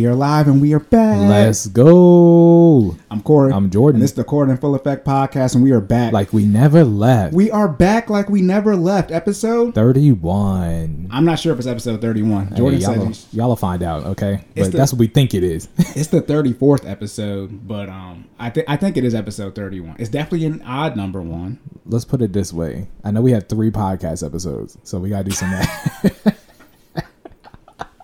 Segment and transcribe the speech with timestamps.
[0.00, 1.28] We are live and we are back.
[1.28, 2.96] Let's go.
[3.10, 3.52] I'm Corey.
[3.52, 3.96] I'm Jordan.
[3.96, 6.14] And this is the Corey and Full Effect podcast, and we are back.
[6.14, 7.34] Like we never left.
[7.34, 9.10] we are back like we never left.
[9.10, 9.74] Episode.
[9.74, 11.08] 31.
[11.10, 12.46] I'm not sure if it's episode 31.
[12.46, 14.42] Hey, Jordan y'all, said will, y'all will find out, okay?
[14.54, 15.68] It's But the- that's what we think it is.
[15.76, 19.96] it's the 34th episode, but um, I think I think it is episode 31.
[19.98, 21.58] It's definitely an odd number one.
[21.84, 22.88] Let's put it this way.
[23.04, 26.36] I know we have three podcast episodes, so we gotta do some math.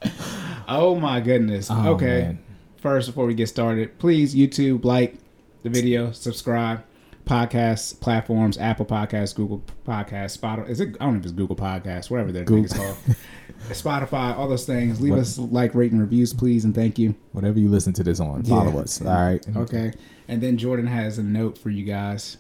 [0.69, 1.69] Oh my goodness.
[1.71, 2.07] Oh, okay.
[2.23, 2.39] man.
[2.79, 5.17] First, before we get started, please YouTube like
[5.63, 6.85] the video, subscribe.
[7.25, 10.69] Podcast platforms: Apple Podcasts, Google Podcasts, Spotify.
[10.69, 10.97] Is it?
[11.01, 12.97] I don't know if it's Google Podcasts, whatever their thing is called.
[13.71, 15.01] Spotify, all those things.
[15.01, 17.17] Leave What- us like, rate, and reviews, please, and thank you.
[17.33, 18.79] Whatever you listen to this on, follow Yeah.
[18.79, 19.03] us.
[19.03, 19.45] All right.
[19.57, 19.93] Okay.
[20.29, 22.37] And then Jordan has a note for you guys.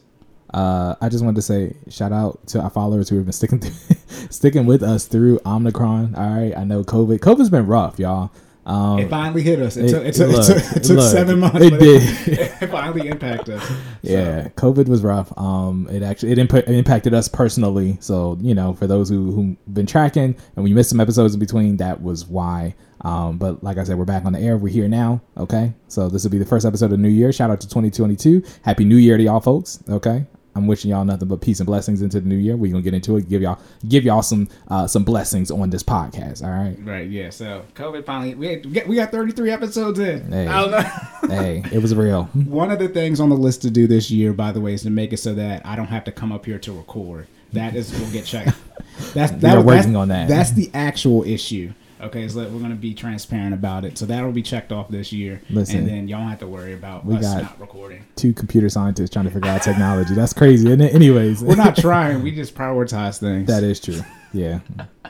[0.55, 3.61] Uh, I just wanted to say shout out to our followers who have been sticking
[4.31, 6.15] sticking with us through Omicron.
[6.15, 6.57] All right.
[6.57, 7.19] I know COVID.
[7.19, 8.31] COVID's been rough, y'all.
[8.65, 9.77] Um, It finally hit us.
[9.77, 11.59] It, it- took, it, took, look, it took, it took look, seven months.
[11.61, 12.03] it did.
[12.63, 13.73] It, finally impacted us.
[14.03, 15.37] Yeah, COVID was rough.
[15.39, 17.97] Um, it actually it, imp- impacted us personally.
[18.01, 21.41] So you know, for those who who've been tracking and we missed some episodes in
[21.41, 22.75] between, that was why.
[23.03, 24.57] Um, but like I said, we're back on the air.
[24.57, 25.21] We're here now.
[25.37, 27.33] Okay, so this will be the first episode of New Year.
[27.33, 28.43] Shout out to 2022.
[28.63, 29.83] Happy New Year to y'all folks.
[29.89, 30.25] Okay.
[30.57, 32.57] I'm wishing y'all nothing but peace and blessings into the new year.
[32.57, 33.29] We're gonna get into it.
[33.29, 36.43] Give y'all give y'all some uh, some blessings on this podcast.
[36.43, 36.77] All right.
[36.83, 37.09] Right.
[37.09, 37.31] Yeah.
[37.31, 38.35] So COVID finally.
[38.35, 40.33] We had, we got- we got 33 episodes in.
[40.33, 40.47] Hey.
[40.47, 41.34] I don't know.
[41.37, 42.25] hey, it was real.
[42.34, 44.83] One of the things on the list to do this year, by the way, is
[44.83, 47.27] to make it so that I don't have to come up here to record.
[47.53, 48.57] That is, we'll get checked.
[49.15, 50.29] That's that, are that's- working on that.
[50.29, 51.73] That's the actual issue.
[52.01, 53.97] Okay, so we're gonna be transparent about it.
[53.97, 55.79] So that'll be checked off this year, Listen.
[55.79, 58.05] and then y'all don't have to worry about We us got- not recording.
[58.17, 60.15] Two computer scientists trying to figure out technology.
[60.15, 60.95] That's crazy, isn't it?
[60.95, 62.23] Anyways, We're not trying.
[62.23, 63.47] We just prioritize things.
[63.49, 64.01] That is true.
[64.33, 64.59] Yeah,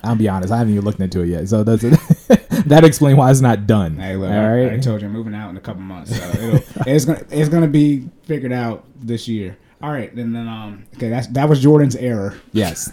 [0.05, 0.53] I'll be honest.
[0.53, 1.83] I haven't even looked into it yet, so that's
[2.67, 3.97] that explain why it's not done.
[3.97, 6.25] Hey, look, All I, I told you I'm moving out in a couple months, so
[6.29, 9.57] it'll, it's gonna it's gonna be figured out this year.
[9.83, 12.35] All right, then then um okay that's that was Jordan's error.
[12.53, 12.93] yes.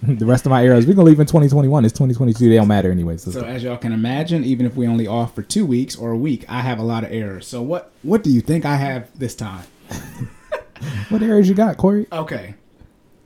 [0.02, 1.84] the rest of my errors we're gonna leave in 2021.
[1.84, 2.48] It's 2022.
[2.48, 3.18] They don't matter anyway.
[3.18, 6.10] So, So as y'all can imagine, even if we only off for two weeks or
[6.10, 7.46] a week, I have a lot of errors.
[7.46, 9.64] So what what do you think I have this time?
[11.10, 12.06] what errors you got, Corey?
[12.10, 12.54] Okay.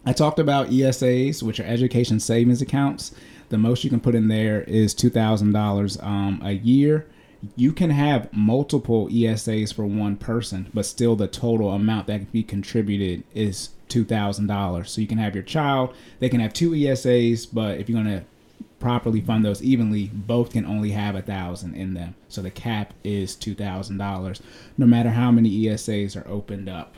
[0.05, 3.15] I talked about ESAs, which are education savings accounts.
[3.51, 7.07] The most you can put in there is two thousand dollars um, a year.
[7.57, 12.29] You can have multiple ESAs for one person, but still the total amount that can
[12.33, 14.91] be contributed is two thousand dollars.
[14.91, 18.25] So you can have your child; they can have two ESAs, but if you're gonna
[18.81, 22.17] properly fund those evenly, both can only have a thousand in them.
[22.29, 24.43] So the cap is two thousand dollars,
[24.77, 26.97] no matter how many ESAs are opened up.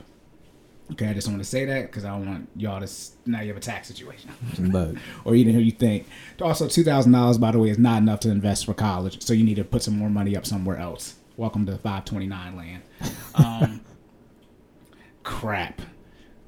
[0.93, 2.91] Okay, I just want to say that because I don't want y'all to
[3.27, 4.31] now you have a tax situation,
[5.23, 6.07] or even who you think.
[6.41, 9.33] Also, two thousand dollars, by the way, is not enough to invest for college, so
[9.33, 11.13] you need to put some more money up somewhere else.
[11.35, 12.81] Welcome to five twenty nine land.
[13.35, 13.81] Um,
[15.23, 15.81] crap,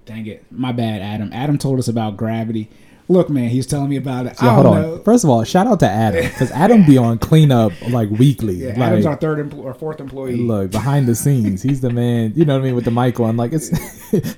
[0.10, 1.32] dang it, my bad, Adam.
[1.32, 2.68] Adam told us about gravity.
[3.08, 4.36] Look, man, he's telling me about it.
[4.42, 4.82] yeah, I hold on.
[4.82, 4.98] know.
[5.00, 8.56] First of all, shout out to Adam because Adam be on cleanup like weekly.
[8.56, 10.36] Yeah, like, Adam's our third empl- or fourth employee.
[10.36, 12.34] Look behind the scenes, he's the man.
[12.36, 13.70] You know what I mean with the mic on, like it's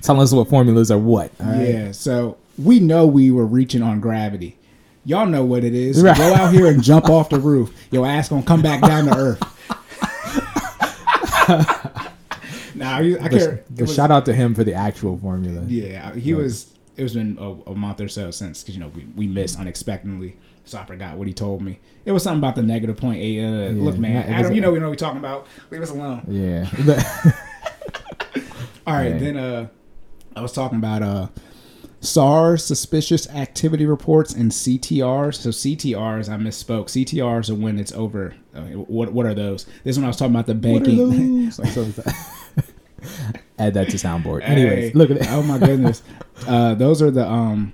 [0.00, 1.32] telling us what formulas are what.
[1.38, 1.68] right?
[1.68, 4.58] Yeah, so we know we were reaching on gravity.
[5.04, 6.02] Y'all know what it is.
[6.02, 6.16] Right.
[6.16, 7.74] Go out here and jump off the roof.
[7.90, 9.42] Your ass gonna come back down to earth.
[12.82, 13.64] nah, I But, care.
[13.70, 15.64] but shout out to him for the actual formula.
[15.66, 16.68] Yeah, he was.
[16.96, 19.58] It was been a, a month or so since because you know we, we missed
[19.58, 21.78] unexpectedly, so I forgot what he told me.
[22.04, 23.42] It was something about the negative point eight.
[23.42, 25.46] Uh, look, man, yeah, was Adam, you know we know what we're talking about.
[25.70, 26.22] Leave us alone.
[26.28, 26.68] Yeah.
[28.86, 29.18] All right, Yeah.
[29.18, 29.68] then uh,
[30.36, 31.28] I was talking about uh,
[32.00, 35.36] SARS suspicious activity reports and CTRs.
[35.36, 36.86] So CTRs, I misspoke.
[36.86, 38.34] CTRs are when it's over.
[38.54, 39.64] Uh, what what are those?
[39.84, 41.44] This is when I was talking about the What are banking.
[41.46, 41.58] those?
[41.58, 42.28] Like, so it's-
[43.58, 44.42] Add that to soundboard.
[44.42, 45.26] Anyways, Hey, look at it.
[45.30, 46.02] Oh my goodness,
[46.46, 47.72] uh, those are the um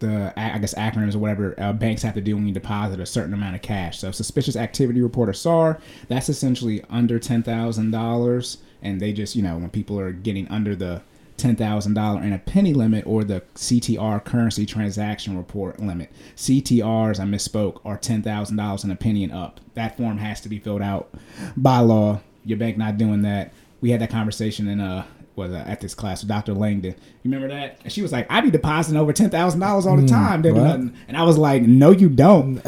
[0.00, 3.06] the I guess acronyms or whatever uh, banks have to do when you deposit a
[3.06, 3.98] certain amount of cash.
[3.98, 9.36] So suspicious activity report or SAR, that's essentially under ten thousand dollars, and they just
[9.36, 11.02] you know when people are getting under the
[11.36, 16.10] ten thousand dollar and a penny limit or the CTR currency transaction report limit.
[16.36, 19.60] CTRs, I misspoke, are ten thousand dollars and a penny and up.
[19.74, 21.10] That form has to be filled out
[21.56, 22.20] by law.
[22.44, 23.52] Your bank not doing that.
[23.80, 25.04] We had that conversation in uh
[25.36, 26.54] was uh, at this class with Dr.
[26.54, 26.94] Langdon.
[27.22, 27.78] You remember that?
[27.84, 30.62] And she was like, "I be depositing over ten thousand dollars all the time." Didn't
[30.62, 30.96] nothing.
[31.08, 32.60] And I was like, "No, you don't."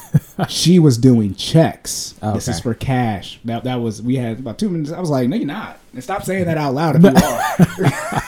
[0.48, 2.14] she was doing checks.
[2.34, 3.40] This is for cash.
[3.44, 4.92] That that was we had about two minutes.
[4.92, 8.20] I was like, "No, you're not." And stop saying that out loud if you are.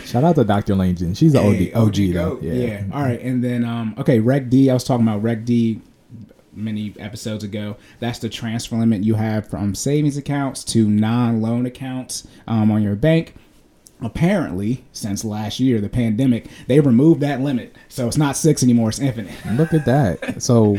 [0.06, 0.74] Shout out to Dr.
[0.74, 1.14] Langdon.
[1.14, 2.12] She's the Hey, OG, OG, though.
[2.34, 2.42] goat.
[2.42, 2.82] Yeah.
[2.92, 3.20] All right.
[3.20, 4.68] And then, um, okay, Reg D.
[4.68, 5.80] I was talking about Reg D
[6.52, 7.76] many episodes ago.
[8.00, 12.96] That's the transfer limit you have from savings accounts to non-loan accounts um, on your
[12.96, 13.34] bank.
[14.02, 18.88] Apparently, since last year, the pandemic, they removed that limit, so it's not six anymore;
[18.88, 19.34] it's infinite.
[19.52, 20.42] Look at that.
[20.42, 20.78] So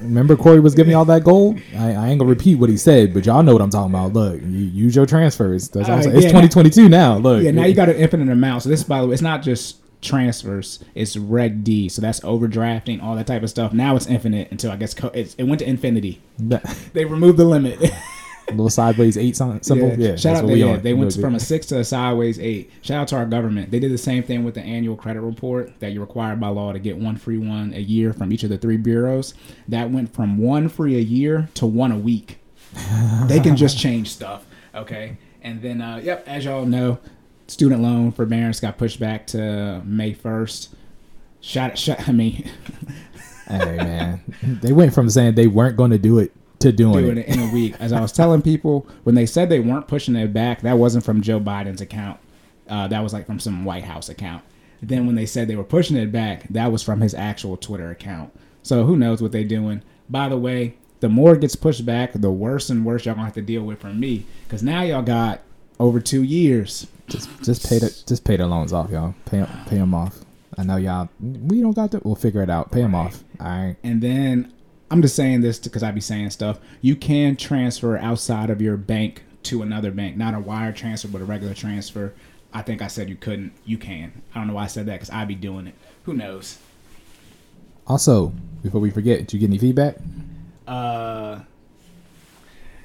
[0.00, 1.60] remember Corey was giving me all that gold?
[1.78, 4.14] I, I ain't gonna repeat what he said, but y'all know what I'm talking about.
[4.14, 5.68] Look, you use your transfers.
[5.68, 6.16] That's Uh, saying.
[6.16, 7.18] It's 2022 now.
[7.18, 7.44] Look.
[7.44, 8.64] Yeah, now you got an infinite amount.
[8.64, 11.88] So this, by the way, it's not just transfers; it's Reg D.
[11.88, 13.72] So that's overdrafting, all that type of stuff.
[13.72, 16.20] Now it's infinite until I guess co- it's, it went to infinity.
[16.92, 17.82] They removed the limit.
[17.82, 19.92] a little sideways eight sign- symbol.
[19.98, 20.46] Yeah, Shout out.
[20.46, 22.70] They, we yeah, they went from a six to a sideways eight.
[22.82, 23.70] Shout out to our government.
[23.70, 26.72] They did the same thing with the annual credit report that you're required by law
[26.72, 29.34] to get one free one a year from each of the three bureaus.
[29.68, 32.38] That went from one free a year to one a week.
[33.26, 34.44] they can just change stuff.
[34.74, 35.16] Okay.
[35.42, 36.98] And then, uh, yep, as y'all know,
[37.46, 40.68] student loan forbearance got pushed back to May 1st.
[41.40, 42.50] Shot, shot, I mean,
[43.48, 47.18] Hey man, they went from saying they weren't going to do it to doing, doing
[47.18, 47.28] it.
[47.28, 47.76] it in a week.
[47.78, 51.04] As I was telling people, when they said they weren't pushing it back, that wasn't
[51.04, 52.18] from Joe Biden's account.
[52.68, 54.42] Uh, that was like from some White House account.
[54.82, 57.90] Then when they said they were pushing it back, that was from his actual Twitter
[57.90, 58.32] account.
[58.62, 59.82] So who knows what they're doing?
[60.10, 63.26] By the way, the more it gets pushed back, the worse and worse y'all gonna
[63.26, 64.26] have to deal with from me.
[64.44, 65.42] Because now y'all got
[65.78, 66.86] over two years.
[67.08, 69.14] Just just pay the just pay the loans off, y'all.
[69.26, 70.18] Pay pay them off.
[70.58, 71.08] I know y'all.
[71.20, 72.00] We don't got to.
[72.02, 72.72] We'll figure it out.
[72.72, 73.22] Pay them off.
[73.40, 73.76] All right.
[73.82, 74.52] And then
[74.90, 76.58] I'm just saying this because I be saying stuff.
[76.80, 81.20] You can transfer outside of your bank to another bank, not a wire transfer, but
[81.20, 82.14] a regular transfer.
[82.52, 83.52] I think I said you couldn't.
[83.64, 84.22] You can.
[84.34, 85.74] I don't know why I said that because I be doing it.
[86.04, 86.58] Who knows?
[87.86, 88.32] Also,
[88.62, 89.96] before we forget, did you get any feedback?
[90.66, 91.40] Uh,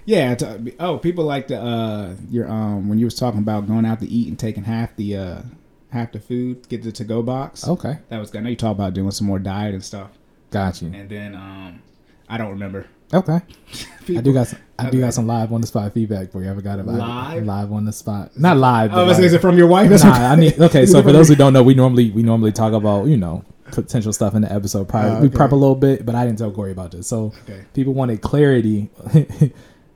[0.05, 0.35] yeah.
[0.35, 3.99] T- oh, people like the uh your um when you was talking about going out
[4.01, 5.41] to eat and taking half the uh
[5.89, 7.67] half the food, get the to go box.
[7.67, 8.39] Okay, That was good.
[8.39, 10.09] I know you talk about doing some more diet and stuff.
[10.49, 10.91] got you.
[10.93, 11.81] And then um,
[12.29, 12.85] I don't remember.
[13.13, 13.39] Okay,
[14.17, 14.99] I do got some, I do Okay.
[15.01, 16.49] got some live on the spot feedback for you.
[16.49, 17.43] I forgot about Live?
[17.43, 17.45] it.
[17.45, 18.31] Live on the spot.
[18.39, 18.93] Not live.
[18.93, 19.89] Oh, like- is it from your wife?
[19.89, 20.23] That's nah, okay.
[20.25, 20.57] I need.
[20.59, 23.43] Okay, so for those who don't know, we normally we normally talk about you know
[23.65, 24.87] potential stuff in the episode.
[24.87, 27.05] Probably Oh, we prep a little bit, but I didn't tell Corey about this.
[27.07, 27.65] So Okay.
[27.73, 28.89] people wanted clarity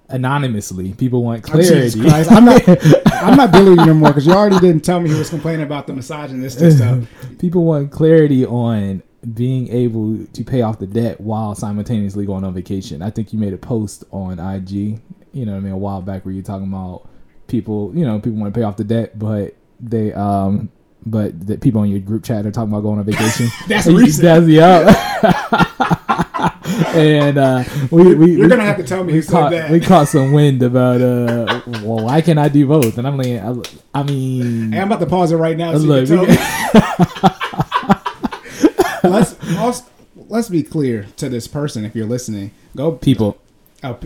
[0.09, 0.93] anonymously.
[0.93, 1.99] People want Oh, clarity.
[2.01, 2.31] Christ.
[2.31, 2.61] I'm not.
[3.23, 5.29] I'm not dealing with you no more because you already didn't tell me he was
[5.29, 7.07] complaining about the misogynistic stuff.
[7.39, 9.01] people want clarity on
[9.33, 13.01] being able to pay off the debt while simultaneously going on vacation.
[13.01, 14.71] I think you made a post on IG,
[15.33, 17.07] you know what I mean, a while back where you're talking about
[17.47, 20.69] people, you know, people want to pay off the debt, but they um
[21.07, 23.47] but the people in your group chat are talking about going on vacation.
[23.67, 24.23] That's recent.
[24.23, 25.94] That's yeah.
[26.95, 29.69] And uh we, we You're we- gonna have to tell me we said caught, that.
[29.71, 32.97] we caught some wind about uh well why can't I do both?
[32.97, 35.71] And I'm like I, I mean Hey, I'm about to pause it right now.
[35.73, 37.29] So Look, you can tell me.
[39.03, 39.83] let's let's
[40.27, 42.51] let's be clear to this person if you're listening.
[42.75, 43.37] Go people
[43.83, 43.97] Oh,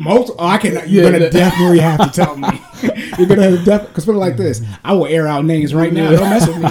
[0.00, 0.72] most, oh, I can.
[0.74, 2.48] You're Yeah, gonna that- definitely have to tell me.
[3.18, 4.62] you're gonna have def because put it like this.
[4.84, 6.10] I will air out names right now.
[6.10, 6.70] Don't mess with me.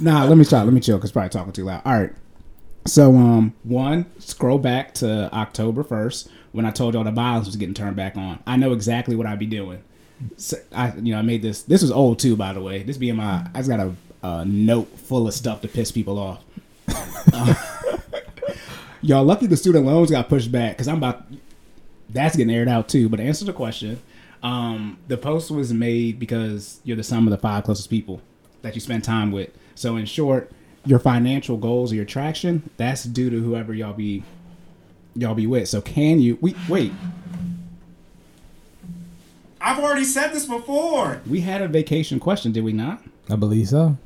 [0.00, 0.62] Nah, let me try.
[0.62, 1.82] Let me chill because probably talking too loud.
[1.84, 2.12] All right.
[2.86, 7.56] So um, one scroll back to October first when I told y'all the violence was
[7.56, 8.42] getting turned back on.
[8.46, 9.82] I know exactly what I'd be doing.
[10.36, 11.62] So, I you know I made this.
[11.62, 12.82] This was old too, by the way.
[12.82, 16.18] This being my, I just got a, a note full of stuff to piss people
[16.18, 16.44] off.
[17.32, 17.54] Uh,
[19.02, 21.26] y'all lucky the student loans got pushed back because I'm about
[22.08, 23.08] that's getting aired out too.
[23.08, 24.00] But to answer the question,
[24.42, 28.22] um, the post was made because you're the sum of the five closest people
[28.62, 29.50] that you spend time with.
[29.74, 30.50] So in short,
[30.86, 34.22] your financial goals or your traction, that's due to whoever y'all be
[35.14, 35.68] y'all be with.
[35.68, 36.92] So can you we wait.
[39.60, 41.20] I've already said this before.
[41.28, 43.02] We had a vacation question, did we not?
[43.28, 43.96] I believe so.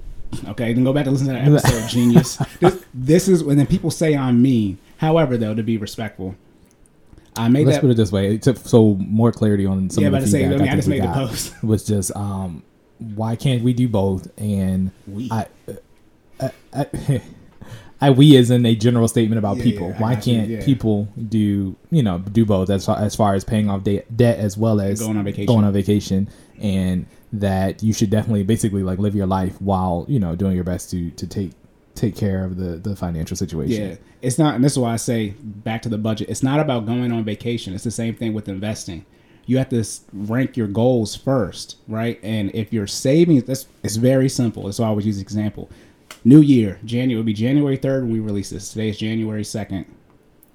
[0.48, 2.36] Okay, then go back and listen to that episode, genius.
[2.60, 4.78] This, this is when then people say I'm mean.
[4.98, 6.36] However, though, to be respectful,
[7.36, 7.82] I made Let's that.
[7.82, 8.38] put it this way.
[8.38, 10.68] To, so more clarity on some Yeah, of about the to say, feedback I mean,
[10.68, 11.62] I think just made the post.
[11.64, 12.62] was just um,
[12.98, 14.30] why can't we do both?
[14.38, 15.28] And We.
[15.32, 15.46] I,
[16.40, 17.22] uh, I,
[18.02, 19.88] I we as in a general statement about Yeah, people.
[19.90, 20.64] yeah, why can't yeah.
[20.64, 24.38] people do you know do both as far as far as paying off de- debt
[24.38, 25.46] as well as Going on vacation.
[25.46, 26.28] going on vacation
[26.58, 30.64] and that you should definitely basically like live your life while you know doing your
[30.64, 31.52] best to to take
[31.94, 33.90] take care of the the financial situation.
[33.90, 36.30] Yeah, it's not, and this is why I say back to the budget.
[36.30, 37.74] It's not about going on vacation.
[37.74, 39.04] It's the same thing with investing.
[39.46, 42.18] You have to rank your goals first, right?
[42.22, 44.64] And if you're saving, that's it's very simple.
[44.64, 45.68] That's why I always use example.
[46.22, 48.70] New year, January will be January third when we release this.
[48.70, 49.86] Today is January second,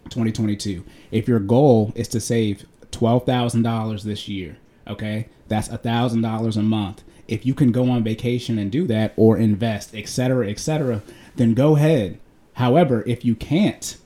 [0.10, 0.86] 2022.
[1.10, 4.58] If your goal is to save twelve thousand dollars this year,
[4.88, 7.04] okay, that's a thousand dollars a month.
[7.28, 11.02] If you can go on vacation and do that, or invest, etc., etc.,
[11.36, 12.20] then go ahead.
[12.54, 13.98] However, if you can't,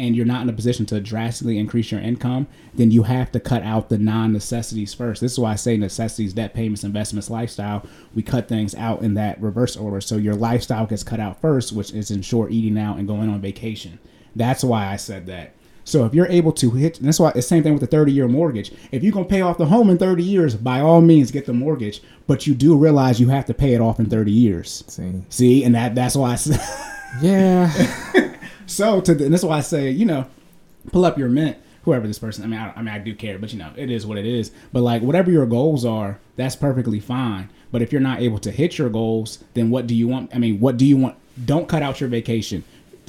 [0.00, 3.40] and you're not in a position to drastically increase your income, then you have to
[3.40, 5.20] cut out the non necessities first.
[5.20, 7.86] This is why I say necessities, debt payments, investments, lifestyle.
[8.14, 10.00] We cut things out in that reverse order.
[10.00, 13.28] So your lifestyle gets cut out first, which is in short eating out and going
[13.28, 13.98] on vacation.
[14.34, 15.54] That's why I said that.
[15.84, 17.86] So if you're able to hit, and that's why it's the same thing with the
[17.86, 18.72] 30 year mortgage.
[18.92, 21.52] If you're gonna pay off the home in 30 years, by all means get the
[21.52, 22.00] mortgage.
[22.26, 24.84] But you do realize you have to pay it off in 30 years.
[24.86, 26.60] See, See, and that that's why I said.
[27.22, 27.72] yeah,
[28.70, 30.26] So to the, and that's why I say, you know,
[30.92, 32.44] pull up your mint, whoever this person.
[32.44, 34.26] I mean, I, I mean, I do care, but you know, it is what it
[34.26, 34.52] is.
[34.72, 37.50] But like, whatever your goals are, that's perfectly fine.
[37.72, 40.34] But if you're not able to hit your goals, then what do you want?
[40.34, 41.16] I mean, what do you want?
[41.44, 42.64] Don't cut out your vacation.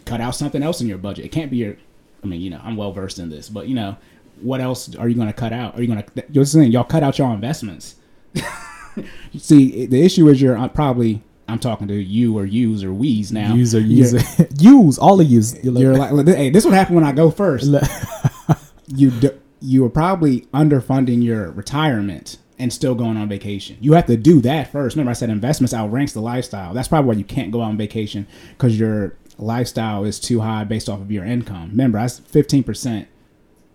[0.06, 1.26] Cut out something else in your budget.
[1.26, 1.78] It can't be your.
[2.24, 3.98] I mean, you know, I'm well versed in this, but you know,
[4.42, 5.76] what else are you going to cut out?
[5.76, 6.24] Are you going to?
[6.32, 7.96] You're saying y'all cut out your investments.
[9.38, 11.22] See, the issue is you're uh, probably.
[11.52, 13.54] I'm talking to you or yous or we's now.
[13.54, 15.56] use or You're- use use all of use.
[15.64, 17.68] you're like, hey, this would happen when I go first.
[18.88, 19.30] you d-
[19.62, 23.78] you are probably underfunding your retirement and still going on vacation.
[23.80, 24.96] You have to do that first.
[24.96, 26.74] Remember, I said investments outranks the lifestyle.
[26.74, 30.64] That's probably why you can't go out on vacation because your lifestyle is too high
[30.64, 31.70] based off of your income.
[31.72, 33.08] Remember, that's fifteen percent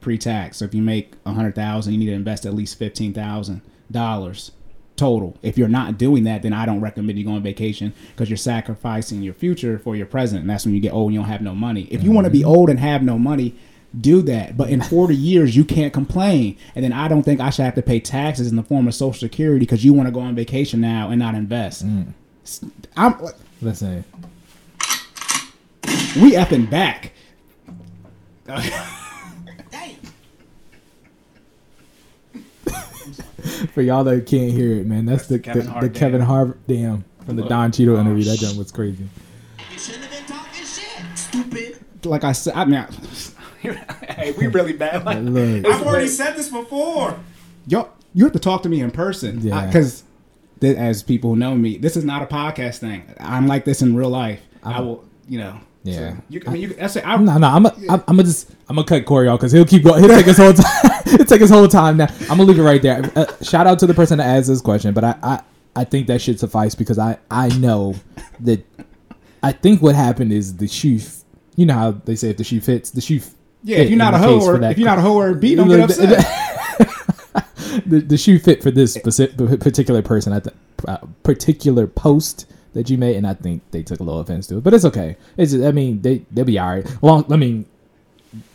[0.01, 0.59] pre-tax.
[0.59, 3.63] So if you make a hundred thousand, you need to invest at least fifteen thousand
[3.91, 4.53] dollars
[4.97, 5.37] total.
[5.43, 8.37] If you're not doing that, then I don't recommend you go on vacation because you're
[8.37, 11.29] sacrificing your future for your present, and that's when you get old and you don't
[11.29, 11.89] have no money.
[11.91, 12.49] If you want to be mm-hmm.
[12.49, 13.55] old and have no money,
[13.99, 14.57] do that.
[14.57, 16.57] But in 40 years, you can't complain.
[16.75, 18.95] And then I don't think I should have to pay taxes in the form of
[18.95, 21.87] Social Security because you want to go on vacation now and not invest.
[21.87, 22.13] Mm.
[22.97, 23.19] I'm
[23.63, 24.05] Listen,
[26.21, 27.13] we effing back.
[33.73, 36.29] for y'all that can't hear it, man, that's, the, Kevin the, Hart the Kevin damn.
[36.29, 38.25] Hart damn from the Don Cheeto oh, interview.
[38.25, 39.09] That jump was crazy.
[39.73, 41.79] You shouldn't have been talking shit, stupid.
[42.05, 42.89] Like I said, I mean, I,
[44.13, 45.05] hey, we really bad.
[45.05, 47.19] Like, Look, I've already said this before.
[47.67, 49.41] yo, you have to talk to me in person.
[49.41, 49.67] Yeah.
[49.67, 50.05] Because
[50.63, 53.03] as people know me, this is not a podcast thing.
[53.21, 54.41] I'm like this in real life.
[54.63, 55.61] I will, you know.
[55.87, 56.11] Yeah.
[56.11, 57.07] so you, I mean, you, that's it.
[57.07, 59.53] I, No, no, I'm a, I'm, I'm gonna just I'm gonna cut Corey off because
[59.53, 60.03] he'll keep going.
[60.03, 61.03] He'll take his whole time.
[61.05, 62.09] he'll take his whole time now.
[62.23, 63.11] I'm gonna leave it right there.
[63.15, 65.43] Uh, shout out to the person that asked this question, but I, I
[65.77, 67.95] I think that should suffice because I I know
[68.41, 68.65] that
[69.43, 71.01] I think what happened is the shoe.
[71.55, 73.21] You know how they say if the shoe fits, the shoe.
[73.63, 75.55] yeah, fit if you're not a hoe or if you're not a hoe or beat,
[75.55, 76.09] don't get upset.
[77.87, 80.53] the, the shoe fit for this specific particular person at the
[80.89, 84.59] uh, particular post that you made, and I think they took a little offense to
[84.59, 85.17] it, but it's okay.
[85.37, 87.03] It's I mean they they'll be all right.
[87.03, 87.65] Well, I mean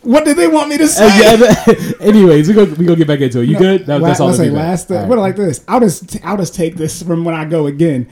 [0.02, 1.06] what did they want me to say?
[1.06, 3.48] Uh, anyways, we go we go get back into it.
[3.48, 3.86] You good?
[3.86, 4.28] That, La- that's all.
[4.28, 4.90] let's say last.
[4.90, 5.08] Uh, right.
[5.08, 5.64] What like this?
[5.66, 8.08] I'll just I'll just take this from when I go again.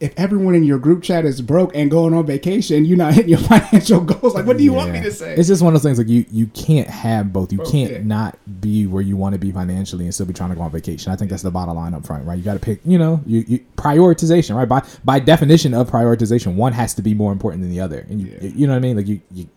[0.00, 3.28] If everyone in your group chat is broke and going on vacation, you're not hitting
[3.30, 4.34] your financial goals.
[4.34, 5.34] Like, what do you want me to say?
[5.34, 7.52] It's just one of those things like you you can't have both.
[7.52, 8.02] You can't yeah.
[8.02, 10.70] not be where you want to be financially and still be trying to go on
[10.70, 11.12] vacation.
[11.12, 12.38] I think that's the bottom line up front, right?
[12.38, 12.80] You got to pick.
[12.84, 14.68] You know, you, you prioritization, right?
[14.68, 18.20] By by definition of prioritization, one has to be more important than the other, and
[18.20, 18.48] you Yeah.
[18.48, 18.96] you know what I mean.
[18.96, 19.48] Like you you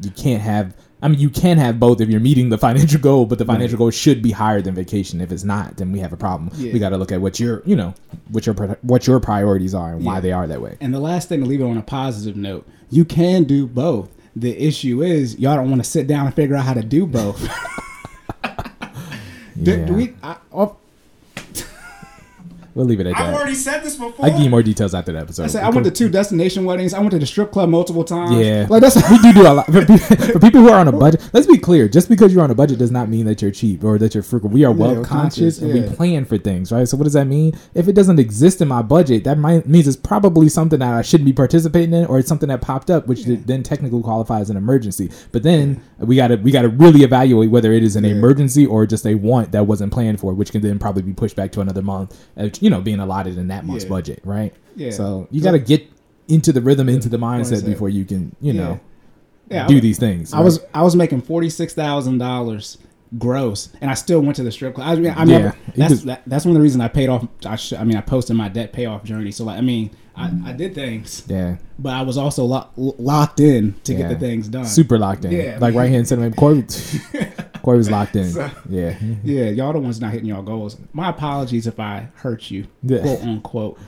[0.00, 0.74] you can't have.
[1.00, 3.78] I mean, you can have both if you're meeting the financial goal, but the financial
[3.78, 5.20] goal should be higher than vacation.
[5.20, 6.50] If it's not, then we have a problem.
[6.56, 6.72] Yeah.
[6.72, 7.94] We got to look at what your, you know,
[8.30, 10.76] what your what your priorities are and why they are that way.
[10.80, 14.10] And the last thing to leave it on a positive note, you can do both.
[14.34, 17.06] The issue is y'all don't want to sit down and figure out how to do
[17.06, 17.40] both.
[19.62, 19.84] do, Yeah.
[19.84, 20.14] do we?
[20.22, 20.36] I,
[22.78, 23.30] We'll leave it at that.
[23.30, 24.24] I've already said this before.
[24.24, 25.42] I give you more details after the episode.
[25.42, 26.94] I said I went to two destination weddings.
[26.94, 28.36] I went to the strip club multiple times.
[28.46, 29.84] Yeah, like that's we do do a lot for,
[30.34, 31.28] for people who are on a budget.
[31.32, 33.82] Let's be clear: just because you're on a budget does not mean that you're cheap
[33.82, 34.48] or that you're frugal.
[34.48, 36.86] We are well we're conscious conscious, and we plan for things, right?
[36.86, 37.58] So what does that mean?
[37.74, 41.02] If it doesn't exist in my budget, that might, means it's probably something that I
[41.02, 44.50] shouldn't be participating in, or it's something that popped up, which then technically qualifies as
[44.50, 45.10] an emergency.
[45.32, 48.12] But then we got to we got to really evaluate whether it is an Yeah.
[48.12, 51.34] emergency or just a want that wasn't planned for, which can then probably be pushed
[51.34, 52.16] back to another month.
[52.36, 53.88] uh, You know, being allotted in that month's Yeah.
[53.88, 54.52] budget, right?
[54.76, 54.90] Yeah.
[54.90, 55.88] So you got to get
[56.28, 57.64] into the rhythm, into the mindset Mindset.
[57.64, 58.62] before you can, you Yeah.
[58.62, 58.80] know,
[59.50, 60.34] yeah, do these things.
[60.34, 62.76] I was I was making forty six thousand dollars
[63.16, 64.86] gross, and I still went to the strip club.
[64.86, 65.52] I mean, I Yeah.
[65.74, 67.26] That's was- that, that's one of the reasons I paid off.
[67.46, 69.30] I, sh- I mean, I posted my debt payoff journey.
[69.30, 73.40] So like, I mean, I, I did things, yeah, but I was also lo- locked
[73.40, 73.98] in to yeah.
[74.00, 74.66] get the things done.
[74.66, 75.32] Super locked in.
[75.32, 75.56] Yeah.
[75.58, 76.36] like right hand sentiment.
[76.36, 76.66] Corey,
[77.68, 78.30] Corey was locked in.
[78.30, 80.78] So- yeah, Yeah, y'all the ones not hitting y'all goals.
[80.94, 83.00] My apologies if I hurt you, Yeah.
[83.02, 83.78] quote unquote.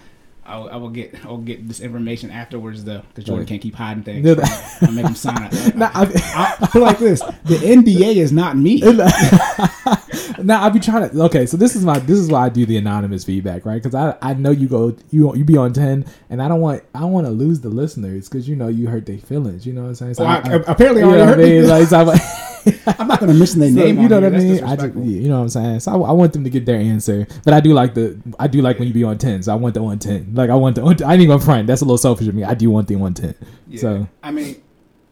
[0.44, 3.48] I'll, I will get I'll get this information afterwards though, because Jordan Right.
[3.48, 4.24] can't keep hiding things.
[4.24, 5.74] No, So I'll make him sign it.
[5.76, 8.80] Nah, I- I feel like this: the NBA is not me.
[10.42, 11.22] now I'll be trying to.
[11.24, 13.80] Okay, so this is my this is why I do the anonymous feedback, right?
[13.82, 16.82] Because I I know you go you you be on ten, and I don't want
[16.96, 19.64] I don't want to lose the listeners because you know you hurt their feelings.
[19.66, 20.14] You know what I'm saying?
[20.14, 21.68] So Well, I- I- apparently I you know already what I hurt mean?
[21.68, 22.49] Like, so
[22.86, 24.00] I'm- not going to mention their So, name.
[24.00, 24.64] you know what I mean?
[24.64, 25.80] I just, you know what I'm saying.
[25.80, 28.46] So I, I want them to get their answer, but I do like the I
[28.48, 29.42] do like when you be on ten.
[29.42, 30.32] So I want the on ten.
[30.34, 31.66] Like I want the on, I ain't gonna front.
[31.66, 32.44] That's a little selfish of me.
[32.44, 33.34] I do want the on ten.
[33.68, 33.80] Yeah.
[33.80, 34.62] So I mean,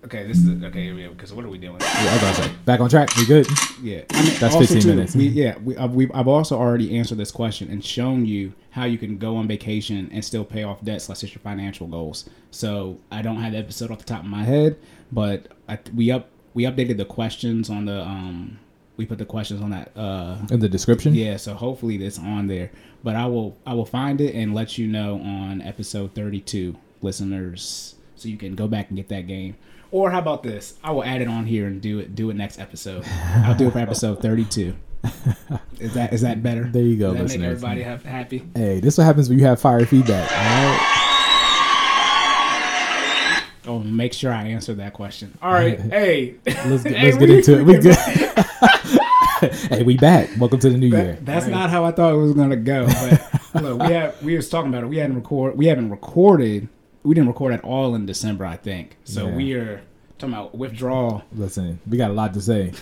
[0.04, 0.92] okay, this is okay.
[1.08, 1.76] Because what are we doing?
[1.80, 3.14] yeah, say, back on track.
[3.16, 3.46] We good.
[3.82, 5.14] Yeah, I mean, that's fifteen too, minutes.
[5.14, 8.84] We, yeah, we, I've, we've, I've also already answered this question and shown you how
[8.84, 12.28] you can go on vacation and still pay off debt slash hit your financial goals.
[12.50, 14.76] So I don't have the episode off the top of my head,
[15.12, 16.28] but I, we up
[16.58, 18.58] we updated the questions on the um
[18.96, 21.14] we put the questions on that uh In the description.
[21.14, 22.72] yeah so hopefully it's on there.
[23.04, 27.94] But i will i will find it and let you know on episode 32 listeners
[28.16, 29.56] so you can go back and get that game.
[29.92, 30.74] Or how about this?
[30.82, 33.04] I will add it on here and do it do it next episode.
[33.46, 34.74] I'll do it for episode 32
[35.78, 36.64] is that is that better?
[36.64, 38.42] There you go, Does that make everybody happy?
[38.56, 40.28] Hey, this is what happens when you have fire feedback.
[40.32, 40.38] All
[40.72, 40.94] right.
[43.68, 47.30] Oh make sure i answer that question all right hey Let's get, Hey, let's get
[47.38, 47.62] into it.
[47.64, 47.96] We good.
[49.70, 50.30] hey, we back.
[50.38, 51.12] Welcome to the new year.
[51.14, 52.88] That- that's not how I thought it was gonna go.
[53.52, 54.88] But look, we have we was talking about it.
[54.88, 55.56] We hadn't record.
[55.56, 56.68] We haven't recorded.
[57.04, 58.96] We didn't record at all in December, I think.
[59.04, 59.36] So Yeah.
[59.36, 59.82] we are
[60.18, 61.22] talking about withdrawal.
[61.36, 62.72] Listen, we got a lot to say.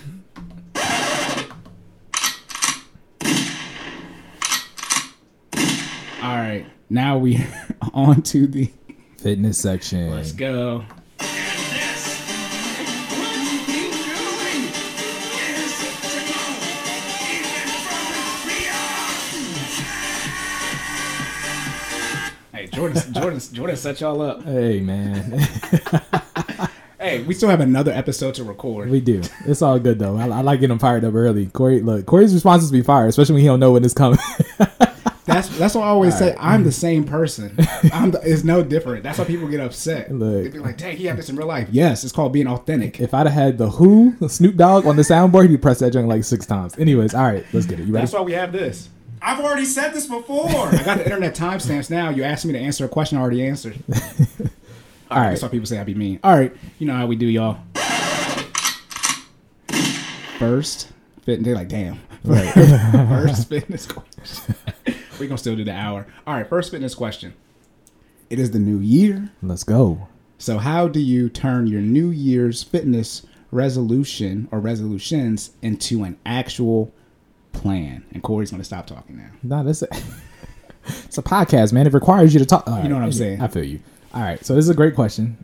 [6.23, 7.45] All right, now we
[7.93, 8.71] on to the.
[9.19, 10.11] Fitness section.
[10.11, 10.85] Let's go.
[22.53, 24.43] Hey, Jordan, Jordan, Jordan set y'all up.
[24.45, 25.31] Hey man,
[26.99, 28.89] Hey, we still have another episode to record.
[28.89, 29.21] we do.
[29.45, 30.17] It's all good though.
[30.17, 31.47] I, I like getting them fired up early.
[31.47, 33.95] Corey, look, Corey's response is to be fired, especially when he don't know when it's
[33.95, 34.19] coming.
[35.27, 36.37] That's that's what I always say.
[36.39, 37.57] I'm the same person.
[37.93, 39.03] I'm the, it's no different.
[39.03, 40.13] That's why people get upset.
[40.13, 40.45] Look.
[40.45, 43.01] They be like, "Dang, he had this in real life." Yes, it's called being authentic.
[43.01, 46.07] if I'd have had the Who Snoop Dogg on the soundboard, he'd press that joint
[46.07, 46.79] like six times.
[46.79, 47.87] Anyways, all right, let's get it.
[47.87, 48.05] You ready?
[48.05, 48.89] That's why we have this.
[49.21, 50.47] I've already said this before.
[50.69, 52.11] I got the internet timestamps now.
[52.11, 53.77] You asked me to answer a question I already answered.
[55.09, 55.31] All right, right.
[55.31, 56.21] That's why people say I be mean.
[56.23, 57.59] All right, you know how we do, y'all.
[60.39, 61.43] First, fit.
[61.43, 61.99] They're like, damn.
[62.25, 62.53] Right.
[62.53, 64.55] first fitness question.
[65.19, 66.07] We're gonna still do the hour.
[66.27, 67.35] All right, first fitness question.
[68.31, 69.31] It is the new year.
[69.43, 70.09] Let's go.
[70.39, 76.93] So, how do you turn your New Year's fitness resolution or resolutions into an actual
[77.53, 78.05] plan?
[78.13, 79.31] And Corey's going to stop talking now.
[79.43, 79.89] Nah, that's a,
[81.05, 81.87] it's a podcast, man.
[81.87, 82.67] It requires you to talk.
[82.69, 83.41] All You know right, what I'm saying.
[83.41, 83.81] I feel you.
[84.13, 85.43] All right, so this is a great question.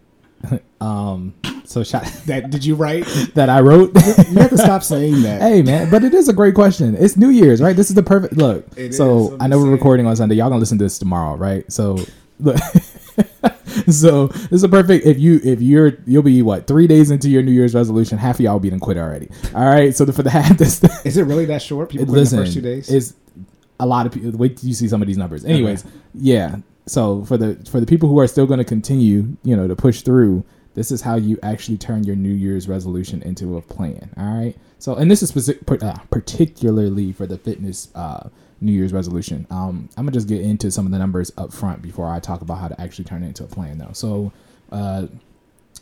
[0.81, 3.05] um, so shot That did you write?
[3.35, 3.94] that I wrote.
[3.94, 5.40] You have to stop saying that.
[5.40, 6.96] hey man, but it is a great question.
[6.98, 7.76] It's New Year's, right?
[7.76, 8.66] This is the perfect look.
[8.76, 10.37] It so I'm know we're recording on Sunday.
[10.37, 11.70] Y'all gonna listen to this tomorrow, right?
[11.72, 11.98] So
[12.40, 12.59] look.
[13.88, 17.28] so this is a perfect if you if you're you'll be what three days into
[17.28, 19.28] your New Year's resolution, half of y'all be done quit already.
[19.55, 21.88] All right, so the, for the half this Is it really that short?
[21.90, 22.88] People listen, the first two days.
[22.90, 23.14] Is
[23.81, 24.31] a lot of people.
[24.33, 25.44] Wait till you see some of these numbers.
[25.44, 26.57] Anyways, yeah.
[26.87, 29.77] So for the for the people who are still going to continue, you know, to
[29.77, 34.11] push through, this is how you actually turn your New Year's resolution into a plan.
[34.16, 34.57] All right.
[34.79, 38.29] So and this is specific, uh, particularly for the fitness uh,
[38.61, 39.47] New Year's resolution.
[39.51, 42.40] Um, I'm gonna just get into some of the numbers up front before I talk
[42.40, 43.92] about how to actually turn it into a plan, though.
[43.92, 44.33] So.
[44.71, 45.07] Uh,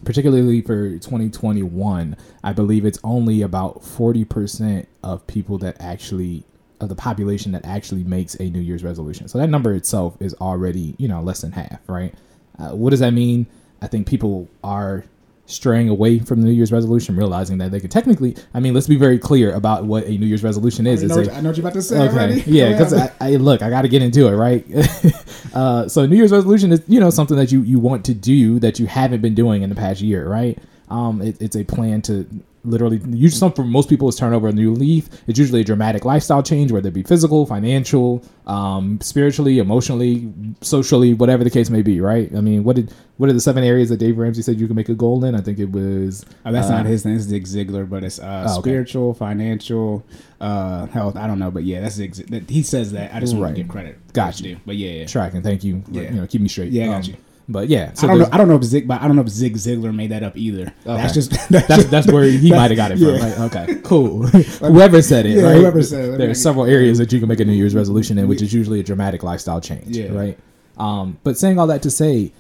[0.03, 6.43] particularly for 2021 i believe it's only about 40% of people that actually
[6.81, 10.35] of the population that actually makes a new year's resolution so that number itself is
[10.35, 12.15] already you know less than half right
[12.59, 13.47] uh, what does that mean
[13.83, 15.05] i think people are
[15.47, 18.87] straying away from the new year's resolution realizing that they could technically i mean let's
[18.87, 21.41] be very clear about what a new year's resolution is I know, a- what, I
[21.41, 21.99] know what you're about to say.
[21.99, 22.15] Okay.
[22.15, 22.43] already.
[22.47, 22.95] Yeah, because.
[22.95, 24.65] I, I look, I got to get into it, right?
[25.55, 28.59] uh, so New Year's resolution is you know something that you you want to do
[28.61, 30.57] that you haven't been doing in the past year, right?
[30.89, 32.27] Um, it, it's a plan to
[32.65, 35.09] literally usually some for most people is turn over a new leaf.
[35.27, 41.15] It's usually a dramatic lifestyle change, whether it be physical, financial, um, spiritually, emotionally, socially,
[41.15, 42.31] whatever the case may be, right?
[42.37, 44.77] I mean, what did what are the seven areas that Dave Ramsey said you can
[44.77, 45.35] make a goal in?
[45.35, 47.17] I think it was Oh, that's uh, not his name.
[47.17, 48.69] It's Zig Ziglar, but it's uh, Oh, okay.
[48.71, 50.05] spiritual, financial,
[50.41, 51.17] uh, health.
[51.17, 53.15] I don't know, but yeah, that's that- He says that.
[53.15, 53.99] I just want to give credit.
[54.13, 54.59] Got you.
[54.67, 55.07] But yeah, yeah.
[55.07, 55.43] tracking.
[55.43, 55.83] Thank you.
[55.91, 56.03] Yeah.
[56.03, 56.73] You know, keep me straight.
[56.73, 57.17] Yeah, I got Um, you.
[57.53, 58.29] But yeah, so I don't know.
[58.31, 60.37] I don't know if Zig, but I don't know if Zig Ziglar made that up
[60.37, 60.73] either.
[60.85, 63.09] That's just that's, that's that's where he might have got it from.
[63.09, 63.19] Yeah.
[63.21, 63.39] Right?
[63.53, 64.25] Okay, cool.
[64.29, 65.57] whoever said it, Yeah, right?
[65.57, 66.19] whoever said it.
[66.19, 68.41] There are not several areas that you can make a New Year's resolution in, which
[68.41, 70.13] is usually a dramatic lifestyle change, Yeah.
[70.13, 70.39] right?
[70.79, 72.33] Um, but saying all that to say,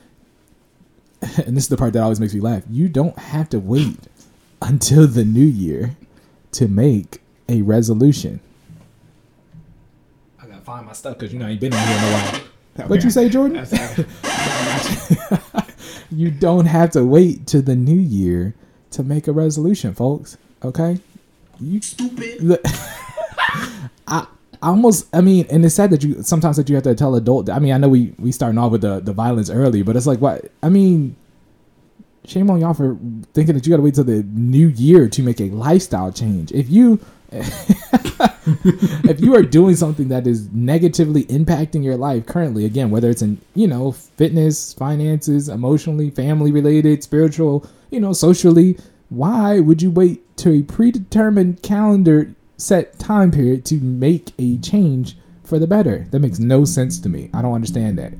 [1.44, 3.98] and this is the part that always makes me laugh, you don't have to wait
[4.62, 5.96] until the new year
[6.52, 8.38] to make a resolution.
[10.40, 12.12] I gotta find my stuff because you know I ain't been in here in a
[12.12, 12.40] while.
[12.76, 13.66] What'd you say, Jordan?
[16.10, 18.54] you don't have to wait to the new year
[18.92, 20.36] to make a resolution, folks.
[20.64, 20.98] Okay?
[21.60, 22.60] You Stupid.
[24.06, 24.26] I
[24.62, 27.14] I almost I mean, and it's sad that you sometimes that you have to tell
[27.14, 29.96] adult I mean, I know we we starting off with the the violence early, but
[29.96, 31.16] it's like what I mean
[32.26, 32.96] shame on y'all for
[33.32, 36.52] thinking that you gotta wait till the new year to make a lifestyle change.
[36.52, 37.00] If you
[37.32, 43.22] if you are doing something that is negatively impacting your life currently, again, whether it's
[43.22, 48.76] in, you know, fitness, finances, emotionally, family related, spiritual, you know, socially,
[49.08, 55.16] why would you wait to a predetermined calendar set time period to make a change
[55.44, 56.06] for the better?
[56.10, 57.30] That makes no sense to me.
[57.34, 58.12] I don't understand that.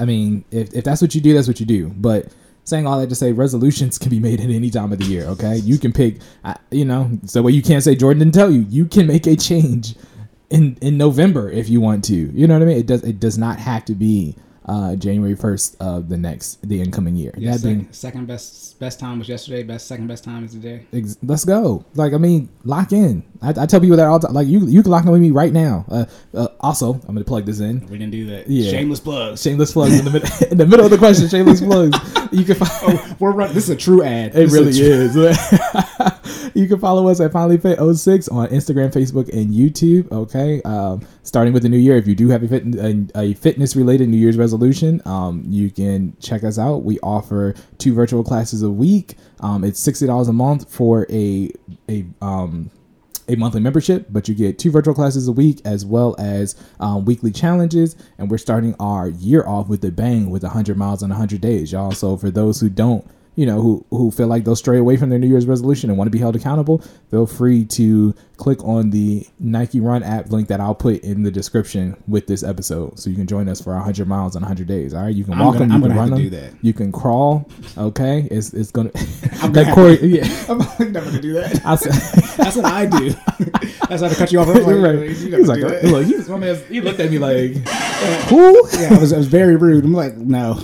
[0.00, 1.88] I mean, if, if that's what you do, that's what you do.
[1.96, 2.28] But
[2.64, 5.24] saying all that to say, resolutions can be made at any time of the year.
[5.26, 6.16] Okay, you can pick.
[6.70, 8.66] You know, so what you can't say Jordan didn't tell you.
[8.68, 9.94] You can make a change
[10.50, 12.14] in in November if you want to.
[12.14, 12.78] You know what I mean?
[12.78, 13.04] It does.
[13.04, 17.34] It does not have to be uh, January first of the next the incoming year.
[17.36, 19.62] Yeah, that being second, second best best time was yesterday.
[19.62, 20.86] Best second best time is today.
[20.92, 21.84] Ex- let's go.
[21.94, 23.22] Like, I mean, lock in.
[23.42, 24.34] I, I tell people that all the time.
[24.34, 25.84] Like, you you can lock in with me right now.
[25.88, 27.80] Uh, uh, also, I'm gonna plug this in.
[27.86, 28.48] We didn't do that.
[28.48, 28.70] Yeah.
[28.70, 29.42] Shameless plugs.
[29.42, 31.28] Shameless plugs in the middle in the middle of the question.
[31.28, 31.98] Shameless plugs.
[32.32, 33.16] You can find.
[33.20, 34.30] We're run- this is a true ad.
[34.30, 35.14] It This really is.
[36.54, 40.10] you can follow us at FinallyFit06 on Instagram, Facebook, and YouTube.
[40.10, 40.62] Okay.
[40.62, 43.76] Um, starting with the new year, if you do have a, fit, a, a fitness
[43.76, 46.84] related New Year's resolution, um, you can check us out.
[46.84, 49.16] We offer two virtual classes a week.
[49.40, 51.50] Um, it's $60 a month for a,
[51.88, 52.70] a, um,
[53.28, 57.04] a monthly membership, but you get two virtual classes a week as well as um,
[57.04, 57.96] weekly challenges.
[58.18, 61.72] And we're starting our year off with a bang with 100 miles in 100 days,
[61.72, 61.92] y'all.
[61.92, 65.10] So for those who don't, you know, who, who feel like they'll stray away from
[65.10, 66.78] their New Year's resolution and want to be held accountable,
[67.10, 71.30] feel free to click on the Nike Run app link that I'll put in the
[71.30, 72.98] description with this episode.
[72.98, 74.92] So you can join us for 100 miles in 100 days.
[74.94, 75.14] All right.
[75.14, 76.52] You can I'm walk gonna- them, you I'm can gonna run them, to do that.
[76.62, 77.48] you can crawl.
[77.78, 78.26] Okay.
[78.30, 79.06] It's, it's going to,
[79.40, 80.44] gonna that Corey, to- yeah.
[80.48, 81.60] I'm never gonna do that.
[81.64, 81.92] I said,
[82.36, 83.10] That's what I do.
[83.88, 84.48] That's how to cut you off.
[84.48, 85.08] I'm like, right.
[85.08, 85.84] you He was like, that.
[85.84, 87.52] look, he, was, my man, he looked at me like,
[88.28, 88.68] who?
[88.78, 89.84] yeah, I was, I was very rude.
[89.84, 90.58] I'm like, no.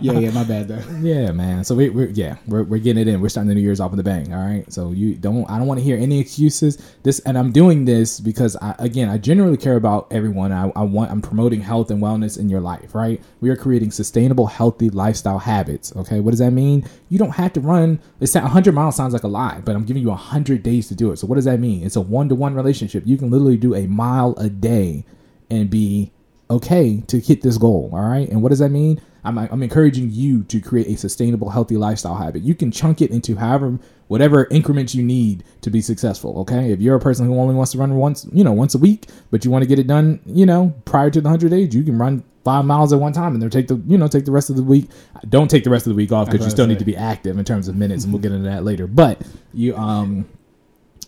[0.00, 0.82] yeah, yeah, my bad though.
[1.00, 1.64] Yeah, man.
[1.64, 3.20] So we, we're yeah, we're, we're getting it in.
[3.20, 4.32] We're starting the New Year's off with a bang.
[4.32, 4.70] All right.
[4.72, 5.48] So you don't.
[5.50, 6.78] I don't want to hear any excuses.
[7.02, 10.52] This and I'm doing this because I again I genuinely care about everyone.
[10.52, 11.10] I, I want.
[11.10, 12.94] I'm promoting health and wellness in your life.
[12.94, 13.22] Right.
[13.40, 15.94] We are creating sustainable, healthy lifestyle habits.
[15.96, 16.20] Okay.
[16.20, 16.84] What does that mean?
[17.08, 18.00] You don't have to run.
[18.20, 21.12] It's 100 miles sounds like a lot, but I'm giving you 100 days to do
[21.12, 21.18] it.
[21.18, 21.84] So what does that mean?
[21.84, 23.04] It's a one to one relationship.
[23.06, 25.04] You can literally do a mile a day
[25.50, 26.12] and be
[26.50, 27.90] okay to hit this goal.
[27.92, 28.28] All right.
[28.28, 29.00] And what does that mean?
[29.24, 32.42] I'm, I'm encouraging you to create a sustainable, healthy lifestyle habit.
[32.42, 36.38] You can chunk it into however, whatever increments you need to be successful.
[36.40, 36.72] Okay.
[36.72, 39.08] If you're a person who only wants to run once, you know, once a week,
[39.30, 41.82] but you want to get it done, you know, prior to the 100 days, you
[41.82, 44.32] can run five miles at one time and then take the, you know, take the
[44.32, 44.88] rest of the week.
[45.28, 47.38] Don't take the rest of the week off because you still need to be active
[47.38, 48.86] in terms of minutes and we'll get into that later.
[48.86, 49.20] But
[49.52, 50.26] you, um,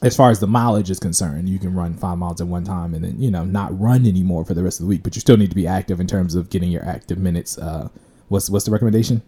[0.02, 2.94] as far as the mileage is concerned, you can run five miles at one time
[2.94, 5.20] and then, you know, not run anymore for the rest of the week, but you
[5.20, 7.58] still need to be active in terms of getting your active minutes.
[7.58, 7.88] Uh,
[8.28, 9.22] what's, what's the recommendation?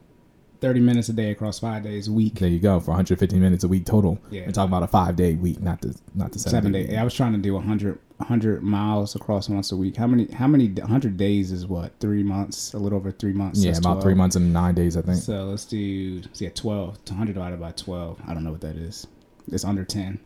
[0.63, 2.35] 30 minutes a day across five days a week.
[2.37, 4.19] There you go for 115 minutes a week total.
[4.31, 4.47] Yeah.
[4.47, 6.87] We're talking about a five day week, not the, not the seven, Seven day.
[6.87, 6.97] days.
[6.97, 9.97] I was trying to do 100, 100 miles across once a week.
[9.97, 10.33] How many?
[10.33, 10.69] How many?
[10.69, 11.99] 100 days is what?
[11.99, 12.75] Three months?
[12.75, 13.59] A little over three months.
[13.59, 14.03] Yeah, about 12.
[14.05, 15.21] three months and nine days, I think.
[15.21, 16.23] So let's do.
[16.37, 16.99] Yeah, 12.
[17.09, 18.21] 100 divided by 12.
[18.29, 19.05] I don't know what that is.
[19.51, 20.21] It's under 10.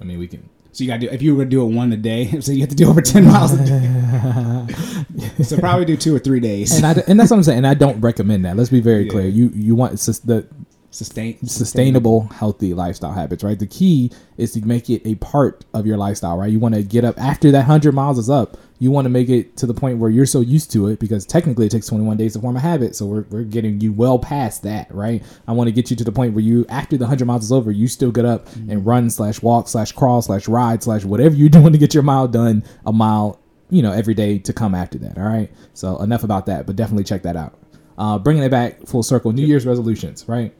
[0.00, 0.48] I mean, we can.
[0.72, 2.26] So you got to do if you were to do it one a day.
[2.42, 5.42] So you have to do over 10 miles a day.
[5.42, 6.72] so probably do two or three days.
[6.76, 7.58] And I, and that's what I'm saying.
[7.58, 8.56] And I don't recommend that.
[8.56, 9.10] Let's be very Yeah.
[9.10, 9.26] clear.
[9.28, 10.46] You you want it's just the
[10.90, 13.58] Sustain sustainable, healthy lifestyle habits, right?
[13.58, 16.50] The key is to make it a part of your lifestyle, right?
[16.50, 18.56] You want to get up after that 100 miles is up.
[18.78, 21.26] You want to make it to the point where you're so used to it because
[21.26, 22.94] technically it takes 21 days to form a habit.
[22.94, 25.22] So we're, we're getting you well past that, right?
[25.48, 27.52] I want to get you to the point where you, after the 100 miles is
[27.52, 31.34] over, you still get up and run slash walk slash crawl slash ride slash whatever
[31.34, 34.74] you're doing to get your mile done a mile, you know, every day to come
[34.74, 35.50] after that, all right?
[35.74, 37.58] So enough about that, but definitely check that out.
[37.98, 40.54] Uh, bringing it back full circle, New Year's resolutions, right?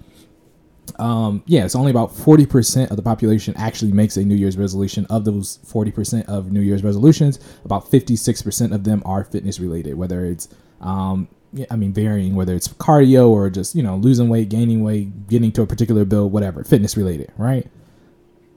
[0.99, 5.07] Um, yeah, it's only about 40% of the population actually makes a New Year's resolution.
[5.11, 10.25] Of those 40% of New Year's resolutions, about 56% of them are fitness related, whether
[10.25, 10.49] it's,
[10.81, 14.83] um, yeah, I mean, varying, whether it's cardio or just, you know, losing weight, gaining
[14.83, 17.67] weight, getting to a particular build, whatever, fitness related, right?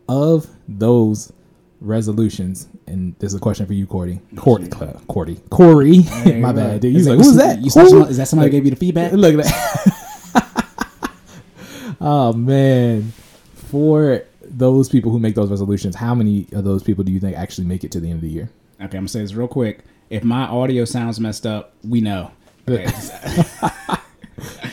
[0.07, 1.31] Of those
[1.81, 4.19] resolutions, and this is a question for you, Cordy.
[4.35, 5.99] Cordy, uh, Cordy, Corey.
[6.25, 6.95] My bad, dude.
[6.95, 7.59] Is He's that- like, who's that?
[7.61, 9.11] You Who?" is that somebody who gave you the feedback?
[9.13, 9.98] Look at that.
[12.01, 13.11] Oh man,
[13.53, 17.37] for those people who make those resolutions, how many of those people do you think
[17.37, 18.49] actually make it to the end of the year?
[18.77, 19.83] Okay, I'm gonna say this real quick.
[20.09, 22.31] If my audio sounds messed up, we know.
[22.69, 22.85] Okay.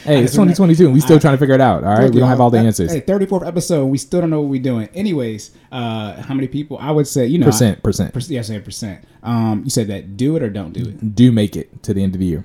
[0.04, 1.82] Hey, it's 2022, and we still trying to figure it out.
[1.82, 2.92] All right, we don't have all the answers.
[2.92, 4.88] Hey, 34th episode, we still don't know what we're doing.
[4.94, 6.78] Anyways, uh, how many people?
[6.78, 8.14] I would say, you know, Percent, percent.
[8.14, 9.04] Per, yeah, say percent.
[9.24, 12.04] Um, you said that do it or don't do it Do make it to the
[12.04, 12.44] end of the year?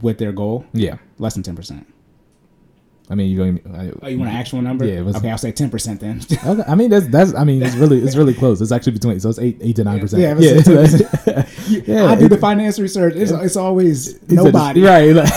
[0.00, 0.64] with their goal.
[0.72, 1.86] Yeah, Less than 10 percent.
[3.08, 3.60] I mean, you going?
[3.72, 4.84] I, Oh, you want an actual number?
[4.84, 6.20] Yeah, it was- okay, I'll say 10 percent then.
[6.46, 8.60] Okay, I mean that's that's I mean it's really it's really close.
[8.60, 10.22] It's actually between so it's eight eight to nine percent.
[10.22, 11.82] Yeah, yeah, it's- yeah.
[11.86, 12.06] yeah.
[12.10, 13.14] I do the finance research.
[13.16, 14.82] It's, it's always said- nobody.
[14.82, 15.12] right?
[15.14, 15.32] like-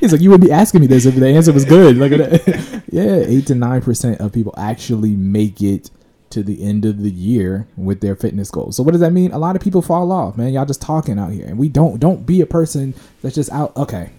[0.00, 1.96] He's like, you would be asking me this if the answer was good.
[1.96, 2.82] Look at that.
[2.90, 5.90] yeah, eight to nine percent of people actually make it
[6.30, 8.76] to the end of the year with their fitness goals.
[8.76, 9.32] So what does that mean?
[9.32, 10.52] A lot of people fall off, man.
[10.52, 13.76] Y'all just talking out here, and we don't don't be a person that's just out.
[13.76, 14.10] Okay,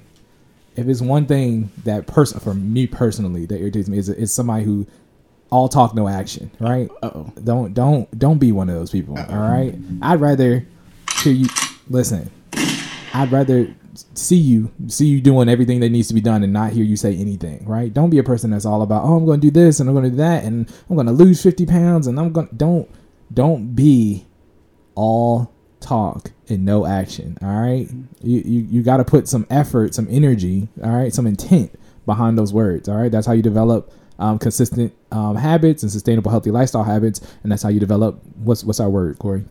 [0.75, 4.63] if it's one thing that person for me personally that irritates me is is somebody
[4.63, 4.87] who
[5.53, 6.89] all talk no action, right?
[7.03, 7.31] Uh-oh.
[7.43, 9.17] Don't don't don't be one of those people.
[9.17, 9.75] All right.
[10.01, 10.65] I'd rather
[11.21, 11.47] hear you
[11.89, 12.31] listen.
[13.13, 13.73] I'd rather
[14.15, 16.97] see you see you doing everything that needs to be done and not hear you
[16.97, 17.63] say anything.
[17.67, 17.93] Right?
[17.93, 19.93] Don't be a person that's all about oh I'm going to do this and I'm
[19.93, 22.55] going to do that and I'm going to lose fifty pounds and I'm going to
[22.55, 22.89] don't
[23.31, 24.25] don't be
[24.95, 27.37] all talk and no action.
[27.41, 27.89] All right.
[28.21, 30.67] You you, you got to put some effort, some energy.
[30.83, 32.89] All right, some intent behind those words.
[32.89, 33.11] All right.
[33.11, 37.63] That's how you develop um, consistent um, habits and sustainable healthy lifestyle habits, and that's
[37.63, 38.21] how you develop.
[38.35, 39.45] What's what's our word, Corey?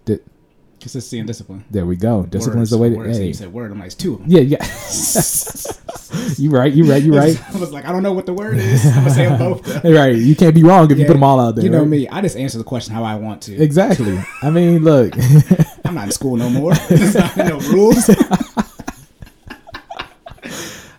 [0.81, 1.65] Consistency and discipline.
[1.71, 2.27] there we go.
[2.27, 2.97] Discipline is the way to.
[2.97, 3.17] words.
[3.17, 3.29] Hey.
[3.29, 3.71] You said word.
[3.71, 4.29] I'm like, it's two of them.
[4.29, 4.65] Yeah, yeah.
[6.39, 6.73] you right.
[6.73, 7.01] You right.
[7.01, 7.41] You right.
[7.55, 8.85] I was like, I don't know what the word is.
[8.85, 9.85] I'm gonna say them both.
[9.85, 10.17] Right.
[10.17, 11.65] You can't be wrong if you put them all out there.
[11.65, 11.89] You know right?
[11.89, 12.09] me.
[12.09, 13.63] I just answer the question how I want to.
[13.63, 14.19] Exactly.
[14.43, 15.15] I mean, look.
[15.93, 16.75] I'm not in school no more.
[16.89, 18.09] There's not no rules.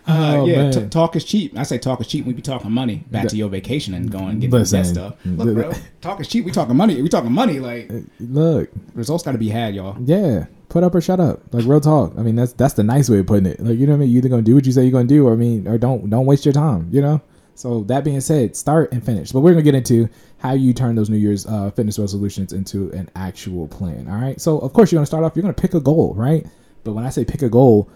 [0.06, 1.56] Uh, Oh, yeah, t- talk is cheap.
[1.56, 2.26] I say talk is cheap.
[2.26, 3.04] We be talking money.
[3.10, 4.82] Back to your vacation and going and getting Listen.
[4.82, 5.14] that stuff.
[5.24, 6.44] Look, bro, talk is cheap.
[6.44, 7.00] We talking money.
[7.00, 7.58] We talking money.
[7.58, 8.68] Like look.
[8.92, 9.96] results got to be had, y'all.
[10.04, 11.40] Yeah, put up or shut up.
[11.54, 12.12] Like real talk.
[12.18, 13.60] I mean, that's that's the nice way of putting it.
[13.60, 14.10] Like you know what I mean.
[14.10, 16.10] You either gonna do what you say you're gonna do, or I mean, or don't
[16.10, 16.90] don't waste your time.
[16.92, 17.22] You know.
[17.54, 19.32] So that being said, start and finish.
[19.32, 22.90] But we're gonna get into how you turn those New Year's uh, fitness resolutions into
[22.92, 24.08] an actual plan.
[24.08, 24.40] All right.
[24.40, 25.36] So of course you're gonna start off.
[25.36, 26.46] You're gonna pick a goal, right?
[26.82, 27.88] But when I say pick a goal,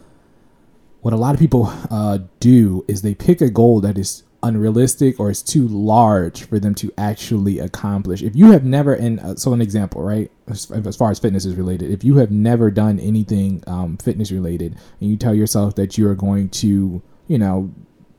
[1.00, 5.18] what a lot of people uh, do is they pick a goal that is unrealistic
[5.18, 8.22] or is too large for them to actually accomplish.
[8.22, 11.44] If you have never, and uh, so an example, right, as, as far as fitness
[11.44, 15.74] is related, if you have never done anything um, fitness related, and you tell yourself
[15.76, 17.72] that you are going to, you know,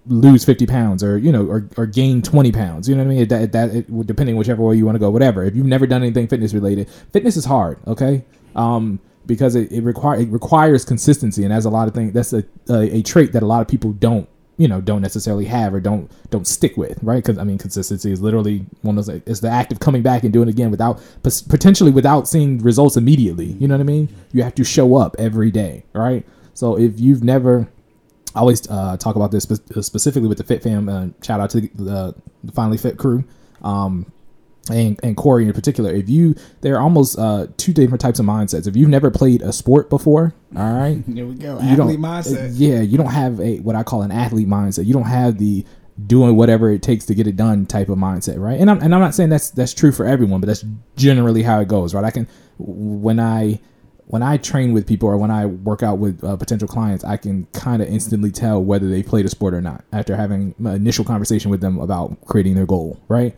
[0.07, 2.89] lose 50 pounds or you know or, or gain 20 pounds.
[2.89, 3.27] You know what i mean?
[3.27, 5.43] That, that it, depending whichever way you want to go whatever.
[5.43, 8.23] If you've never done anything fitness related fitness is hard okay?
[8.55, 12.33] Um because it, it require it requires consistency and that's a lot of things that's
[12.33, 15.73] a, a a trait that a lot of people don't you know don't necessarily have
[15.73, 17.23] or don't don't stick with right?
[17.23, 20.23] Because i mean consistency is literally one of those it's the act of coming back
[20.23, 23.57] and doing it again without potentially without seeing results immediately.
[23.59, 24.09] You know what i mean?
[24.31, 26.25] You have to show up every day right?
[26.53, 27.69] So if you've never
[28.35, 30.87] I always uh, talk about this spe- specifically with the Fit Fam.
[30.87, 33.23] Uh, shout out to the, the Finally Fit crew,
[33.63, 34.11] um,
[34.71, 35.91] and and Corey in particular.
[35.91, 38.67] If you, there are almost uh, two different types of mindsets.
[38.67, 41.59] If you've never played a sport before, all right, Here we go.
[41.59, 42.51] you Athlete mindset.
[42.53, 44.85] Yeah, you don't have a what I call an athlete mindset.
[44.85, 45.65] You don't have the
[46.05, 48.59] doing whatever it takes to get it done type of mindset, right?
[48.59, 50.63] And I'm and I'm not saying that's that's true for everyone, but that's
[50.95, 52.03] generally how it goes, right?
[52.05, 52.27] I can
[52.59, 53.59] when I
[54.09, 57.15] when I train with people or when I work out with uh, potential clients, I
[57.15, 60.65] can kind of instantly tell whether they played a sport or not after having an
[60.65, 63.35] initial conversation with them about creating their goal, right?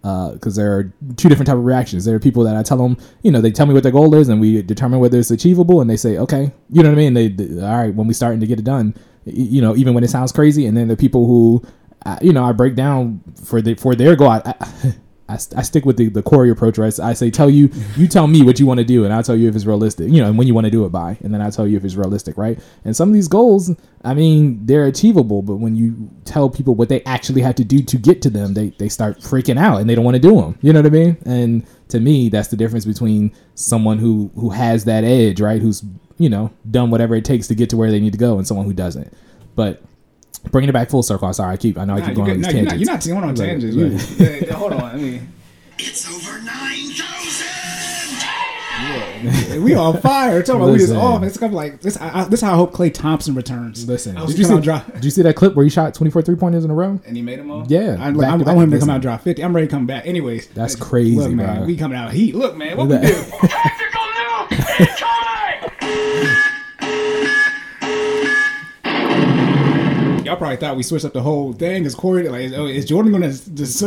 [0.00, 0.84] Because there are
[1.16, 2.06] two different type of reactions.
[2.06, 4.14] There are people that I tell them, you know, they tell me what their goal
[4.14, 7.02] is, and we determine whether it's achievable, and they say, okay, you know what I
[7.02, 7.12] mean.
[7.12, 8.94] They, they all right when we starting to get it done,
[9.26, 11.62] you know, even when it sounds crazy, and then the people who,
[12.06, 14.28] uh, you know, I break down for the for their goal.
[14.28, 14.94] I, I,
[15.28, 17.00] I, st- I stick with the, the Corey approach, right?
[17.00, 19.36] I say, tell you, you tell me what you want to do, and I'll tell
[19.36, 21.32] you if it's realistic, you know, and when you want to do it by, and
[21.32, 22.58] then I'll tell you if it's realistic, right?
[22.84, 23.70] And some of these goals,
[24.04, 27.82] I mean, they're achievable, but when you tell people what they actually have to do
[27.82, 30.36] to get to them, they, they start freaking out and they don't want to do
[30.36, 30.58] them.
[30.60, 31.16] You know what I mean?
[31.24, 35.62] And to me, that's the difference between someone who, who has that edge, right?
[35.62, 35.82] Who's,
[36.18, 38.46] you know, done whatever it takes to get to where they need to go, and
[38.46, 39.12] someone who doesn't.
[39.54, 39.82] But
[40.50, 42.30] bringing it back full circle, I'm sorry, I keep, I know I keep you going
[42.30, 42.44] on good.
[42.44, 43.06] these No, you're not, tangents.
[43.06, 43.76] you're not going on tangents.
[43.76, 44.82] like- You- Hey, hold on.
[44.82, 45.28] I mean,
[45.78, 47.46] It's over 9,000!
[48.84, 50.42] Yeah, we on fire.
[50.42, 51.04] Talking about we just Listen.
[51.06, 51.22] off.
[51.22, 51.96] It's kind of like this.
[51.98, 52.40] I, I, this.
[52.42, 53.88] How I hope Klay Thompson returns.
[53.88, 56.64] Listen, did you, see, did you see that clip where he shot 24 three pointers
[56.64, 57.00] in a row?
[57.06, 57.64] and he made them all.
[57.68, 59.42] Yeah, I, back I, I, want him to come out and drop fifty.
[59.42, 60.04] I'm ready to come back.
[60.06, 61.66] Anyways, That's look, crazy, Look, man, bro.
[61.66, 62.34] we coming out of heat.
[62.34, 63.08] Look, man, what we Look do?
[63.48, 64.96] Tactical nuke
[70.34, 71.84] Y'all probably thought we switched up the whole thing.
[71.84, 72.50] Is Corey like?
[72.56, 73.84] Oh, is Jordan gonna just?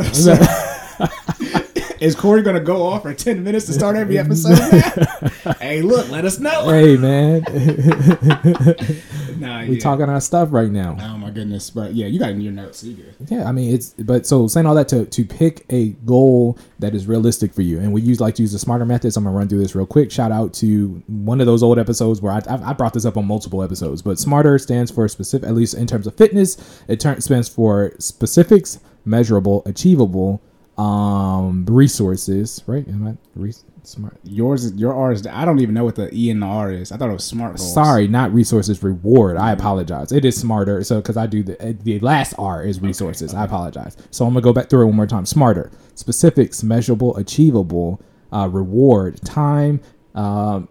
[1.99, 4.57] is Corey gonna go off for ten minutes to start every episode?
[5.59, 6.69] hey, look, let us know.
[6.69, 7.43] hey man,
[9.47, 9.79] Nah, we yeah.
[9.79, 10.97] talking our stuff right now.
[10.99, 12.79] Oh my goodness, but yeah, you got in your notes.
[12.79, 13.15] So you good.
[13.27, 16.95] Yeah, I mean it's but so saying all that to to pick a goal that
[16.95, 19.15] is realistic for you, and we use like to use the smarter methods.
[19.17, 20.11] I'm gonna run through this real quick.
[20.11, 23.17] Shout out to one of those old episodes where I I, I brought this up
[23.17, 24.01] on multiple episodes.
[24.01, 26.81] But smarter stands for specific, at least in terms of fitness.
[26.87, 30.41] It turn, stands for specifics, measurable, achievable,
[30.77, 32.63] um, resources.
[32.67, 32.87] Right?
[32.87, 34.19] Am I re- smart?
[34.23, 35.25] Yours, is your R is.
[35.25, 36.91] I don't even know what the E and the R is.
[36.91, 37.73] I thought it was smart goals.
[37.73, 38.81] Sorry, not resources.
[38.83, 39.37] Reward.
[39.37, 40.11] I apologize.
[40.11, 40.83] It is smarter.
[40.83, 43.33] So because I do the the last R is resources.
[43.33, 43.97] I apologize.
[44.11, 45.25] So I'm gonna go back through it one more time.
[45.25, 45.71] Smarter.
[45.95, 47.99] Specifics, measurable, achievable,
[48.31, 49.81] uh, reward, time,
[50.13, 50.67] um,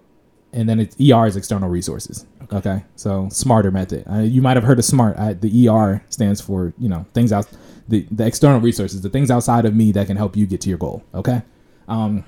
[0.52, 2.26] and then it's ER is external resources.
[2.52, 2.84] Okay.
[2.94, 4.04] So smarter method.
[4.10, 5.18] Uh, you might have heard of smart.
[5.18, 7.48] I, the ER stands for you know things out
[7.88, 10.68] the the external resources, the things outside of me that can help you get to
[10.68, 11.02] your goal.
[11.14, 11.42] Okay.
[11.88, 12.24] Um,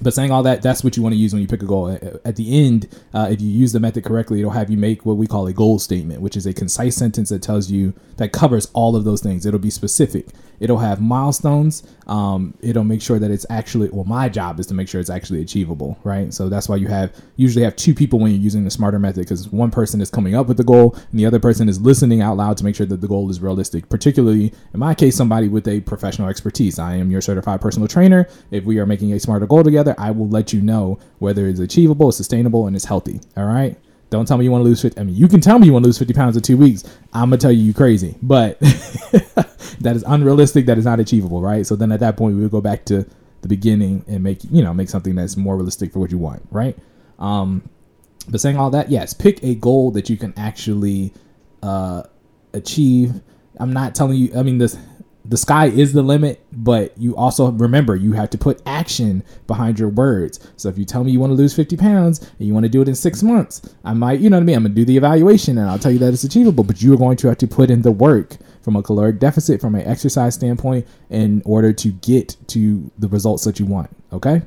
[0.00, 1.88] but saying all that, that's what you want to use when you pick a goal.
[2.24, 5.16] At- the end, uh, if you use the method correctly, it'll have you make what
[5.16, 8.68] we call a goal statement, which is a concise sentence that tells you that covers
[8.74, 9.44] all of those things.
[9.44, 10.28] It'll be specific.
[10.60, 11.82] It'll have milestones.
[12.06, 13.88] Um, it'll make sure that it's actually.
[13.90, 16.32] Well, my job is to make sure it's actually achievable, right?
[16.34, 19.20] So that's why you have usually have two people when you're using the smarter method
[19.20, 22.20] because one person is coming up with the goal and the other person is listening
[22.20, 23.88] out loud to make sure that the goal is realistic.
[23.88, 26.78] Particularly in my case, somebody with a professional expertise.
[26.78, 28.28] I am your certified personal trainer.
[28.50, 31.60] If we are making a smarter goal together, I will let you know whether it's
[31.60, 33.20] achievable, sustainable, and it's healthy.
[33.36, 33.78] All right.
[34.10, 34.98] Don't tell me you want to lose 50.
[35.00, 36.84] I mean, you can tell me you want to lose 50 pounds in two weeks.
[37.12, 40.66] I'm going to tell you you're crazy, but that is unrealistic.
[40.66, 41.42] That is not achievable.
[41.42, 41.66] Right.
[41.66, 43.06] So then at that point, we would go back to
[43.42, 46.42] the beginning and make, you know, make something that's more realistic for what you want.
[46.50, 46.76] Right.
[47.18, 47.68] Um,
[48.28, 51.12] but saying all that, yes, pick a goal that you can actually
[51.62, 52.04] uh,
[52.54, 53.20] achieve.
[53.58, 54.32] I'm not telling you.
[54.36, 54.78] I mean, this
[55.28, 59.78] the sky is the limit, but you also remember you have to put action behind
[59.78, 60.40] your words.
[60.56, 62.70] So if you tell me you want to lose 50 pounds and you want to
[62.70, 64.56] do it in six months, I might, you know what I mean?
[64.56, 66.96] I'm gonna do the evaluation and I'll tell you that it's achievable, but you are
[66.96, 70.34] going to have to put in the work from a caloric deficit, from an exercise
[70.34, 73.90] standpoint, in order to get to the results that you want.
[74.12, 74.40] Okay.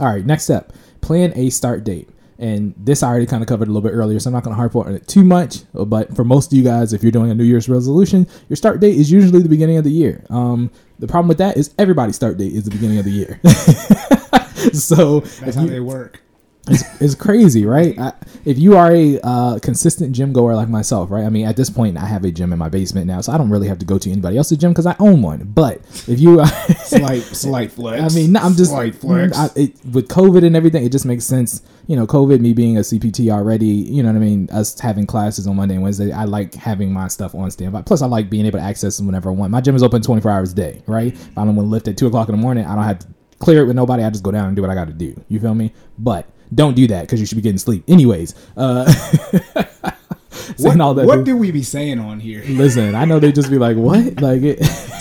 [0.00, 0.72] All right, next step
[1.04, 2.08] plan a start date.
[2.44, 4.52] And this I already kind of covered a little bit earlier, so I'm not going
[4.52, 5.62] to harp on it too much.
[5.72, 8.80] But for most of you guys, if you're doing a New Year's resolution, your start
[8.80, 10.26] date is usually the beginning of the year.
[10.28, 13.40] Um, the problem with that is everybody's start date is the beginning of the year.
[14.74, 16.20] so That's how they work.
[16.68, 17.98] It's, it's crazy, right?
[17.98, 18.12] I,
[18.44, 21.24] if you are a uh, consistent gym goer like myself, right?
[21.24, 23.38] I mean, at this point, I have a gym in my basement now, so I
[23.38, 25.44] don't really have to go to anybody else's gym because I own one.
[25.44, 26.44] But if you,
[26.84, 28.02] Slight, slight flex.
[28.02, 29.36] I mean, no, I'm just slight flex.
[29.36, 30.84] I, it, with COVID and everything.
[30.84, 31.62] It just makes sense.
[31.86, 33.66] You know, COVID, me being a CPT already.
[33.66, 34.48] You know what I mean?
[34.50, 36.12] Us having classes on Monday and Wednesday.
[36.12, 37.82] I like having my stuff on standby.
[37.82, 39.50] Plus, I like being able to access them whenever I want.
[39.50, 40.82] My gym is open 24 hours a day.
[40.86, 41.12] Right?
[41.12, 43.00] If I don't want to lift at two o'clock in the morning, I don't have
[43.00, 43.06] to
[43.38, 44.02] clear it with nobody.
[44.02, 45.20] I just go down and do what I got to do.
[45.28, 45.72] You feel me?
[45.98, 47.84] But don't do that because you should be getting sleep.
[47.88, 48.90] Anyways, uh,
[50.30, 51.06] saying what all that.
[51.06, 52.42] what dude, do we be saying on here?
[52.48, 54.60] listen, I know they just be like, "What?" Like it.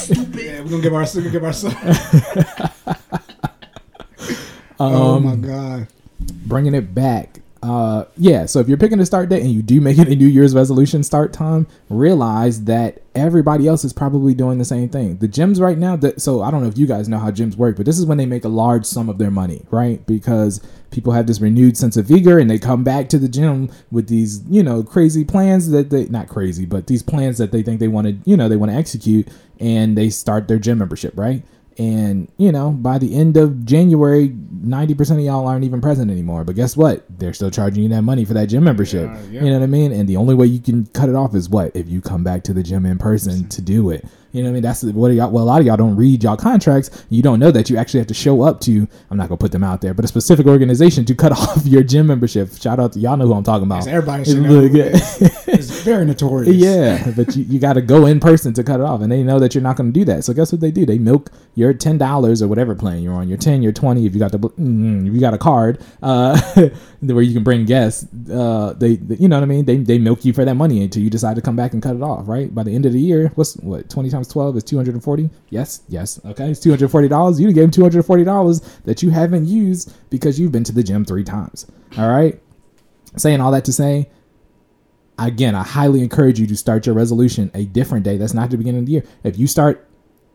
[0.10, 1.54] Yeah, we're gonna give our we're gonna give our.
[4.80, 5.88] Um, oh my god!
[6.46, 7.40] bringing it back.
[7.64, 8.46] Uh, yeah.
[8.46, 10.54] So if you're picking a start date and you do make it a New Year's
[10.54, 15.16] resolution start time, realize that everybody else is probably doing the same thing.
[15.18, 15.96] The gyms right now.
[15.96, 18.06] That so I don't know if you guys know how gyms work, but this is
[18.06, 20.06] when they make a large sum of their money, right?
[20.06, 23.72] Because people have this renewed sense of vigor and they come back to the gym
[23.92, 27.64] with these, you know, crazy plans that they not crazy, but these plans that they
[27.64, 29.30] think they want to, you know, they want to execute,
[29.62, 31.44] and they start their gym membership, right?
[31.78, 34.28] And you know, by the end of January,
[34.64, 36.44] ninety percent of y'all aren't even present anymore.
[36.44, 37.06] But guess what?
[37.10, 39.10] They're still charging you that money for that gym membership.
[39.10, 39.42] Yeah, yeah.
[39.44, 39.92] You know what I mean?
[39.92, 42.44] And the only way you can cut it off is what if you come back
[42.46, 44.06] to the gym in person to do it.
[44.32, 44.64] You know what I mean?
[44.64, 45.30] That's what y'all.
[45.30, 47.06] Well, a lot of y'all don't read y'all contracts.
[47.12, 48.88] You don't know that you actually have to show up to.
[49.12, 51.84] I'm not gonna put them out there, but a specific organization to cut off your
[51.84, 52.52] gym membership.
[52.60, 53.88] Shout out to y'all know who I'm talking about.
[53.88, 54.94] Everybody It's should know good.
[55.54, 56.56] It's Very notorious.
[56.64, 59.22] Yeah, but you, you got to go in person to cut it off, and they
[59.22, 60.24] know that you're not going to do that.
[60.24, 60.86] So guess what they do?
[60.86, 63.28] They milk your ten dollars or whatever plan you're on.
[63.28, 64.06] Your ten, your twenty.
[64.06, 66.40] If you got the mm, if you got a card uh,
[67.02, 69.66] where you can bring guests, uh, they, they you know what I mean.
[69.66, 71.96] They they milk you for that money until you decide to come back and cut
[71.96, 72.28] it off.
[72.28, 74.96] Right by the end of the year, what's what twenty times twelve is two hundred
[74.96, 75.30] and forty.
[75.50, 76.20] Yes, yes.
[76.26, 77.40] Okay, it's two hundred forty dollars.
[77.40, 80.72] You gave them two hundred forty dollars that you haven't used because you've been to
[80.72, 81.68] the gym three times.
[81.98, 82.40] All right.
[83.16, 84.10] Saying all that to say,
[85.20, 88.18] again, I highly encourage you to start your resolution a different day.
[88.18, 89.04] That's not the beginning of the year.
[89.24, 89.88] If you start,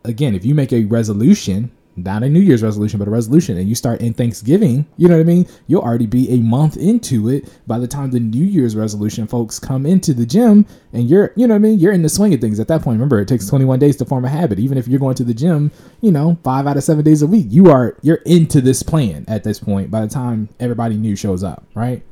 [0.03, 3.67] again, if you make a resolution, not a New Year's resolution, but a resolution, and
[3.67, 5.47] you start in Thanksgiving, you know what I mean?
[5.67, 9.59] You'll already be a month into it by the time the New Year's resolution folks
[9.59, 11.79] come into the gym and you're, you know what I mean?
[11.79, 12.95] You're in the swing of things at that point.
[12.95, 14.59] Remember, it takes 21 days to form a habit.
[14.59, 15.71] Even if you're going to the gym,
[16.01, 19.25] you know, five out of seven days a week, you are, you're into this plan
[19.27, 22.03] at this point by the time everybody new shows up, right?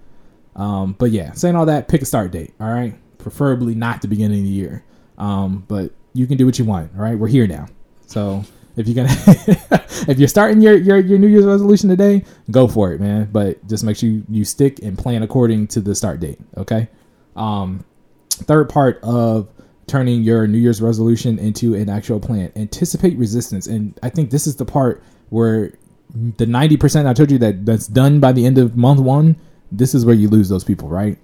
[0.56, 2.54] Um, but yeah, saying all that, pick a start date.
[2.60, 4.84] All right, preferably not the beginning of the year.
[5.18, 6.92] Um, but you can do what you want.
[6.96, 7.68] All right, we're here now.
[8.08, 8.44] So
[8.76, 9.16] if you're gonna,
[10.08, 13.30] if you're starting your, your your New Year's resolution today, go for it, man.
[13.32, 16.40] But just make sure you, stick and plan according to the start date.
[16.58, 16.88] Okay.
[17.36, 17.86] Um,
[18.30, 19.50] third part of
[19.86, 22.52] turning your New Year's resolution into an actual plan.
[22.56, 25.74] Anticipate resistance, and I think this is the part where
[26.16, 29.36] the ninety percent I told you that that's done by the end of month one
[29.72, 31.18] this is where you lose those people, right?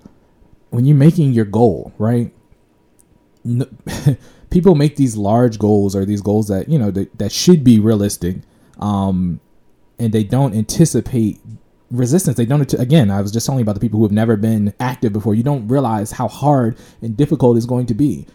[0.70, 2.34] When you're making your goal, right?
[3.44, 3.68] No,
[4.54, 7.80] people make these large goals or these goals that you know that, that should be
[7.80, 8.38] realistic,
[8.80, 9.40] um,
[10.00, 11.42] and they don't anticipate
[11.90, 12.38] resistance.
[12.38, 12.72] They don't.
[12.76, 15.36] Again, I was just telling about the people who have never been active before.
[15.36, 18.28] You don't realize how hard and difficult it's going to be.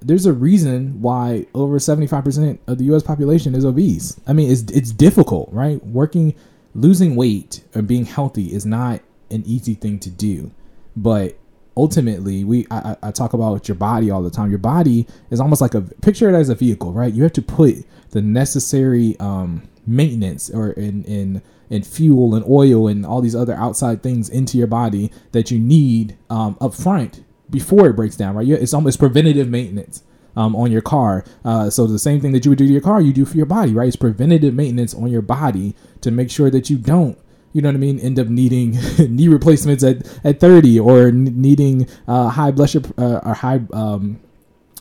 [0.00, 3.02] There's a reason why over 75% of the U.S.
[3.02, 4.20] population is obese.
[4.26, 5.84] I mean, it's it's difficult, right?
[5.84, 6.34] Working,
[6.74, 9.00] losing weight, or being healthy is not
[9.30, 10.52] an easy thing to do,
[10.96, 11.36] but
[11.76, 14.50] ultimately we I, I, talk about your body all the time.
[14.50, 17.12] Your body is almost like a picture it as a vehicle right?
[17.12, 22.86] You have to put the necessary um, maintenance or in in in fuel and oil
[22.86, 27.24] and all these other outside things into your body that you need um, up front
[27.50, 28.48] before it breaks down right?
[28.48, 30.02] It's almost preventative maintenance
[30.36, 31.24] um, on your car.
[31.44, 33.36] Uh, so the same thing that you would do to your car you do for
[33.36, 33.88] your body right?
[33.88, 37.18] It's preventative maintenance on your body to make sure that you don't
[37.54, 41.86] you know what I mean, end up needing knee replacements at, at 30 or needing
[42.06, 44.20] uh, high blood sugar uh, or high um,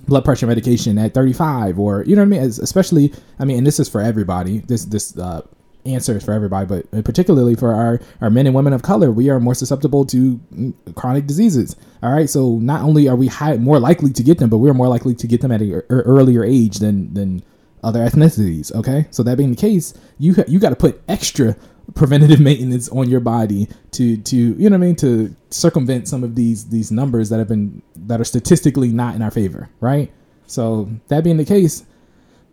[0.07, 2.41] blood pressure medication at 35 or, you know what I mean?
[2.41, 5.41] As, especially, I mean, and this is for everybody, this, this, uh,
[5.85, 9.29] answer is for everybody, but particularly for our, our men and women of color, we
[9.29, 11.75] are more susceptible to mm, chronic diseases.
[12.01, 12.29] All right.
[12.29, 15.13] So not only are we high, more likely to get them, but we're more likely
[15.13, 17.43] to get them at an earlier age than, than
[17.83, 18.73] other ethnicities.
[18.73, 19.07] Okay.
[19.11, 21.55] So that being the case, you, you got to put extra
[21.95, 26.23] preventative maintenance on your body to to you know what I mean to circumvent some
[26.23, 30.11] of these these numbers that have been that are statistically not in our favor, right?
[30.45, 31.85] So that being the case,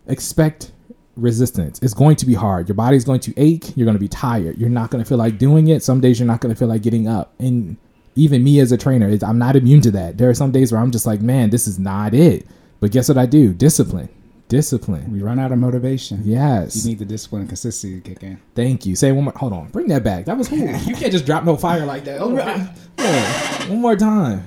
[0.06, 0.72] expect
[1.16, 1.80] resistance.
[1.82, 2.68] It's going to be hard.
[2.68, 3.76] Your body's going to ache.
[3.76, 4.58] You're going to be tired.
[4.58, 5.82] You're not going to feel like doing it.
[5.82, 7.34] Some days you're not going to feel like getting up.
[7.38, 7.76] And
[8.16, 10.18] even me as a trainer, I'm not immune to that.
[10.18, 12.46] There are some days where I'm just like, man, this is not it.
[12.78, 13.52] But guess what I do?
[13.52, 14.08] Discipline
[14.50, 15.10] discipline.
[15.10, 16.20] We run out of motivation.
[16.24, 16.76] Yes.
[16.76, 18.38] You need the discipline and consistency to kick in.
[18.54, 18.94] Thank you.
[18.96, 19.32] Say one more.
[19.36, 19.68] Hold on.
[19.68, 20.26] Bring that back.
[20.26, 20.58] That was cool.
[20.58, 22.20] you can't just drop no fire like that.
[22.20, 23.68] Oh, yeah.
[23.68, 24.46] One more time.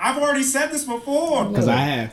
[0.00, 1.44] I've already said this before.
[1.46, 2.12] Because I have.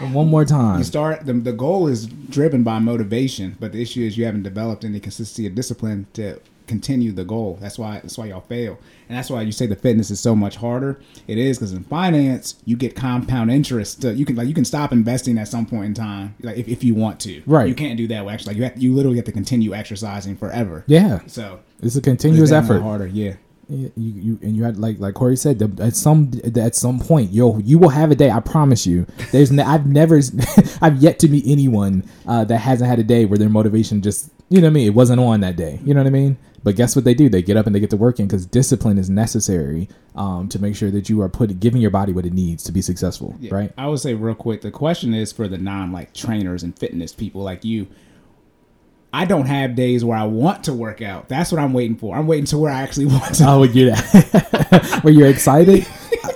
[0.12, 0.78] one more time.
[0.78, 4.42] You start the, the goal is driven by motivation, but the issue is you haven't
[4.42, 7.58] developed any consistency or discipline to continue the goal.
[7.60, 10.34] That's why that's why y'all fail, and that's why you say the fitness is so
[10.34, 11.00] much harder.
[11.26, 14.02] It is because in finance you get compound interest.
[14.02, 16.68] To, you can like you can stop investing at some point in time, like if,
[16.68, 17.42] if you want to.
[17.46, 17.68] Right.
[17.68, 18.26] You can't do that.
[18.26, 20.84] Actually, like you have, you literally have to continue exercising forever.
[20.86, 21.20] Yeah.
[21.26, 22.80] So it's a continuous it's effort.
[22.80, 23.06] Harder.
[23.06, 23.34] Yeah.
[23.68, 27.58] You, you and you had like like Corey said at some at some point yo
[27.58, 30.20] you will have a day I promise you there's I've never
[30.80, 34.30] I've yet to meet anyone uh, that hasn't had a day where their motivation just
[34.50, 36.36] you know what I mean it wasn't on that day you know what I mean
[36.66, 37.28] but guess what they do?
[37.28, 40.74] They get up and they get to working because discipline is necessary um, to make
[40.74, 43.36] sure that you are putting giving your body what it needs to be successful.
[43.38, 43.54] Yeah.
[43.54, 43.72] Right.
[43.78, 44.62] I would say real quick.
[44.62, 47.86] The question is for the non like trainers and fitness people like you.
[49.12, 51.28] I don't have days where I want to work out.
[51.28, 52.16] That's what I'm waiting for.
[52.16, 53.44] I'm waiting to where I actually want to.
[53.46, 55.86] Oh, you get where you're excited.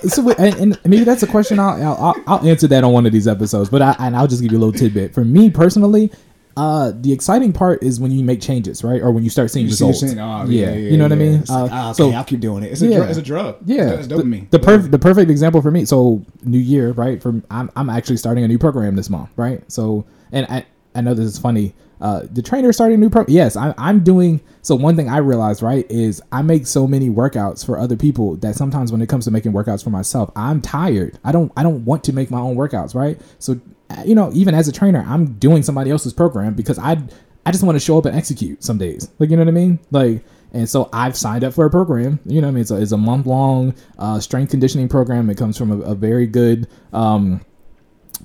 [0.03, 3.11] so, and, and, maybe that's a question I'll, I'll, I'll answer that on one of
[3.11, 3.69] these episodes.
[3.69, 5.13] But I, and I'll just give you a little tidbit.
[5.13, 6.13] For me personally,
[6.57, 9.67] uh, the exciting part is when you make changes, right, or when you start seeing
[9.67, 10.01] you results.
[10.01, 11.45] See oh, yeah, yeah, you know what I mean.
[11.49, 12.73] Uh, like, oh, okay, so I'll keep doing it.
[12.73, 13.09] It's a yeah, drug.
[13.11, 13.59] It's a drug.
[13.65, 14.51] Yeah, it's, dopamine.
[14.51, 15.85] The, the perfect the perfect example for me.
[15.85, 17.23] So new year, right?
[17.23, 19.63] From I'm I'm actually starting a new program this month, right?
[19.71, 21.75] So and I I know this is funny.
[22.01, 23.25] Uh, the trainer starting a new pro.
[23.29, 24.41] Yes, I, I'm doing.
[24.63, 28.37] So one thing I realized, right, is I make so many workouts for other people
[28.37, 31.19] that sometimes when it comes to making workouts for myself, I'm tired.
[31.25, 31.53] I don't.
[31.57, 33.21] I don't want to make my own workouts, right?
[33.39, 33.57] So, uh,
[34.05, 37.03] you know, even as a trainer, I'm doing somebody else's program because I,
[37.47, 39.11] I just want to show up and execute some days.
[39.19, 39.79] Like you know what I mean?
[39.91, 40.25] Like.
[40.53, 42.19] And so I've signed up for a program.
[42.27, 45.31] You know, what I mean, it's a, it's a month long uh, strength conditioning program.
[45.31, 47.41] It comes from a, a very good um,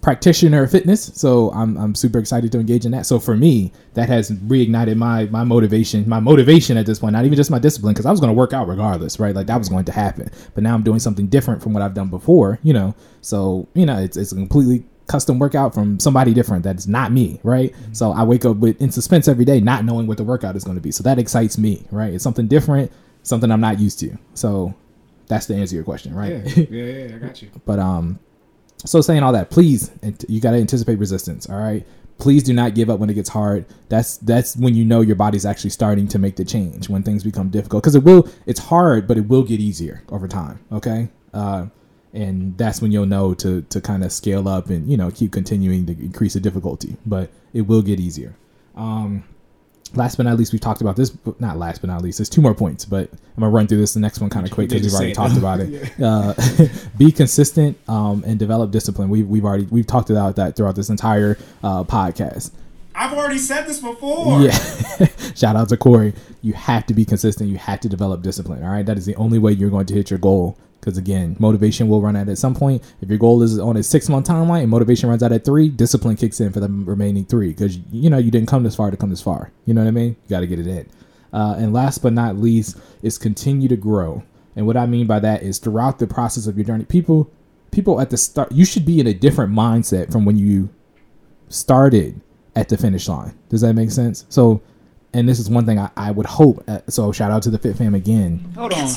[0.01, 4.07] practitioner fitness so I'm, I'm super excited to engage in that so for me that
[4.09, 7.93] has reignited my my motivation my motivation at this point not even just my discipline
[7.93, 10.29] because i was going to work out regardless right like that was going to happen
[10.53, 13.85] but now i'm doing something different from what i've done before you know so you
[13.85, 18.11] know it's, it's a completely custom workout from somebody different that's not me right so
[18.11, 20.75] i wake up with in suspense every day not knowing what the workout is going
[20.75, 22.91] to be so that excites me right it's something different
[23.23, 24.73] something i'm not used to so
[25.27, 27.15] that's the answer to your question right Yeah, yeah, yeah.
[27.15, 27.49] I got you.
[27.65, 28.19] but um,
[28.85, 29.89] so saying all that, please,
[30.27, 31.49] you got to anticipate resistance.
[31.49, 31.83] All right,
[32.19, 33.65] please do not give up when it gets hard.
[33.89, 37.23] That's that's when you know your body's actually starting to make the change when things
[37.23, 38.29] become difficult because it will.
[38.45, 40.59] It's hard, but it will get easier over time.
[40.71, 41.67] Okay, uh,
[42.15, 45.31] and that's when you'll know to to kind of scale up and you know keep
[45.31, 46.95] continuing to increase the difficulty.
[47.05, 48.35] But it will get easier.
[48.75, 49.23] Um,
[49.93, 51.09] last but not least, we've talked about this.
[51.09, 53.79] but Not last but not least, there's two more points, but I'm gonna run through
[53.79, 55.91] this the next one kind of quick because we've already talked about it.
[56.01, 56.33] Uh,
[56.97, 59.09] be consistent um, and develop discipline.
[59.09, 62.51] We've we've already we've talked about that throughout this entire uh, podcast.
[62.95, 64.41] I've already said this before.
[64.41, 64.51] Yeah.
[65.35, 66.13] Shout out to Corey.
[66.41, 67.49] You have to be consistent.
[67.49, 68.63] You have to develop discipline.
[68.63, 68.85] All right.
[68.85, 70.57] That is the only way you're going to hit your goal.
[70.79, 72.83] Because again, motivation will run out at some point.
[73.01, 75.69] If your goal is on a six month timeline and motivation runs out at three,
[75.69, 77.49] discipline kicks in for the remaining three.
[77.49, 79.51] Because you know you didn't come this far to come this far.
[79.65, 80.15] You know what I mean?
[80.23, 80.89] You got to get it in.
[81.33, 84.23] Uh, and last but not least is continue to grow.
[84.55, 87.29] And what I mean by that is throughout the process of your journey, people
[87.71, 90.69] people at the start you should be in a different mindset from when you
[91.49, 92.21] started
[92.55, 93.37] at the finish line.
[93.49, 94.25] Does that make sense?
[94.29, 94.61] So,
[95.13, 96.63] and this is one thing I, I would hope.
[96.67, 98.53] Uh, so, shout out to the Fit Fam again.
[98.55, 98.87] Hold on.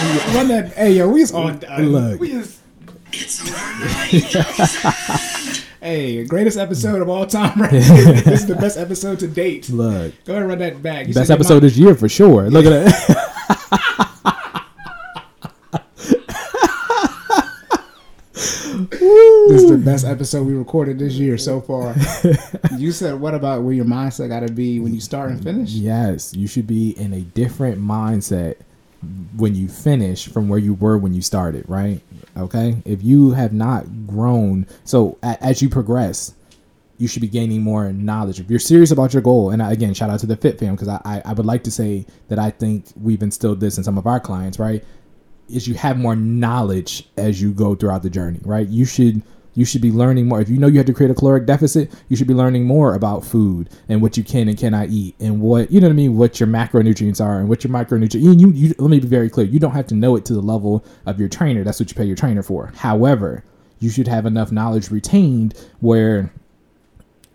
[0.00, 0.34] Over 9,000.
[0.34, 0.72] Run that.
[0.74, 1.60] Hey, yo, we is on.
[1.60, 2.20] Look.
[2.20, 2.58] We is,
[3.12, 5.64] It's over 9,000.
[5.80, 7.70] hey, greatest episode of all time, right?
[7.70, 9.68] this is the best episode to date.
[9.68, 11.06] Look, Go ahead and run that back.
[11.08, 12.48] You best episode this year for sure.
[12.50, 13.26] Look at that.
[19.50, 21.94] This is the best episode we recorded this year so far.
[22.78, 25.70] you said, what about where your mindset got to be when you start and finish?
[25.70, 28.56] yes, you should be in a different mindset
[29.36, 31.64] when you finish from where you were when you started.
[31.68, 32.00] Right?
[32.36, 32.82] Okay.
[32.84, 36.34] If you have not grown, so a, as you progress,
[36.98, 38.40] you should be gaining more knowledge.
[38.40, 40.74] If you're serious about your goal, and I- again, shout out to the Fit Fam
[40.74, 43.84] because I, I, I would like to say that I think we've instilled this in
[43.84, 44.84] some of our clients, right?
[45.48, 48.68] Is you have more knowledge as you go throughout the journey, right?
[48.68, 49.22] You should
[49.54, 50.40] you should be learning more.
[50.40, 52.94] If you know you have to create a caloric deficit, you should be learning more
[52.94, 55.96] about food and what you can and cannot eat, and what you know what I
[55.96, 58.14] mean, what your macronutrients are and what your micronutrients.
[58.14, 59.46] And you, you let me be very clear.
[59.46, 61.64] You don't have to know it to the level of your trainer.
[61.64, 62.72] That's what you pay your trainer for.
[62.76, 63.44] However,
[63.80, 66.32] you should have enough knowledge retained where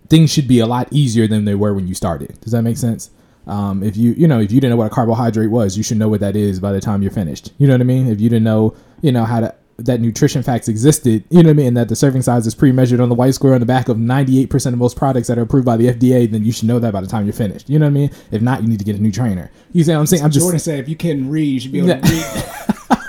[0.09, 2.39] things should be a lot easier than they were when you started.
[2.41, 3.09] Does that make sense?
[3.47, 5.97] Um, if you you know if you didn't know what a carbohydrate was, you should
[5.97, 7.51] know what that is by the time you're finished.
[7.57, 8.07] You know what I mean?
[8.07, 11.54] If you didn't know you know how to that nutrition facts existed, you know what
[11.54, 13.66] I mean, and that the serving size is pre-measured on the white square on the
[13.66, 16.68] back of 98% of most products that are approved by the FDA, then you should
[16.68, 17.70] know that by the time you're finished.
[17.70, 18.12] You know what I mean?
[18.32, 19.52] If not, you need to get a new trainer.
[19.74, 20.24] You see what I'm saying?
[20.24, 23.00] I'm just Jordan said, if you can read, you should be able to read.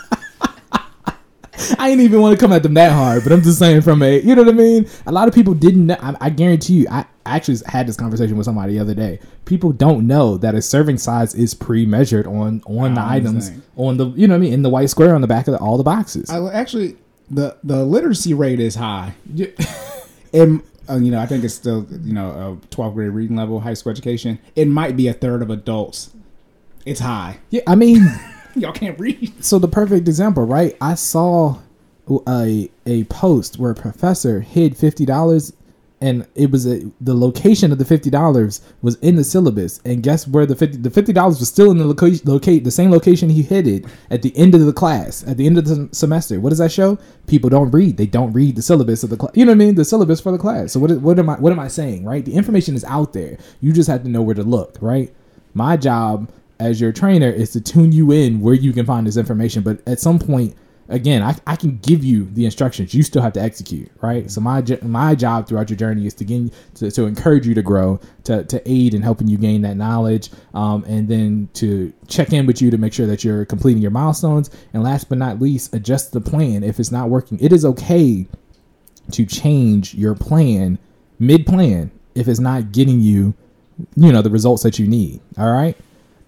[1.79, 4.03] I ain't even want to come at them that hard, but I'm just saying from
[4.03, 4.89] a, you know what I mean?
[5.07, 5.97] A lot of people didn't know.
[6.01, 9.21] I, I guarantee you, I actually had this conversation with somebody the other day.
[9.45, 14.07] People don't know that a serving size is pre-measured on on the items on the,
[14.11, 15.77] you know what I mean, in the white square on the back of the, all
[15.77, 16.31] the boxes.
[16.31, 16.97] I, actually,
[17.31, 19.15] the the literacy rate is high.
[20.33, 23.61] And uh, you know, I think it's still you know a 12th grade reading level,
[23.61, 24.39] high school education.
[24.55, 26.11] It might be a third of adults.
[26.85, 27.39] It's high.
[27.51, 28.07] yeah, I mean,
[28.61, 29.45] Y'all can't read.
[29.45, 30.77] so the perfect example, right?
[30.81, 31.59] I saw
[32.27, 35.53] a a post where a professor hid fifty dollars,
[36.01, 39.81] and it was a, the location of the fifty dollars was in the syllabus.
[39.85, 42.71] And guess where the fifty the fifty dollars was still in the location locate the
[42.71, 45.67] same location he hid it at the end of the class at the end of
[45.67, 46.41] the semester.
[46.41, 46.99] What does that show?
[47.27, 47.97] People don't read.
[47.97, 49.33] They don't read the syllabus of the class.
[49.35, 49.75] You know what I mean?
[49.75, 50.73] The syllabus for the class.
[50.73, 52.05] So what what am I what am I saying?
[52.05, 52.25] Right?
[52.25, 53.37] The information is out there.
[53.61, 54.79] You just have to know where to look.
[54.81, 55.13] Right?
[55.55, 59.17] My job as your trainer is to tune you in where you can find this
[59.17, 59.63] information.
[59.63, 60.55] But at some point,
[60.89, 62.95] again, I, I can give you the instructions.
[62.95, 64.31] You still have to execute, right?
[64.31, 67.63] So my my job throughout your journey is to gain to, to encourage you to
[67.63, 72.33] grow, to, to aid in helping you gain that knowledge, um, and then to check
[72.33, 74.51] in with you to make sure that you're completing your milestones.
[74.73, 77.39] And last but not least, adjust the plan if it's not working.
[77.41, 78.27] It is okay
[79.13, 80.79] to change your plan
[81.19, 83.35] mid plan if it's not getting you,
[83.95, 85.21] you know, the results that you need.
[85.39, 85.77] All right.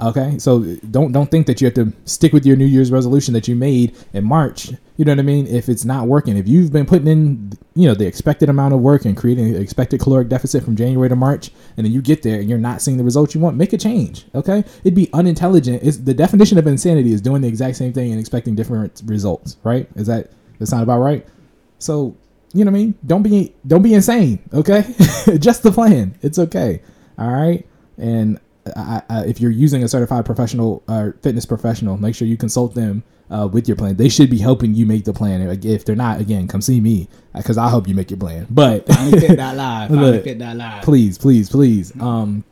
[0.00, 0.60] Okay, so
[0.92, 3.56] don't don't think that you have to stick with your New Year's resolution that you
[3.56, 4.70] made in March.
[4.96, 5.48] You know what I mean?
[5.48, 8.80] If it's not working, if you've been putting in, you know, the expected amount of
[8.80, 12.22] work and creating an expected caloric deficit from January to March, and then you get
[12.22, 14.26] there and you're not seeing the results you want, make a change.
[14.36, 15.82] Okay, it'd be unintelligent.
[15.82, 19.56] It's the definition of insanity is doing the exact same thing and expecting different results.
[19.64, 19.88] Right?
[19.96, 20.30] Is that
[20.60, 21.26] that sound about right?
[21.80, 22.16] So
[22.52, 22.94] you know what I mean?
[23.04, 24.38] Don't be don't be insane.
[24.54, 24.82] Okay,
[25.38, 26.16] just the plan.
[26.22, 26.82] It's okay.
[27.18, 28.38] All right, and
[28.76, 32.74] I, I, if you're using a certified professional or fitness professional, make sure you consult
[32.74, 33.96] them uh, with your plan.
[33.96, 35.46] They should be helping you make the plan.
[35.46, 38.46] Like, If they're not, again, come see me because I'll help you make your plan.
[38.50, 38.86] But
[39.90, 40.24] Look,
[40.82, 41.92] please, please, please.
[42.00, 42.44] Um,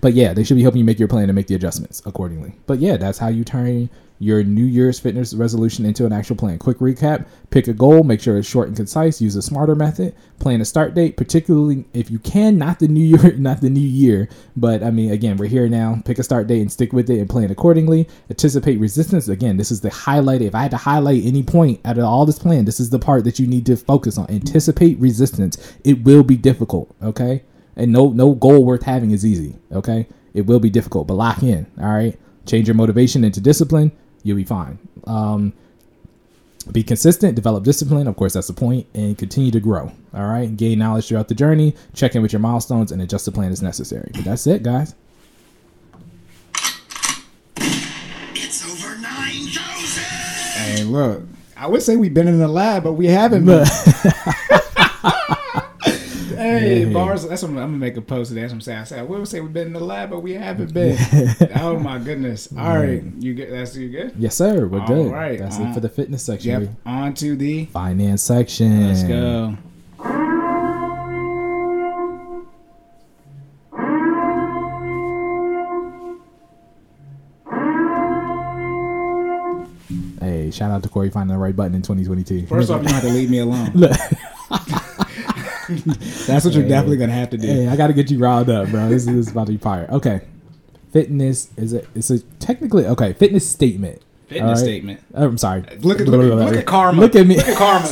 [0.00, 2.52] but yeah, they should be helping you make your plan and make the adjustments accordingly.
[2.66, 3.90] But yeah, that's how you turn
[4.20, 6.58] your New Year's fitness resolution into an actual plan.
[6.58, 9.20] Quick recap: pick a goal, make sure it's short and concise.
[9.20, 10.14] Use a smarter method.
[10.38, 13.80] Plan a start date, particularly if you can, not the new year, not the new
[13.80, 14.28] year.
[14.56, 16.00] But I mean, again, we're here now.
[16.04, 18.08] Pick a start date and stick with it and plan accordingly.
[18.30, 19.26] Anticipate resistance.
[19.26, 20.42] Again, this is the highlight.
[20.42, 23.00] If I had to highlight any point out of all this plan, this is the
[23.00, 24.30] part that you need to focus on.
[24.30, 25.76] Anticipate resistance.
[25.84, 26.94] It will be difficult.
[27.02, 27.42] Okay
[27.76, 31.42] and no no goal worth having is easy okay it will be difficult but lock
[31.42, 33.90] in all right change your motivation into discipline
[34.22, 35.52] you'll be fine um
[36.72, 40.56] be consistent develop discipline of course that's the point and continue to grow all right
[40.56, 43.62] gain knowledge throughout the journey check in with your milestones and adjust the plan as
[43.62, 44.94] necessary but that's it guys
[48.52, 50.02] It's over 9,000!
[50.04, 51.22] Hey, look.
[51.56, 53.44] I would say we've been in the lab, but we haven't.
[56.78, 56.92] Yeah.
[56.92, 57.26] bars.
[57.28, 58.40] That's what I'm, I'm gonna make a post of that.
[58.42, 58.78] That's what I'm saying.
[58.78, 60.96] I said I would say we've been in the lab, but we haven't been.
[61.56, 62.48] oh my goodness.
[62.56, 64.14] All right, you get that's you good.
[64.18, 66.70] yes sir we're All good right, that's uh, it for the fitness section Yep.
[66.86, 67.66] On to the.
[67.66, 69.56] finance section Let's go.
[80.20, 83.02] hey shout out to corey finding the right button in 2022 First off, you have
[83.02, 83.72] to leave me alone.
[86.26, 87.46] That's what you're definitely gonna have to do.
[87.46, 88.88] Hey, I got to get you riled up, bro.
[88.88, 89.88] This is, this is about to be fire.
[89.90, 90.20] Okay,
[90.92, 94.02] fitness is a it's a technically okay fitness statement.
[94.28, 94.64] Fitness right?
[94.64, 95.00] statement.
[95.14, 95.62] Oh, I'm sorry.
[95.80, 97.00] Look at look, at- look at karma.
[97.00, 97.36] Look at me.
[97.36, 97.86] Look at karma.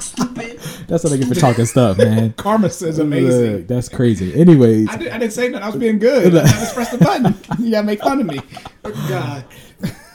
[0.00, 0.58] Stupid.
[0.88, 2.32] That's what I get for talking stuff, man.
[2.36, 3.52] karma says amazing.
[3.58, 4.38] Look, that's crazy.
[4.38, 5.62] Anyways, I, did, I didn't say nothing.
[5.62, 6.36] I was being good.
[6.36, 7.34] I just pressed the button.
[7.64, 8.40] You gotta make fun of me.
[8.84, 9.44] Oh, God.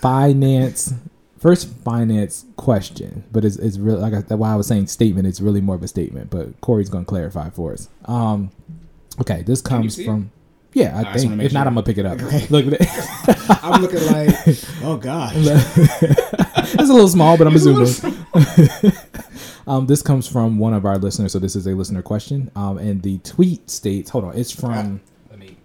[0.01, 0.93] finance.
[1.47, 5.25] First finance question, but it's, it's really like I, that's why I was saying statement.
[5.27, 7.87] It's really more of a statement, but Corey's gonna clarify for us.
[8.03, 8.51] Um,
[9.21, 10.07] okay, this comes see it?
[10.07, 10.29] from.
[10.73, 11.23] Yeah, I I think.
[11.27, 11.65] wanna make If not.
[11.65, 12.21] I'm gonna pick it up.
[12.21, 12.47] Okay.
[12.49, 13.59] Look at it.
[13.63, 15.31] I'm looking like, oh God.
[15.37, 18.93] it's a little small, but I'm It's a assuming.
[19.67, 22.51] Um, this comes from one of our listeners, so this is a listener question.
[22.57, 24.99] Um, and the tweet states, hold on, it's from.
[25.29, 25.55] Let me.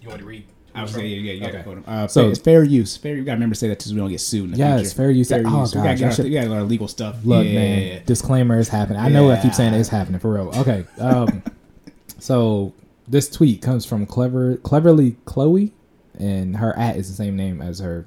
[0.00, 0.45] You want to read?
[0.76, 1.62] I was saying, yeah, yeah, you gotta Okay.
[1.62, 1.84] quote him.
[1.86, 2.96] Uh, So- it's fair use.
[2.96, 3.16] Fair.
[3.16, 4.44] You gotta remember to say that too, so we don't get sued.
[4.44, 5.28] In the Yeah, it's fair use.
[5.28, 5.74] Fair Oh, use.
[5.74, 7.16] we gosh, gotta I get our, we gotta get our legal stuff.
[7.24, 7.52] Look, yeah.
[7.54, 9.00] man, disclaimer is happening.
[9.00, 10.52] I know I keep saying it's happening for real.
[10.56, 10.84] Okay.
[10.98, 11.42] Um,
[12.18, 12.72] so
[13.08, 15.72] this tweet comes from clever, cleverly Chloe,
[16.18, 18.04] and her at is the same name as her.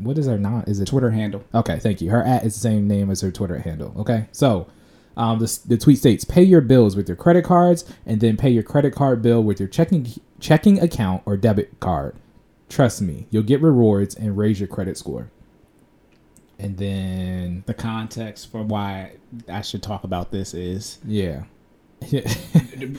[0.00, 0.68] What is her not?
[0.68, 1.42] Is it Twitter handle.
[1.54, 2.10] Okay, thank you.
[2.10, 3.92] Her at is the same name as her Twitter handle.
[3.98, 4.66] Okay, so
[5.18, 8.48] um, this, the tweet states: pay your bills with your credit cards, and then pay
[8.50, 10.06] your credit card bill with your checking
[10.40, 12.16] checking account or debit card.
[12.70, 15.30] Trust me, you'll get rewards and raise your credit score.
[16.60, 19.12] And then, The context for why
[19.48, 21.44] I should talk about this is yeah.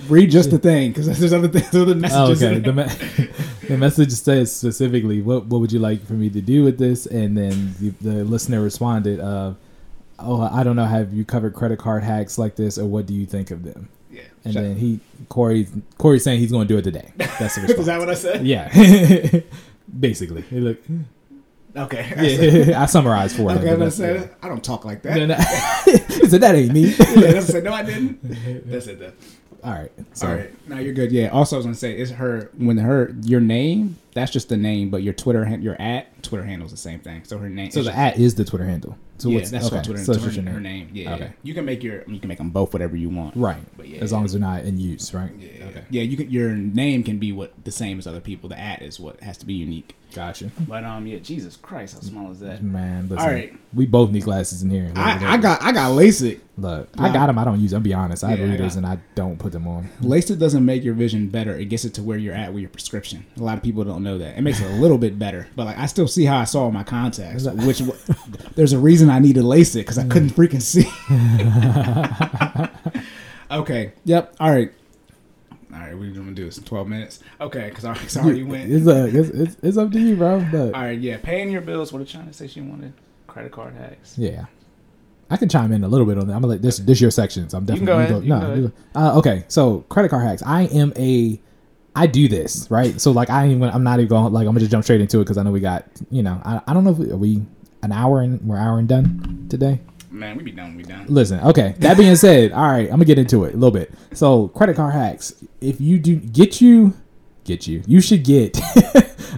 [0.10, 2.44] read just the thing because there's other things, other Oh, messages.
[2.44, 2.60] okay.
[2.60, 3.30] The, me-
[3.68, 7.06] the message says specifically, what what would you like for me to do with this?
[7.06, 9.54] And then the, the listener responded, uh,
[10.22, 10.86] "Oh, I don't know.
[10.86, 13.90] Have you covered credit card hacks like this, or what do you think of them?"
[14.12, 14.22] yeah.
[14.44, 15.00] And then he
[15.30, 15.68] Corey
[15.98, 17.12] Corey's saying he's going to do it today.
[17.18, 18.46] That's the is that what I said?
[18.46, 19.42] yeah,
[20.00, 20.42] basically.
[20.44, 20.80] He look,
[21.76, 22.66] Okay.
[22.68, 23.60] yeah, I summarized for him.
[23.60, 25.16] Okay, I said I don't talk like that.
[25.16, 25.36] No, no.
[25.36, 26.90] he said that ain't me.
[26.90, 27.64] yeah, that's it.
[27.64, 28.20] No, I didn't.
[28.70, 29.00] That's it.
[29.00, 29.14] Though.
[29.64, 29.92] All right.
[30.14, 31.12] So All right, now you're good.
[31.12, 31.28] Yeah.
[31.28, 33.98] Also, I was gonna say, it's her when her your name.
[34.14, 37.24] That's just the name, but your Twitter, your at Twitter handle is the same thing.
[37.26, 37.72] So her name.
[37.72, 38.98] so the just- at is the Twitter handle.
[39.20, 39.76] So yeah, what's that's okay.
[39.76, 40.04] what Twitter.
[40.06, 40.64] So it's her, just her name.
[40.64, 40.90] name.
[40.94, 41.16] Yeah.
[41.16, 41.34] Okay.
[41.44, 43.36] You can make your you can make them both whatever you want.
[43.36, 43.58] Right.
[43.76, 45.30] But yeah, as long as they're not in use, right?
[45.38, 45.66] Yeah.
[45.66, 45.84] Okay.
[45.90, 46.04] Yeah.
[46.04, 46.30] You can.
[46.32, 48.48] Your name can be what the same as other people.
[48.48, 49.96] The at is what has to be unique.
[50.16, 50.50] Gotcha.
[50.68, 51.20] But um, yeah.
[51.20, 52.64] Jesus Christ, how small is that?
[52.64, 53.18] Man, listen.
[53.20, 53.54] All right.
[53.74, 54.90] We both need glasses in here.
[54.96, 56.40] I, I got I got LASIK.
[56.58, 57.38] Look, I got them.
[57.38, 57.84] I don't use them.
[57.84, 58.24] Be honest.
[58.24, 59.90] I have Yeah, I readers got- and I don't put them on.
[60.02, 61.58] LASIK doesn't make your vision better.
[61.58, 63.26] It gets it to where you're at with your prescription.
[63.38, 64.38] A lot of people don't know that.
[64.38, 66.70] It makes it a little bit better, but like I still see how I saw
[66.72, 67.46] my contacts.
[67.46, 67.82] Which
[68.56, 70.90] there's a reason I needed LASIK because I couldn't freaking see.
[73.52, 73.94] Okay.
[74.06, 74.36] Yep.
[74.40, 74.72] All right.
[75.74, 75.98] All right.
[75.98, 77.20] We're gonna do this in twelve minutes.
[77.42, 77.70] Okay.
[77.70, 78.72] Because I already went.
[78.72, 80.46] It's, uh, it's, it's, it's up to you, bro.
[80.52, 81.00] But All right.
[81.00, 81.18] Yeah.
[81.18, 81.92] Paying your bills.
[81.92, 82.94] What did China say she wanted?
[83.28, 84.16] Credit card hacks.
[84.18, 84.46] yeah,
[85.30, 86.34] I can chime in a little bit on that.
[86.34, 87.48] I'm gonna let this this your section.
[87.50, 89.46] So I'm can definitely go ahead, you can no, go you- uh, okay.
[89.48, 90.42] So credit card hacks.
[90.44, 91.40] I am a
[91.96, 93.00] I do this right.
[93.02, 95.02] So like I ain't even, I'm not even going like I'm gonna just jump straight
[95.02, 97.12] into it because I know we got you know I, I don't know if we,
[97.12, 97.46] are we
[97.84, 99.80] an hour and we're hour and done today.
[100.12, 100.76] Man, we be done.
[100.76, 101.06] We done.
[101.08, 101.76] Listen, okay.
[101.80, 103.94] That being said, all right, I'm gonna get into it a little bit.
[104.14, 105.34] So, credit card hacks.
[105.62, 106.94] If you do get you,
[107.44, 108.58] get you, you should get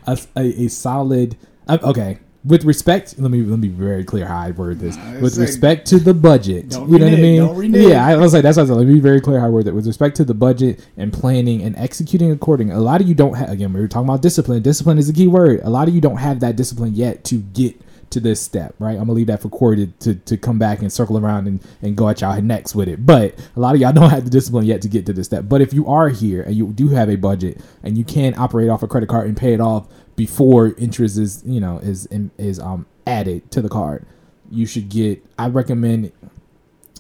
[0.08, 1.36] a, a, a solid.
[1.68, 4.96] uh, Okay, with respect, let me let me be very clear how I word this.
[4.96, 7.74] Nah, with like- respect to the budget, you know what I mean?
[7.74, 8.78] Yeah, I was like that's what I was like.
[8.80, 9.76] Let me be very clear how I word it.
[9.76, 13.36] With respect to the budget and planning and executing according, a lot of you don't
[13.36, 13.50] have.
[13.50, 14.62] Again, we were talking about discipline.
[14.64, 15.62] Discipline is a key word.
[15.64, 17.80] A lot of you don't have that discipline yet to get
[18.12, 18.92] to this step, right?
[18.92, 21.66] I'm gonna leave that for Corey to, to, to come back and circle around and,
[21.82, 23.06] and go at y'all next with it.
[23.06, 25.46] But a lot of y'all don't have the discipline yet to get to this step.
[25.48, 28.70] But if you are here and you do have a budget and you can operate
[28.70, 29.88] off a credit card and pay it off
[30.22, 32.08] before interest is you know is
[32.38, 34.06] is um added to the card,
[34.52, 35.26] you should get.
[35.40, 36.12] I recommend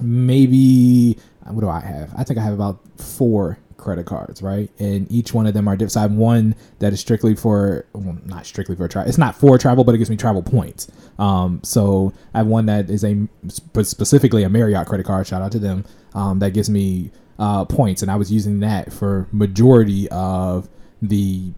[0.01, 2.11] maybe what do I have?
[2.17, 4.71] I think I have about four credit cards, right?
[4.79, 5.91] And each one of them are different.
[5.91, 9.09] So I have one that is strictly for, well, not strictly for travel.
[9.09, 10.87] It's not for travel, but it gives me travel points.
[11.19, 15.27] Um, so I have one that is a specifically a Marriott credit card.
[15.27, 15.85] Shout out to them.
[16.13, 20.69] Um, that gives me uh, points, and I was using that for majority of
[21.01, 21.51] the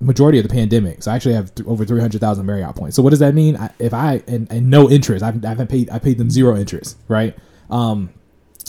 [0.00, 1.02] majority of the pandemic.
[1.02, 2.96] So I actually have th- over 300,000 Marriott points.
[2.96, 3.56] So what does that mean?
[3.56, 6.56] I, if I, and, and no interest, I've, I haven't paid, I paid them zero
[6.56, 7.36] interest, right?
[7.70, 8.10] Um,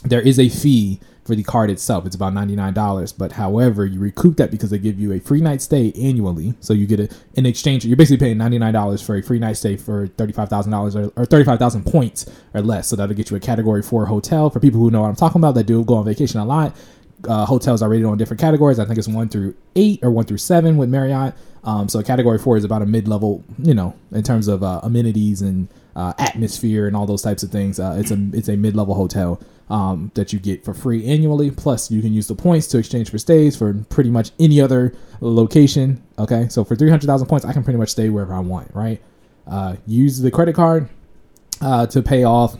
[0.04, 2.06] there is a fee for the card itself.
[2.06, 3.14] It's about $99.
[3.18, 6.54] But however, you recoup that because they give you a free night stay annually.
[6.62, 9.76] So you get a, in exchange, you're basically paying $99 for a free night stay
[9.76, 12.88] for $35,000 or, or 35,000 points or less.
[12.88, 15.42] So that'll get you a category four hotel for people who know what I'm talking
[15.42, 16.76] about that do go on vacation a lot
[17.28, 18.80] uh, hotels are rated on different categories.
[18.80, 21.34] I think it's one through eight or one through seven with Marriott.
[21.64, 25.42] Um, so category four is about a mid-level, you know, in terms of uh, amenities
[25.42, 27.80] and uh, atmosphere and all those types of things.
[27.80, 31.52] Uh, it's a it's a mid-level hotel um, that you get for free annually.
[31.52, 34.94] Plus, you can use the points to exchange for stays for pretty much any other
[35.20, 36.02] location.
[36.18, 38.74] Okay, so for three hundred thousand points, I can pretty much stay wherever I want.
[38.74, 39.02] Right?
[39.46, 40.88] Uh, use the credit card
[41.62, 42.58] uh, to pay off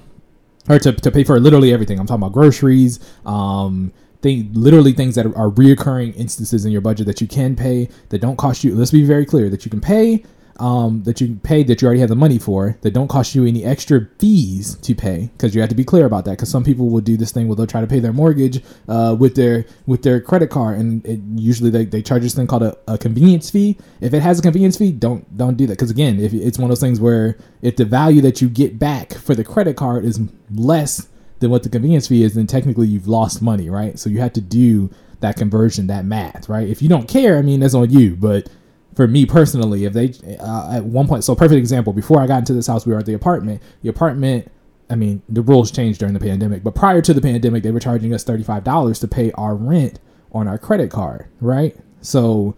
[0.68, 2.00] or to, to pay for literally everything.
[2.00, 7.08] I'm talking about groceries, um, thing, literally things that are, reoccurring instances in your budget
[7.08, 8.76] that you can pay that don't cost you.
[8.76, 10.24] Let's be very clear that you can pay,
[10.60, 13.46] um, that you pay that you already have the money for that don't cost you
[13.46, 16.64] any extra fees to pay because you have to be clear about that because some
[16.64, 19.66] people will do this thing where they'll try to pay their mortgage uh, with their
[19.86, 22.98] with their credit card and it, usually they, they charge this thing called a, a
[22.98, 23.78] convenience fee.
[24.02, 26.66] If it has a convenience fee, don't don't do that because again, if it's one
[26.66, 30.06] of those things where if the value that you get back for the credit card
[30.06, 30.20] is
[30.52, 31.08] less
[31.40, 33.98] than what the convenience fee is, then technically you've lost money, right?
[34.00, 36.68] So you have to do that conversion, that math, right?
[36.68, 38.16] If you don't care, I mean, that's on you.
[38.16, 38.50] But
[38.96, 42.40] for me personally, if they uh, at one point, so perfect example, before I got
[42.40, 43.62] into this house, we were at the apartment.
[43.84, 44.52] The apartment,
[44.90, 47.80] I mean, the rules changed during the pandemic, but prior to the pandemic, they were
[47.80, 50.00] charging us thirty five dollars to pay our rent
[50.32, 51.76] on our credit card, right?
[52.02, 52.56] So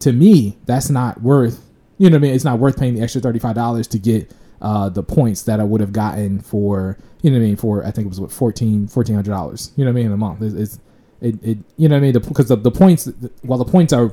[0.00, 1.66] to me, that's not worth.
[1.98, 2.34] You know what I mean?
[2.34, 4.30] It's not worth paying the extra thirty five dollars to get
[4.60, 7.84] uh, the points that I would have gotten for you know what I mean for
[7.84, 9.72] I think it was what fourteen fourteen hundred dollars.
[9.76, 10.42] You know what I mean in a month.
[10.42, 10.78] It's, it's
[11.20, 13.08] it, it you know what I mean because the, the points
[13.42, 14.12] while the points are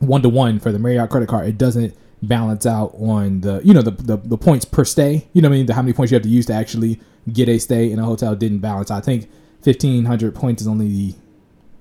[0.00, 3.72] one to one for the Marriott credit card, it doesn't balance out on the you
[3.74, 5.28] know the, the the points per stay.
[5.32, 5.66] You know what I mean?
[5.66, 7.00] The, how many points you have to use to actually
[7.32, 8.90] get a stay in a hotel didn't balance.
[8.90, 9.28] I think
[9.62, 11.14] fifteen hundred points is only the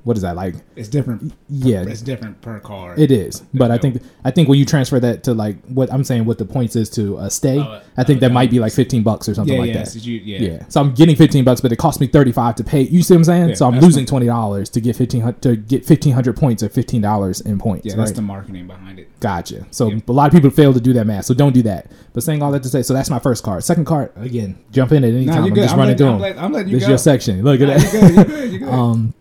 [0.05, 0.55] what is that like?
[0.77, 1.33] It's different.
[1.49, 2.97] Yeah, It's different per card.
[2.99, 6.03] it is, but I think I think when you transfer that to like what I'm
[6.05, 8.71] saying, what the points is to a stay, Oh, I think that might be like
[8.71, 9.77] 15 bucks or something yeah, like yeah.
[9.79, 9.87] that.
[9.89, 10.39] so you- yeah.
[10.39, 10.65] Yeah.
[10.69, 12.81] So I'm getting 15 bucks, but it cost me 35 to pay.
[12.81, 13.49] You see what I'm saying?
[13.49, 17.01] Yeah, so I'm losing twenty dollars to get 15 to get 1500 points or 15
[17.01, 17.85] dollars in points.
[17.85, 19.09] Yeah, that's the marketing behind it.
[19.19, 19.65] Gotcha.
[19.71, 21.25] So a lot of people fail to do that math.
[21.25, 21.89] So don't do that.
[22.13, 23.63] But saying all that to say, so that's my first card.
[23.63, 25.43] Second card, again, jump in at any No, time.
[25.45, 26.21] I'm just I'm running through I'm them.
[26.21, 27.43] letting- I'm letting you this is your section.
[27.43, 27.93] Look at Nah, that.
[27.93, 28.15] you're good.
[28.15, 28.51] You're good.
[28.51, 28.69] You're good.
[28.75, 29.13] Um,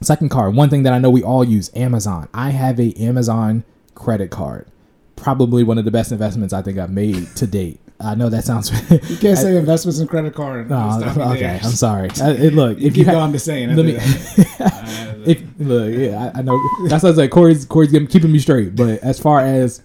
[0.00, 0.54] second card.
[0.54, 2.28] One thing that I know we all use: Amazon.
[2.34, 4.66] I have a Amazon credit card.
[5.16, 7.80] Probably one of the best investments I think I've made to date.
[8.00, 8.70] I know that sounds.
[9.10, 10.70] you can't say investments in credit card.
[10.70, 11.60] No, okay, there.
[11.64, 12.10] I'm sorry.
[12.10, 13.74] Uh, it, look, You if you keep going to saying.
[13.74, 13.96] let me.
[15.26, 17.30] if look, yeah, I, I know that's what I was like.
[17.30, 18.76] Corey's Corey's keeping me straight.
[18.76, 19.82] But as far as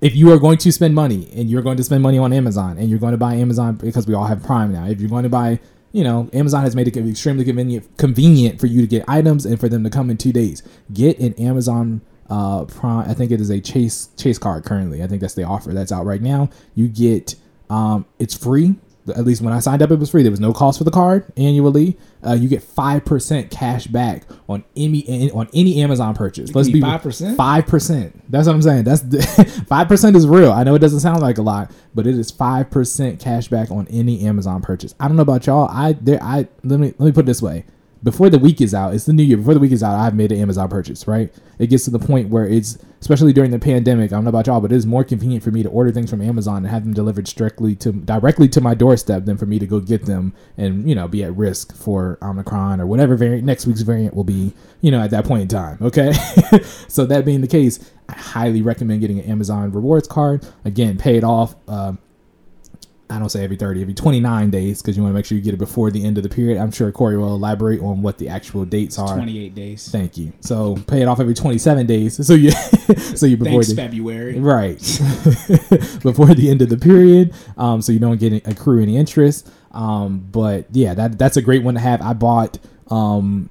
[0.00, 2.78] if you are going to spend money and you're going to spend money on Amazon
[2.78, 4.86] and you're going to buy Amazon because we all have Prime now.
[4.86, 5.58] If you're going to buy,
[5.96, 9.58] you know, Amazon has made it extremely convenient convenient for you to get items and
[9.58, 10.62] for them to come in two days.
[10.92, 13.08] Get an Amazon uh Prime.
[13.08, 15.02] I think it is a Chase Chase card currently.
[15.02, 16.50] I think that's the offer that's out right now.
[16.74, 17.36] You get
[17.70, 18.74] um it's free
[19.14, 20.22] At least when I signed up, it was free.
[20.22, 21.96] There was no cost for the card annually.
[22.26, 26.54] Uh, you get five percent cash back on any on any Amazon purchase.
[26.54, 27.36] Let's be 5%?
[27.36, 28.30] Five percent.
[28.30, 28.84] That's what I'm saying.
[28.84, 29.02] That's
[29.68, 30.52] five percent is real.
[30.52, 33.70] I know it doesn't sound like a lot, but it is five percent cash back
[33.70, 34.94] on any Amazon purchase.
[34.98, 35.68] I don't know about y'all.
[35.70, 36.22] I there.
[36.22, 37.64] I let me let me put it this way
[38.06, 39.36] before the week is out, it's the new year.
[39.36, 41.34] Before the week is out, I've made an Amazon purchase, right?
[41.58, 44.46] It gets to the point where it's, especially during the pandemic, I don't know about
[44.46, 46.84] y'all, but it is more convenient for me to order things from Amazon and have
[46.84, 50.34] them delivered strictly to directly to my doorstep than for me to go get them
[50.56, 54.22] and, you know, be at risk for Omicron or whatever variant next week's variant will
[54.22, 55.76] be, you know, at that point in time.
[55.82, 56.12] Okay.
[56.86, 60.46] so that being the case, I highly recommend getting an Amazon rewards card.
[60.64, 61.56] Again, pay it off.
[61.66, 61.98] Um,
[63.08, 65.44] I don't say every 30, every 29 days because you want to make sure you
[65.44, 66.58] get it before the end of the period.
[66.58, 69.14] I'm sure Corey will elaborate on what the actual dates are.
[69.14, 69.88] 28 days.
[69.88, 70.32] Thank you.
[70.40, 72.16] So pay it off every 27 days.
[72.26, 74.40] So you, so you before Thanks, the, February.
[74.40, 74.78] right
[76.02, 79.48] before the end of the period, um, so you don't get accrue any interest.
[79.70, 82.02] Um, but yeah, that that's a great one to have.
[82.02, 82.58] I bought
[82.90, 83.48] um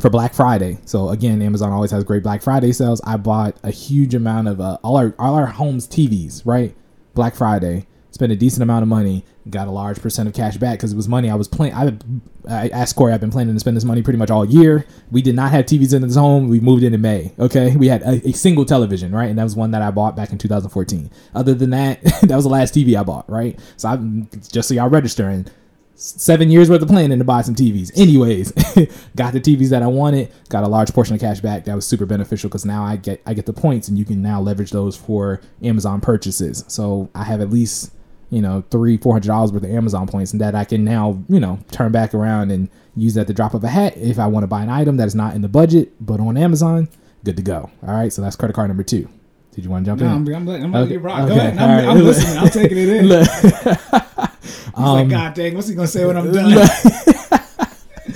[0.00, 0.78] for Black Friday.
[0.86, 3.00] So again, Amazon always has great Black Friday sales.
[3.04, 6.74] I bought a huge amount of uh, all our all our homes TVs, right?
[7.14, 7.86] Black Friday.
[8.14, 10.96] Spent a decent amount of money, got a large percent of cash back because it
[10.96, 11.74] was money I was playing.
[11.74, 11.98] I,
[12.48, 14.86] I asked Corey, I've been planning to spend this money pretty much all year.
[15.10, 16.48] We did not have TVs in this home.
[16.48, 17.32] We moved in in May.
[17.40, 20.14] Okay, we had a, a single television, right, and that was one that I bought
[20.14, 21.10] back in 2014.
[21.34, 23.58] Other than that, that was the last TV I bought, right.
[23.76, 25.46] So I'm just so y'all registering
[25.96, 27.90] seven years worth of planning to buy some TVs.
[27.96, 28.52] Anyways,
[29.16, 31.64] got the TVs that I wanted, got a large portion of cash back.
[31.64, 34.22] That was super beneficial because now I get I get the points and you can
[34.22, 36.64] now leverage those for Amazon purchases.
[36.68, 37.92] So I have at least
[38.30, 41.22] you know three four hundred dollars worth of Amazon points and that I can now
[41.28, 44.26] you know turn back around and use at the drop of a hat if I
[44.26, 46.88] want to buy an item that is not in the budget but on Amazon.
[47.24, 47.70] Good to go.
[47.86, 49.08] All right, so that's credit card number two.
[49.52, 50.12] Did you want to jump No, in?
[50.12, 51.20] I'm, I'm, I'm letting Okay, rock.
[51.24, 51.58] okay, Go ahead.
[51.58, 51.88] all I'm, right.
[51.88, 52.38] I'm listening.
[52.38, 53.04] I'm taking it in.
[54.44, 56.50] He's like, God dang, what's he gonna say when I'm done?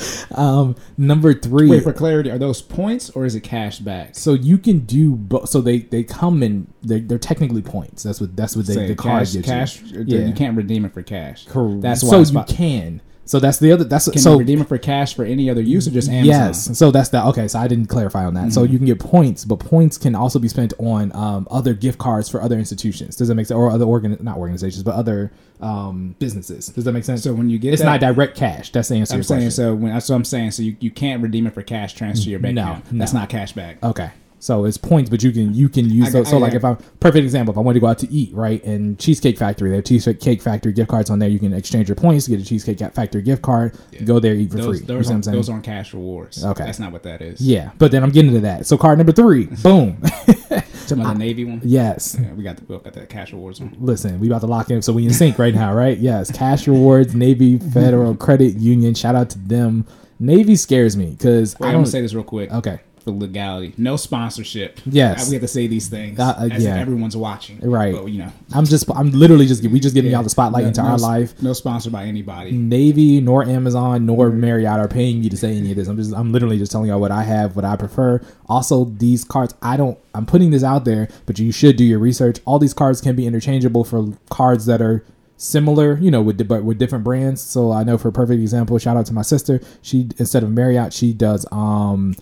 [0.34, 1.68] um, number three.
[1.68, 2.30] Wait for clarity.
[2.30, 4.14] Are those points or is it cash back?
[4.14, 5.49] So you can do both.
[5.49, 6.66] So they they come in.
[6.82, 8.03] They're, they're technically points.
[8.03, 9.82] That's what that's what they, Say the card cash, gets cash.
[9.82, 10.05] you.
[10.07, 10.18] Yeah.
[10.20, 11.46] Yeah, You can't redeem it for cash.
[11.46, 11.80] Correct.
[11.80, 12.22] That's why.
[12.22, 13.01] so you can.
[13.28, 13.84] So that's the other.
[13.84, 16.24] That's Can so you redeem it for cash for any other use or just Amazon?
[16.46, 16.78] Yes.
[16.78, 17.26] So that's that.
[17.26, 17.46] okay.
[17.46, 18.52] So I didn't clarify on that.
[18.52, 18.72] So Mm-hmm.
[18.72, 22.28] you can get points, but points can also be spent on um, other gift cards
[22.28, 23.16] for other institutions.
[23.16, 23.56] Does that make sense?
[23.56, 26.68] Or other organ not organizations, but other um, businesses.
[26.68, 27.22] Does that make sense?
[27.22, 28.72] So when you get it's that- not direct cash.
[28.72, 29.14] That's the answer.
[29.14, 29.50] I'm saying question.
[29.50, 29.74] so.
[29.74, 30.52] When that's what I'm saying.
[30.52, 32.92] So you, you can't redeem it for cash transfer your bank No, account.
[32.92, 32.98] no.
[32.98, 33.82] That's not cash back.
[33.84, 34.10] Okay.
[34.41, 36.28] So it's points, but you can you can use I- those.
[36.30, 38.12] So I- like I- if I'm perfect example, if I want to go out to
[38.12, 41.28] eat, right, and Cheesecake Factory, they have Cheesecake Factory gift cards on there.
[41.28, 43.76] You can exchange your points to get a Cheesecake Factory gift card.
[44.05, 44.78] Go there, eat for Those, free.
[44.78, 46.45] You those, I'm aren't, those aren't cash rewards.
[46.45, 46.64] Okay.
[46.64, 47.41] That's not what that is.
[47.41, 48.66] yeah, but then I'm getting to that.
[48.66, 50.01] So card number three, boom.
[50.03, 51.61] Talking about the Navy one.
[51.64, 52.16] yes.
[52.18, 53.76] Yeah, we got the we got that cash rewards one.
[53.80, 55.99] Listen, we about to lock in, so we in sync right now, right?
[55.99, 58.95] Yes, cash rewards, Navy Federal Credit Union.
[58.95, 59.84] Shout out to them.
[60.20, 61.80] Navy scares me because I I'm don't.
[61.82, 62.51] gonna say this real quick.
[62.51, 64.80] okay, For legality, no sponsorship.
[64.86, 65.28] Yes.
[65.28, 66.74] we have to say these things Uh, as yeah.
[66.74, 67.61] if everyone's watching.
[67.61, 67.94] Right.
[67.94, 70.68] But you know, I'm just, I'm literally just, we just giving y'all the spotlight no-
[70.68, 71.40] into no, our life.
[71.42, 72.53] No sponsored by anybody.
[72.53, 75.88] Navy nor Amazon nor Marriott are paying me to say any of this.
[75.88, 78.20] I'm just I'm literally just telling y'all what I have, what I prefer.
[78.49, 81.99] Also, these cards I don't I'm putting this out there, but you should do your
[81.99, 82.38] research.
[82.44, 85.05] All these cards can be interchangeable for cards that are
[85.36, 87.40] similar, you know, with but with different brands.
[87.40, 89.61] So I know for a perfect example, shout out to my sister.
[89.82, 92.14] She instead of Marriott, she does um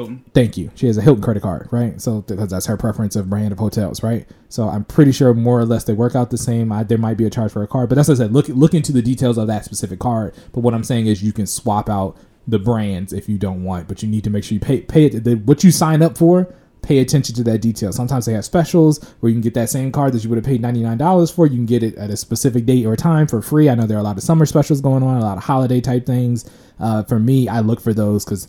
[0.00, 0.24] Hilton.
[0.34, 0.70] Thank you.
[0.74, 2.00] She has a Hilton credit card, right?
[2.00, 4.26] So because that's her preference of brand of hotels, right?
[4.48, 6.72] So I'm pretty sure more or less they work out the same.
[6.72, 8.32] I, there might be a charge for a card, but that's what I said.
[8.32, 10.34] Look look into the details of that specific card.
[10.52, 12.16] But what I'm saying is you can swap out
[12.48, 15.06] the brands if you don't want, but you need to make sure you pay pay
[15.06, 16.52] it the, what you sign up for.
[16.82, 17.92] Pay attention to that detail.
[17.92, 20.46] Sometimes they have specials where you can get that same card that you would have
[20.46, 21.46] paid ninety nine dollars for.
[21.46, 23.68] You can get it at a specific date or time for free.
[23.68, 25.82] I know there are a lot of summer specials going on, a lot of holiday
[25.82, 26.48] type things.
[26.78, 28.48] Uh, for me, I look for those because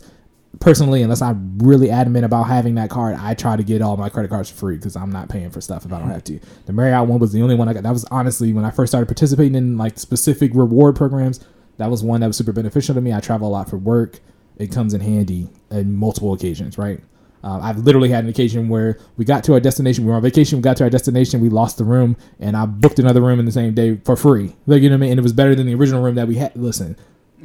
[0.60, 4.08] personally, unless I'm really adamant about having that card, I try to get all my
[4.08, 6.40] credit cards free because I'm not paying for stuff if I don't have to.
[6.66, 7.82] The Marriott one was the only one I got.
[7.82, 11.40] That was honestly when I first started participating in like specific reward programs.
[11.78, 13.12] That was one that was super beneficial to me.
[13.12, 14.20] I travel a lot for work.
[14.56, 17.00] It comes in handy in multiple occasions, right?
[17.42, 20.04] Uh, I've literally had an occasion where we got to our destination.
[20.04, 20.58] We were on vacation.
[20.58, 21.40] We got to our destination.
[21.40, 24.54] We lost the room, and I booked another room in the same day for free.
[24.66, 25.10] Like you know what I mean?
[25.12, 26.54] And it was better than the original room that we had.
[26.54, 26.96] Listen,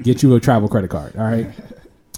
[0.03, 1.15] get you a travel credit card.
[1.15, 1.49] All right.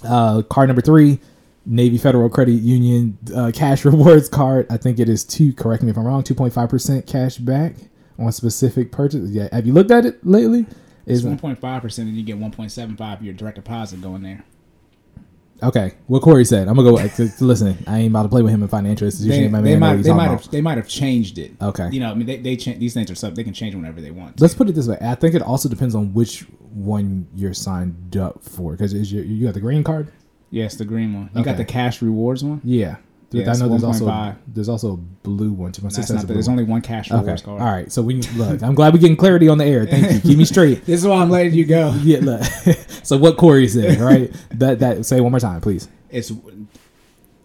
[0.04, 1.20] Uh, card number three,
[1.66, 4.66] Navy Federal Credit Union uh, cash rewards card.
[4.70, 5.52] I think it is two.
[5.52, 6.22] Correct me if I'm wrong.
[6.22, 7.74] Two point five percent cash back
[8.18, 9.32] on specific purchases.
[9.32, 10.66] Yeah, have you looked at it lately?
[11.06, 14.44] It's Is 1.5 percent, and you get 1.75 your direct deposit going there.
[15.62, 16.68] Okay, what Corey said.
[16.68, 17.24] I'm gonna go.
[17.40, 19.52] Listen, I ain't about to play with him in financial institution.
[19.52, 21.52] They, they might they might have they might have changed it.
[21.60, 21.90] Okay.
[21.90, 24.00] You know, I mean, they, they change these things are stuff they can change whenever
[24.00, 24.40] they want.
[24.40, 24.96] Let's put it this way.
[25.00, 28.72] I think it also depends on which one you're signed up for.
[28.72, 30.12] Because is your you got the green card?
[30.50, 31.30] Yes, the green one.
[31.34, 32.60] You got the cash rewards one.
[32.64, 32.96] Yeah.
[33.32, 34.36] Yeah, I know there's also 1.5.
[34.48, 35.82] there's also a blue one too.
[35.82, 36.58] My sister has a blue there's one.
[36.58, 37.20] only one cash Okay.
[37.20, 37.72] rewards All card.
[37.72, 37.92] right.
[37.92, 38.60] So we look.
[38.60, 39.86] I'm glad we're getting clarity on the air.
[39.86, 40.20] Thank you.
[40.20, 40.84] Keep me straight.
[40.86, 41.94] This is why I'm letting you go.
[42.02, 42.18] Yeah.
[42.22, 42.42] Look.
[43.04, 44.34] so what Corey said, right?
[44.50, 45.86] that that say one more time, please.
[46.10, 46.32] It's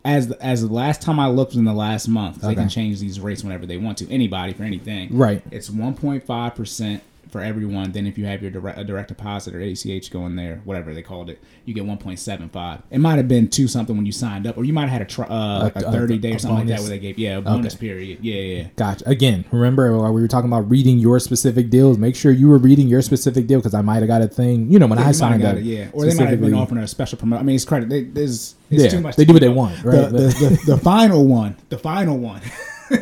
[0.03, 2.41] as as the last time I looked in the last month.
[2.41, 4.11] They can change these rates whenever they want to.
[4.11, 5.15] Anybody for anything.
[5.15, 5.43] Right.
[5.51, 7.91] It's 1.5 percent for everyone.
[7.91, 11.01] Then if you have your direct, a direct deposit or ACH going there, whatever they
[11.01, 12.82] called it, you get 1.75.
[12.91, 15.01] It might have been two something when you signed up, or you might have had
[15.01, 17.38] a, tr- uh, a a- 30 day or something like that where they gave yeah
[17.38, 17.88] a bonus Okay.
[17.88, 18.19] period.
[18.21, 18.67] Yeah, yeah.
[18.76, 19.07] Gotcha.
[19.09, 22.88] Again, remember we were talking about reading your specific deals, make sure you were reading
[22.88, 24.71] your specific deal because I might have got a thing.
[24.71, 26.30] You know, when Yeah, I you might have signed up, it, yeah, or they might
[26.30, 27.41] have been offering a special promotion.
[27.41, 27.89] I mean, it's credit.
[27.89, 29.15] They, there's it's Yeah, too much.
[29.15, 30.09] they do what they want, right?
[30.11, 30.28] The, the,
[30.65, 32.41] the, the final one, the final one.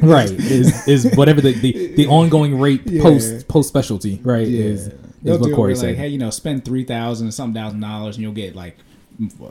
[0.02, 3.02] right is is whatever the, the, the ongoing rate Yeah.
[3.02, 4.64] post post specialty right Yeah.
[4.66, 5.90] is, is They'll what Corey said.
[5.90, 8.76] like, hey, you know, spend three thousand some thousand dollars, and you'll get like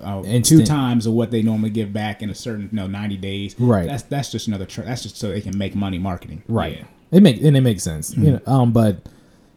[0.02, 3.16] uh, two times of what they normally give back in a certain, you know, ninety
[3.16, 3.54] days.
[3.58, 3.86] Right.
[3.86, 4.66] That's that's just another.
[4.66, 6.42] Tr- that's just so they can make money marketing.
[6.48, 6.78] Right.
[6.78, 6.84] Yeah.
[7.10, 8.10] It make and it makes sense.
[8.10, 8.24] Mm-hmm.
[8.24, 9.08] You know, um, but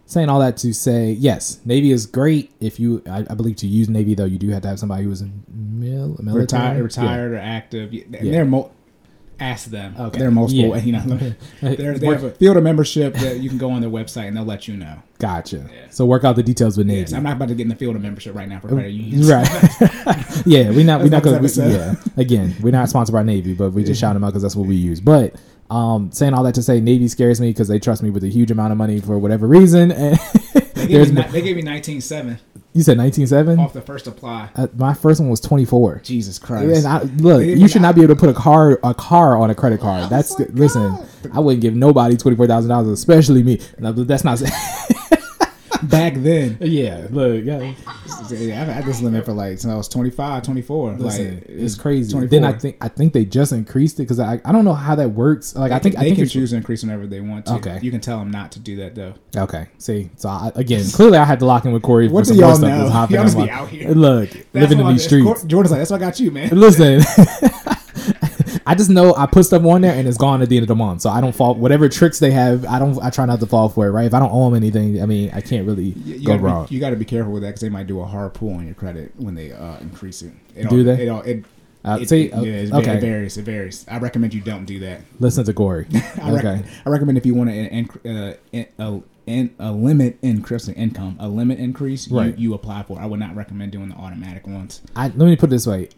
[0.05, 2.51] saying all that to say, yes, Navy is great.
[2.61, 5.03] If you, I, I believe, to use Navy though, you do have to have somebody
[5.03, 7.37] who is in mil, military, Retired, Yeah.
[7.39, 7.89] or active.
[7.91, 8.31] and Yeah.
[8.31, 8.71] They're mo-
[9.39, 9.95] ask them.
[9.97, 10.19] Okay.
[10.19, 10.75] They're multiple.
[10.75, 10.77] Yeah.
[10.77, 10.99] You know,
[11.61, 14.43] they're, have a field of membership that you can go on their website and they'll
[14.43, 15.01] let you know.
[15.17, 15.69] Gotcha.
[15.89, 17.01] So work out the details with Navy.
[17.01, 18.75] Yes, I'm not about to get in the field of membership right now for oh,
[18.75, 19.31] credit unions.
[19.31, 19.47] Right.
[20.45, 21.01] yeah, we're not.
[21.01, 21.71] We're not We, episode.
[21.71, 21.95] yeah.
[22.17, 24.67] Again, we're not sponsored by Navy, but we just shout them out because that's what
[24.67, 24.99] we use.
[24.99, 25.35] But
[25.69, 28.29] um, saying all that to say, Navy scares me because they trust me with a
[28.29, 29.91] huge amount of money for whatever reason.
[29.91, 30.17] And
[30.73, 32.39] They gave, me, no- they gave me 19.7
[32.75, 33.57] you said nineteen seven.
[33.57, 34.49] off the first apply.
[34.53, 36.01] Uh, my first one was twenty four.
[36.03, 36.85] Jesus Christ.
[36.85, 39.49] And I, look, you should not be able to put a car a car on
[39.49, 40.09] a credit card.
[40.09, 40.93] That's listen.
[41.33, 43.61] I wouldn't give nobody twenty four thousand dollars, especially me.
[43.79, 44.41] No, that's not.
[45.83, 47.57] Back then, yeah, look, yeah.
[47.57, 50.93] I've had this limit for like since I was 25, 24.
[50.93, 52.11] Listen, like it's crazy.
[52.11, 52.29] 24.
[52.29, 54.95] Then I think I think they just increased it because I, I don't know how
[54.95, 55.55] that works.
[55.55, 57.53] Like I think they I think can choose to increase whenever they want to.
[57.55, 57.79] Okay.
[57.81, 59.13] you can tell them not to do that though.
[59.35, 62.07] Okay, see, so I, again, clearly I had to lock in with Corey.
[62.07, 62.89] What for some more y'all stuff that know?
[62.89, 63.15] happening.
[63.17, 63.89] Y'all just be like, out here.
[63.91, 65.43] Look, living in these streets.
[65.43, 66.49] Jordan's like, that's what I got you, man.
[66.51, 67.01] Listen,
[68.67, 70.67] I just know I put stuff on there and it's gone at the end of
[70.67, 71.01] the month.
[71.01, 72.65] So I don't fall whatever tricks they have.
[72.65, 72.97] I don't.
[73.03, 73.91] I try not to fall for it.
[73.91, 74.05] Right?
[74.05, 76.65] If I don't owe them anything, I mean, I can't really You, you go wrong.
[76.67, 78.53] Be, you got to be careful with that because they might do a hard pull
[78.55, 80.33] on your credit when they uh, increase it.
[80.55, 81.03] it Do all, they?
[81.05, 81.45] It all, it,
[81.83, 82.97] Uh, it, see, it- uh, yeah, okay.
[82.97, 83.37] it varies.
[83.37, 83.85] It varies.
[83.87, 85.01] I recommend you don't do that.
[85.19, 85.85] Listen to Corey.
[86.21, 86.63] I, rec- okay.
[86.85, 90.73] I recommend if you want to in, uh, in, a, in, a limit increase in
[90.73, 92.35] income, a limit increase, Right.
[92.35, 92.97] you, you apply for.
[92.99, 93.03] it.
[93.03, 94.81] I would not recommend doing the automatic ones.
[94.95, 95.89] I, let me put it this way.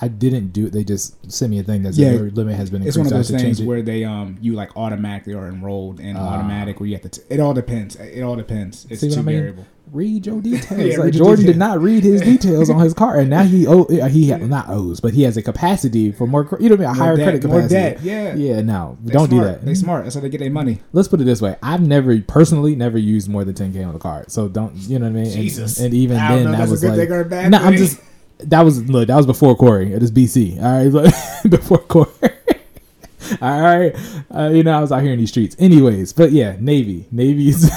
[0.00, 0.72] I didn't do it.
[0.72, 2.12] They just sent me a thing that said Yeah.
[2.12, 2.98] your limit has been It's increased.
[2.98, 6.00] one of those have to change things where they um you like automatically are enrolled
[6.00, 6.30] in Ah.
[6.34, 7.08] automatic where you have to.
[7.10, 7.96] T- it all depends.
[7.96, 8.86] It all depends.
[8.88, 9.24] It's too I mean?
[9.24, 9.66] variable.
[9.92, 10.80] read your details.
[10.80, 13.66] Yeah, like your Jordan did not read his details on his car, and now he
[13.66, 16.48] oh he ha- not owes, but he has a capacity for more.
[16.58, 17.00] You know what I mean?
[17.00, 17.74] A higher debt, credit more capacity.
[17.74, 18.34] debt, yeah.
[18.34, 18.60] yeah.
[18.62, 19.44] No, They don't smart.
[19.46, 19.64] do that.
[19.66, 20.04] They smart.
[20.04, 20.80] That's how they get their money.
[20.94, 23.98] Let's put it this way: I've never personally never used more than 10k on the
[23.98, 25.24] card, so don't you know what I mean?
[25.26, 25.78] And- Jesus.
[25.78, 27.76] And, even I don't then, that was good like, thing or a bad no, I'm
[27.76, 28.00] just
[28.44, 29.92] that was look that was before Corey.
[29.92, 30.62] It is BC.
[30.62, 31.12] All right, look,
[31.50, 32.08] before Corey.
[33.40, 33.94] All right,
[34.34, 35.56] uh, you know I was out here in these streets.
[35.58, 37.70] Anyways, but yeah, Navy, Navy's.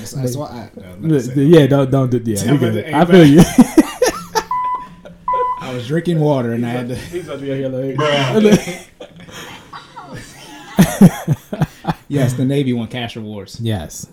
[0.00, 1.42] That's, that's why I, no, say.
[1.42, 2.56] yeah, don't don't do yeah.
[2.56, 2.84] Good.
[2.92, 3.42] I feel you.
[5.60, 6.96] I was drinking water and I had to.
[6.96, 8.88] He's about to be out here like,
[12.08, 13.60] Yes, the Navy won cash rewards.
[13.60, 14.06] Yes.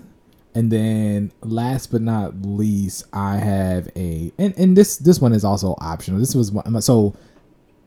[0.57, 5.45] And then last but not least, I have a and, and this this one is
[5.45, 6.19] also optional.
[6.19, 7.15] This was one, so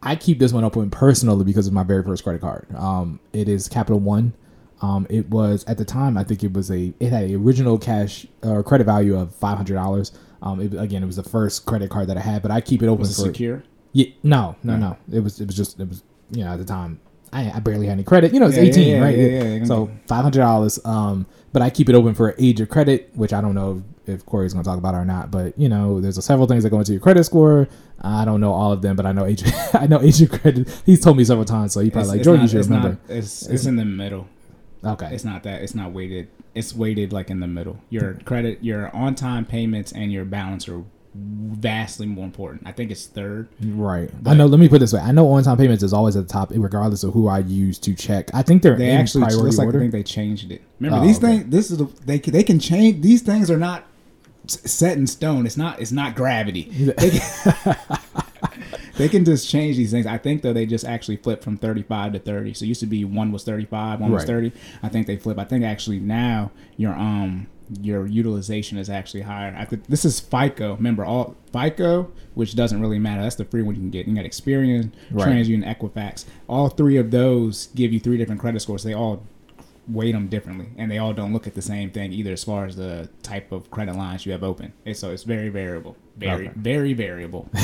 [0.04, 2.68] I keep this one open personally because of my very first credit card.
[2.76, 4.34] Um, it is Capital One.
[4.82, 7.76] Um, it was at the time I think it was a it had a original
[7.76, 10.12] cash or credit value of five hundred dollars.
[10.40, 12.84] Um, it, again, it was the first credit card that I had, but I keep
[12.84, 13.64] it open it for secure?
[13.94, 14.96] yeah, no, no, no.
[15.12, 17.00] It was it was just it was you know at the time
[17.32, 18.32] I, I barely had any credit.
[18.32, 19.18] You know, it's Yeah, eighteen, yeah, right?
[19.18, 19.64] yeah, yeah, yeah.
[19.64, 20.78] So five hundred dollars.
[20.84, 24.24] Um, but I keep it open for age of credit, which I don't know if
[24.26, 25.30] Corey's going to talk about or not.
[25.30, 27.68] But you know, there's several things that go into your credit score.
[28.00, 29.42] I don't know all of them, but I know age.
[29.74, 30.68] I know age of credit.
[30.86, 32.40] He's told me several times, so he probably It's- like it's Jordan.
[32.40, 32.88] not- you should it's remember.
[33.08, 34.28] Not, it's it's in the middle.
[34.84, 35.62] okay, It's not that.
[35.62, 36.28] It's not weighted.
[36.54, 37.78] It's weighted like in the middle.
[37.90, 40.82] Your credit, your on time payments, and your balance are
[41.14, 42.62] vastly more important.
[42.66, 43.48] I think it's third.
[43.64, 44.10] right.
[44.26, 44.46] I know.
[44.46, 45.00] Let me put it this way.
[45.00, 47.78] I know on time payments is always at the top, regardless of who I use
[47.80, 48.30] to check.
[48.34, 50.62] I think they're They actually looks like I think they changed it.
[50.78, 51.38] Remember Oh, these okay.
[51.38, 51.50] things.
[51.50, 53.02] This is the, they can- they can change.
[53.02, 53.84] These things are not
[54.46, 55.46] set in stone.
[55.46, 55.80] It's not.
[55.80, 56.70] It's not gravity.
[56.96, 57.76] They can,
[58.96, 60.06] they can just change these things.
[60.06, 62.54] I think though they just actually flip from 35 to 30.
[62.54, 64.52] So it used to be one was 35, one was 30.
[64.82, 65.38] I think they flip.
[65.38, 67.46] I think actually now your um
[67.80, 69.54] your utilization is actually higher.
[69.56, 70.74] I think this is FICO.
[70.76, 73.22] Remember all FICO, which doesn't really matter.
[73.22, 74.06] That's the free one you can get.
[74.08, 75.28] You got Experian, Right.
[75.28, 76.24] TransUnion, Equifax.
[76.48, 78.82] All three of those give you three different credit scores.
[78.82, 79.22] They all
[79.88, 82.64] weight them differently, and they all don't look at the same thing either as far
[82.66, 84.72] as the type of credit lines you have open.
[84.86, 86.52] And so it's very variable, very Okay.
[86.56, 87.48] very variable.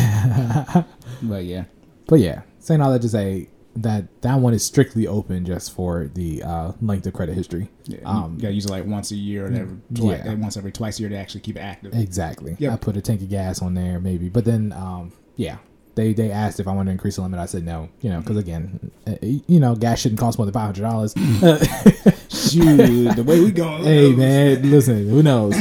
[1.23, 1.65] but yeah,
[2.07, 6.11] But yeah, saying all that to say that that one is strictly open just for
[6.15, 7.69] the uh, length of credit history.
[7.87, 10.35] yeah Um, you gotta use it like once a year or whatever, twi- yeah.
[10.35, 11.95] once every twice a year to actually keep it active.
[11.95, 12.57] Exactly.
[12.59, 12.73] Yep.
[12.73, 14.29] I put a tank of gas on there, maybe.
[14.29, 15.59] But then, um, yeah,
[15.95, 17.39] they they asked if I wanted to increase the limit.
[17.41, 17.89] I said no.
[18.01, 21.13] You know, because again, uh, you know, gas shouldn't cost more than five hundred dollars.
[22.29, 23.85] Shoot, the way we going.
[23.85, 25.55] hey man, listen, who knows?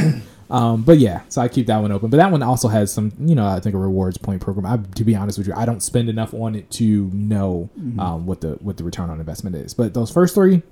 [0.48, 2.08] Um, but yeah, so I keep that one open.
[2.08, 4.64] But that one also has some, you know, I think a rewards point program.
[4.66, 7.98] I, to be honest with you, I don't spend enough on it to know Mm-hmm.
[8.00, 9.74] um, what the what the return on investment is.
[9.74, 10.62] But those first three,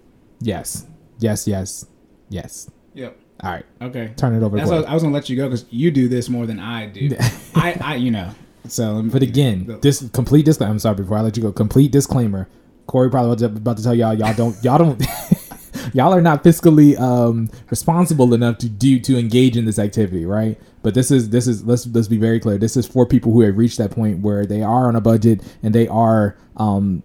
[0.40, 0.86] yes,
[1.18, 1.86] yes, yes,
[2.28, 2.70] yes.
[2.94, 3.18] Yep.
[3.42, 4.12] All right, Okay.
[4.16, 4.56] turn it over.
[4.56, 6.60] That's To what, I was gonna let you go because you do this more than
[6.60, 7.16] I do.
[7.56, 8.30] I, I, you know.
[8.68, 10.70] So, But again, this complete disclaimer.
[10.72, 10.94] I'm sorry.
[10.96, 12.48] Before I let you go, complete disclaimer.
[12.86, 14.98] Corey probably was about to tell y'all y'all don't y'all don't
[15.92, 20.58] y'all are not fiscally um, responsible enough to do to engage in this activity, right?
[20.82, 22.58] But this is this is let's let's be very clear.
[22.58, 25.42] This is for people who have reached that point where they are on a budget
[25.62, 27.02] and they are um,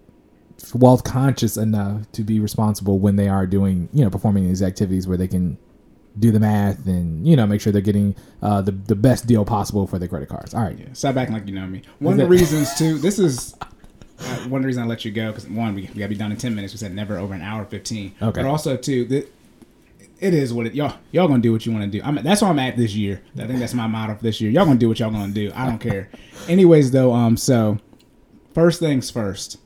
[0.73, 5.07] wealth conscious enough to be responsible when they are doing you know performing these activities
[5.07, 5.57] where they can
[6.17, 9.45] do the math and you know make sure they're getting uh, the the best deal
[9.45, 10.53] possible for their credit cards.
[10.53, 10.77] All right.
[10.77, 11.81] Yeah, stop acting like you know me.
[11.99, 12.97] One of the reasons too.
[12.97, 13.55] This is
[14.19, 16.31] one of the reasons I let you go because one, we, we gotta be done
[16.31, 16.73] in ten minutes.
[16.73, 18.13] We said never over an hour fifteen.
[18.21, 18.41] Okay.
[18.41, 19.33] But also too, that
[20.19, 22.03] it is what it y'all y'all gonna do what you want to do.
[22.03, 23.21] I'm that's where I'm at this year.
[23.37, 24.51] I think that's my motto for this year.
[24.51, 25.51] Y'all gonna do what y'all gonna do.
[25.55, 26.09] I don't care.
[26.47, 27.77] Anyways, though, um, so
[28.53, 29.57] first things first.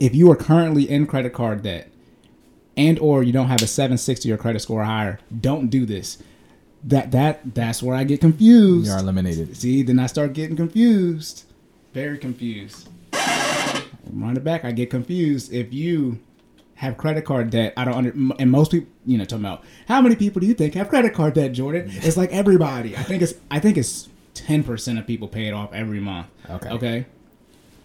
[0.00, 1.90] If you are currently in credit card debt,
[2.76, 6.18] and or you don't have a 760 or credit score higher, don't do this.
[6.84, 8.86] That that that's where I get confused.
[8.86, 9.56] You are eliminated.
[9.56, 11.44] See, then I start getting confused.
[11.92, 12.88] Very confused.
[14.12, 15.52] Run it back, I get confused.
[15.52, 16.18] If you
[16.76, 20.00] have credit card debt, I don't under and most people, you know, talking about how
[20.00, 21.90] many people do you think have credit card debt, Jordan?
[21.92, 22.96] It's like everybody.
[22.96, 26.28] I think it's I think it's ten percent of people pay it off every month.
[26.48, 26.68] Okay.
[26.70, 27.06] Okay.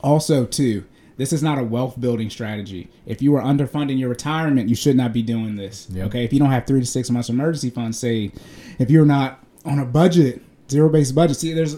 [0.01, 0.83] Also, too,
[1.17, 2.89] this is not a wealth building strategy.
[3.05, 5.87] If you are underfunding your retirement, you should not be doing this.
[5.89, 6.07] Yep.
[6.07, 6.23] Okay.
[6.23, 8.39] If you don't have three to six months emergency funds saved,
[8.79, 11.77] if you're not on a budget, zero based budget, see, there's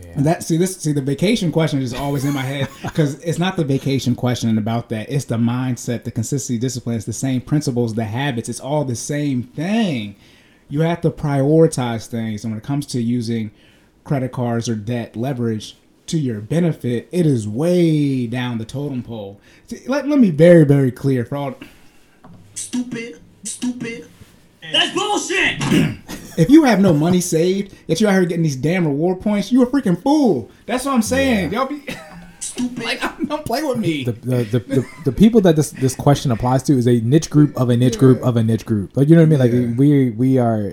[0.00, 0.22] Yeah.
[0.22, 3.56] that see this see the vacation question is always in my head because it's not
[3.56, 5.10] the vacation question about that.
[5.10, 6.96] It's the mindset, the consistency, discipline.
[6.96, 8.48] It's the same principles, the habits.
[8.48, 10.16] It's all the same thing.
[10.68, 13.50] You have to prioritize things, and when it comes to using
[14.04, 15.76] credit cards or debt leverage
[16.06, 19.40] to your benefit, it is way down the totem pole.
[19.66, 21.54] See, let, let me be very very clear for all.
[22.54, 23.20] Stupid.
[23.44, 24.08] Stupid.
[24.72, 25.98] That's bullshit!
[26.38, 29.50] If you have no money saved, yet you're out here getting these damn reward points,
[29.50, 30.48] you a freaking fool.
[30.66, 31.52] That's what I'm saying.
[31.52, 31.82] Y'all be
[32.38, 32.84] Stupid.
[32.84, 34.04] like, don't play with me.
[34.04, 37.28] the, the, the, the, the people that this this question applies to is a niche
[37.28, 38.96] group of a niche group of a niche group.
[38.96, 39.72] Like you know what I mean?
[39.72, 40.70] Like we we are.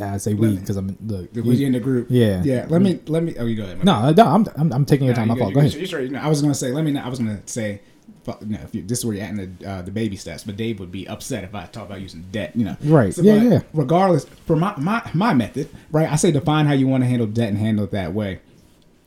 [0.00, 1.32] I, I say we because I'm look.
[1.32, 2.08] The you- we in the group.
[2.10, 2.42] Yeah.
[2.44, 2.66] Yeah.
[2.68, 3.36] Let me let me.
[3.38, 3.84] Oh, you go ahead.
[3.84, 5.28] no, no, I'm, I'm I'm taking your Nah, time.
[5.28, 5.50] you My good, fault.
[5.50, 5.74] you Go ahead.
[5.80, 6.72] You sure- no, I was gonna say.
[6.72, 6.90] Let me.
[6.90, 7.82] Not, I was gonna say.
[8.32, 10.44] Fuck, No, if you, this is where you're at in the uh, the baby steps,
[10.44, 12.52] but Dave would be upset if I talk about using debt.
[12.54, 13.16] You know, Right.
[13.18, 13.60] Yeah, yeah.
[13.72, 16.10] Regardless, for my my my method, right?
[16.10, 18.40] I say define how you want to handle debt and handle it that way.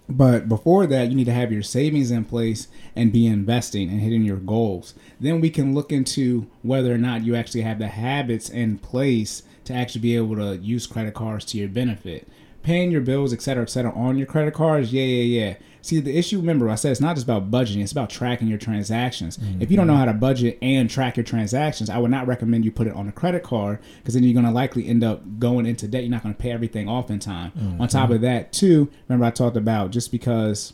[0.10, 2.68] But before that, you need to have your savings in place
[2.98, 4.94] and be investing and hitting your goals.
[5.22, 9.44] Then we can look into whether or not you actually have the habits in place
[9.66, 12.28] to actually be able to use credit cards to your benefit.
[12.62, 15.56] Paying your bills, et cetera, et cetera, on your credit cards, yeah, yeah, yeah.
[15.82, 18.60] See, the issue, remember, I said it's not just about budgeting, it's about tracking your
[18.60, 19.40] transactions.
[19.60, 20.00] If you don't know mm-hmm.
[20.00, 23.08] how to budget and track your transactions, I would not recommend you put it on
[23.08, 26.04] a credit card because then you're going to likely end up going into debt.
[26.04, 27.52] You're not going to pay everything off in time.
[27.80, 28.14] On top mm-hmm.
[28.14, 30.74] of that, too, remember I talked about just because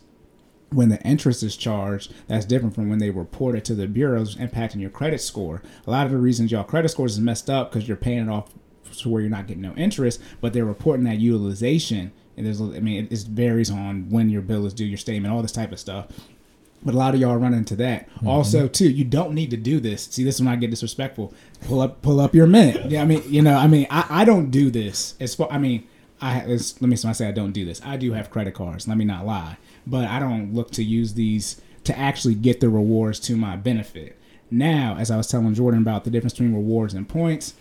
[0.72, 4.36] when the interest is charged, that's different from when they report it to the bureaus,
[4.36, 5.62] impacting your credit score.
[5.86, 8.30] A lot of the reasons y'all credit scores is messed up because you're paying it
[8.30, 8.50] off
[8.98, 12.12] to where you're not getting no interest, but they're reporting that utilization.
[12.38, 15.34] And there's, I mean, it, it varies on when your bill is due, your statement,
[15.34, 16.08] all this type of stuff.
[16.84, 18.08] But a lot of y'all run into that.
[18.10, 18.28] Mm-hmm.
[18.28, 20.06] Also, too, you don't need to do this.
[20.06, 21.34] See, this is when I get disrespectful.
[21.66, 22.92] Pull up, pull up your mint.
[22.92, 25.16] Yeah, I mean, you know, I mean, I, I don't do this.
[25.20, 25.88] As far, I mean,
[26.22, 27.82] I let me when I say I don't do this.
[27.84, 28.88] I do have credit cards.
[28.88, 32.70] Let me not lie, but I don't look to use these to actually get the
[32.70, 34.18] rewards to my benefit.
[34.50, 37.54] Now, as I was telling Jordan about the difference between rewards and points,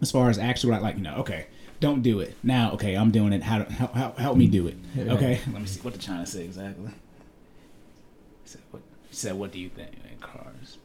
[0.00, 1.46] as far as actually like, like you know, okay,
[1.84, 2.72] don't do it now.
[2.72, 3.42] Okay, I'm doing it.
[3.42, 4.76] How to help, me do it?
[4.98, 6.90] Okay, let me see what they're trying say exactly.
[8.42, 9.92] He said, what, he said, what do you think?
[10.02, 10.78] Man, cars.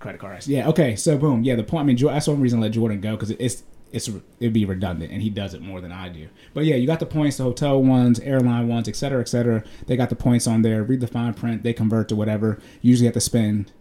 [0.00, 0.46] Credit cards.
[0.46, 0.94] Yeah, okay.
[0.94, 1.42] So, boom.
[1.42, 3.62] Yeah, the point, I mean, that's one reason I let Jordan go because it's,
[3.92, 4.10] it's,
[4.40, 6.28] it'd be redundant and he does it more than I do.
[6.52, 9.64] But yeah, you got the points, the hotel ones, airline ones, et cetera, et cetera.
[9.86, 10.82] They got the points on there.
[10.82, 11.62] Read the fine print.
[11.62, 12.60] They convert to whatever.
[12.82, 13.72] Usually have to spend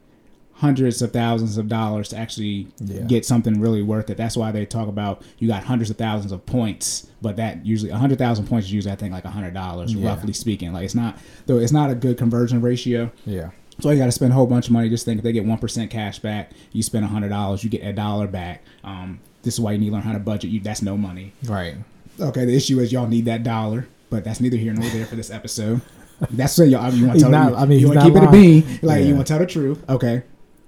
[0.54, 3.02] hundreds of thousands of dollars to actually Yeah.
[3.02, 4.18] get something really worth it.
[4.18, 7.92] That's why they talk about you got hundreds of thousands of points, but that usually
[7.92, 10.08] a hundred thousand points is usually I think like a hundred dollars, Yeah.
[10.10, 10.72] roughly speaking.
[10.74, 11.18] Like it's not
[11.48, 13.12] though it's not a good conversion ratio.
[13.26, 13.50] Yeah.
[13.80, 14.88] So you got to spend a whole bunch of money.
[14.88, 17.70] Just think if they get one percent cash back, you spend a hundred dollars, you
[17.72, 18.62] get a dollar back.
[18.84, 20.52] Um, this is why you need to learn how to budget.
[20.52, 21.34] You that's no money.
[21.46, 21.76] Right.
[22.20, 25.16] Okay, the issue is y'all need that dollar, but that's neither here nor there for
[25.16, 25.82] this episode.
[26.30, 26.94] That's what y'all.
[26.94, 28.62] You want to tell not- I mean, you want to keep it a lying.
[28.62, 28.80] bean.
[28.84, 29.06] Like Yeah.
[29.08, 29.84] you want to tell the truth.
[29.90, 30.22] Okay.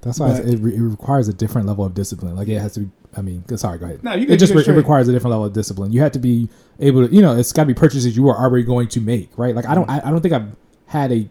[0.05, 2.35] That's why it, re- it requires a different level of discipline.
[2.35, 2.91] Like it has to be.
[3.17, 4.03] I mean, sorry, go ahead.
[4.03, 5.91] No, you Can, it just go re- it requires a different level of discipline.
[5.91, 6.47] You have to be
[6.79, 9.29] able to, you know, it's got to be purchases you are already going to make,
[9.37, 9.55] right?
[9.55, 10.55] Like I don't, I, I don't think I've
[10.87, 11.29] had a,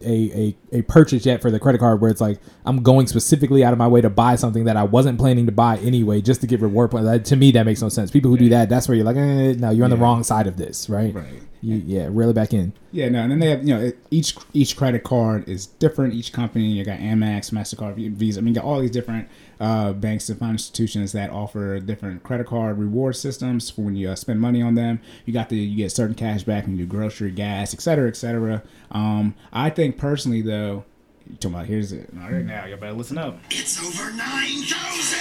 [0.00, 3.62] a, a, a purchase yet for the credit card where it's like I'm going specifically
[3.64, 6.40] out of my way to buy something that I wasn't planning to buy anyway, just
[6.42, 7.06] to get reward points.
[7.06, 8.10] That, to me, that makes no sense.
[8.10, 10.46] People who do that, that's where you're like, eh, no, you're on the wrong side
[10.46, 11.14] of this, right?
[11.14, 11.42] Right.
[11.64, 12.74] You, yeah, reel it back in.
[12.92, 16.12] Yeah, no, and then they have you know each each credit card is different.
[16.12, 18.40] Each company you got Amex, Mastercard, Visa.
[18.40, 19.28] I mean, you got all these different
[19.58, 24.10] uh, banks and financial institutions that offer different credit card reward systems for when you
[24.10, 25.00] uh, spend money on them.
[25.24, 28.08] You got the you get certain cash back when you do grocery, gas, et cetera,
[28.08, 28.62] et cetera.
[28.90, 30.84] Um, I think personally though,
[31.26, 32.10] you talking about here's it.
[32.20, 33.38] All right, now Y'all better listen up.
[33.50, 35.18] It's over 9,000!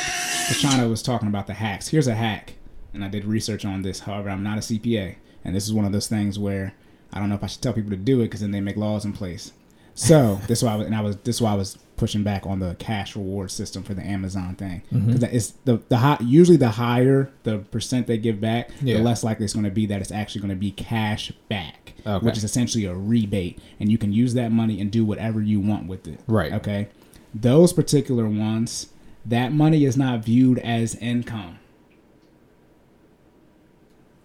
[0.50, 1.88] Kashana was talking about the hacks.
[1.88, 2.56] Here's a hack,
[2.94, 4.02] and I did research on this.
[4.02, 6.74] However, I'm not a CPA, and this is one of those things where
[7.12, 8.78] I don't know if I should tell people to do it because then they make
[8.78, 9.52] laws in place.
[9.96, 12.46] So this is why I was, and I was this why I was pushing back
[12.48, 15.14] on the cash reward system for the Amazon thing mm-hmm.
[15.14, 18.98] because it's the the high, usually the higher the percent they give back, Yeah.
[18.98, 21.94] the less likely it's going to be that it's actually going to be cash back,
[22.06, 22.26] Okay.
[22.26, 25.60] which is essentially a rebate, and you can use that money and do whatever you
[25.60, 26.20] want with it.
[26.28, 26.52] Right.
[26.54, 26.88] Okay.
[27.34, 28.88] Those particular ones,
[29.26, 31.60] that money is not viewed as income.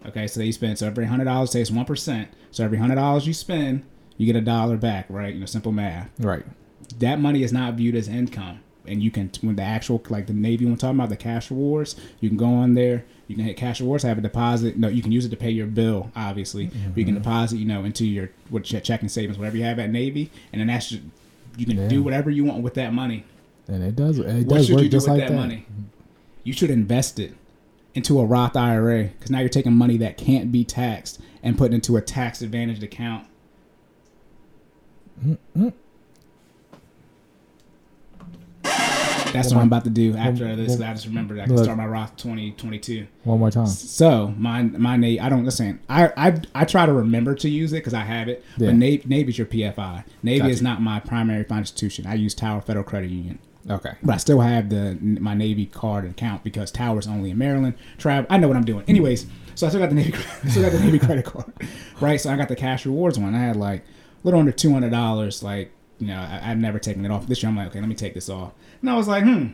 [0.07, 2.29] Okay, so you spend so every hundred dollars, takes one percent.
[2.51, 3.85] So every hundred dollars you spend,
[4.17, 5.35] you get a dollar back, right?
[5.35, 6.11] You know, simple math.
[6.19, 6.45] Right.
[6.99, 10.33] That money is not viewed as income, and you can when the actual like the
[10.33, 13.05] Navy when talking about the cash rewards, you can go on there.
[13.27, 14.79] You can hit cash rewards, have a deposit.
[14.79, 16.69] No, you can use it to pay your bill, obviously.
[16.69, 17.23] But you can mm-hmm.
[17.23, 20.61] deposit, you know, into your what your checking savings, whatever you have at Navy, and
[20.61, 21.03] then that's just,
[21.59, 21.89] you can Yeah.
[21.89, 23.25] do whatever you want with that money.
[23.67, 24.19] And it does.
[24.19, 25.39] It What does should work you do just with like that, that.
[25.39, 25.67] money?
[26.43, 27.35] You should invest it
[27.95, 31.75] into a Roth IRA because now you're taking money that can't be taxed and putting
[31.75, 33.27] into a tax advantaged account.
[39.33, 40.79] That's what I'm about to do after well, this.
[40.79, 41.65] well, I just remembered I can look.
[41.65, 43.07] start my Roth 2022.
[43.25, 43.67] One more time.
[43.67, 45.81] So my my Navy, I don't listen.
[45.89, 48.45] I I, I try to remember to use it because I have it.
[48.57, 48.69] Yeah.
[48.69, 50.05] But Navy, Navy's your PFI.
[50.23, 50.51] Navy Gotcha.
[50.51, 52.07] is not my primary financial institution.
[52.07, 53.39] I use Tower Federal Credit Union.
[53.71, 53.93] Okay.
[54.03, 57.75] But I still have the my Navy card and account because Tower's only in Maryland.
[57.99, 58.85] Trav, I know what I'm doing.
[58.89, 60.13] Anyways, so I still got the Navy,
[60.49, 61.53] still got the Navy credit card,
[62.01, 62.21] right?
[62.21, 63.35] So I got the cash rewards one.
[63.35, 63.85] I had like a
[64.25, 65.43] little under two hundred dollars.
[65.43, 67.27] Like you know, I, I've never taken it off.
[67.27, 68.53] This year, I'm like, okay, let me take this off.
[68.81, 69.49] And I was like, hmm,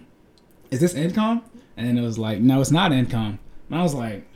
[0.71, 1.43] is this income?
[1.77, 3.39] And it was like, no, it's not income.
[3.69, 4.27] And I was like,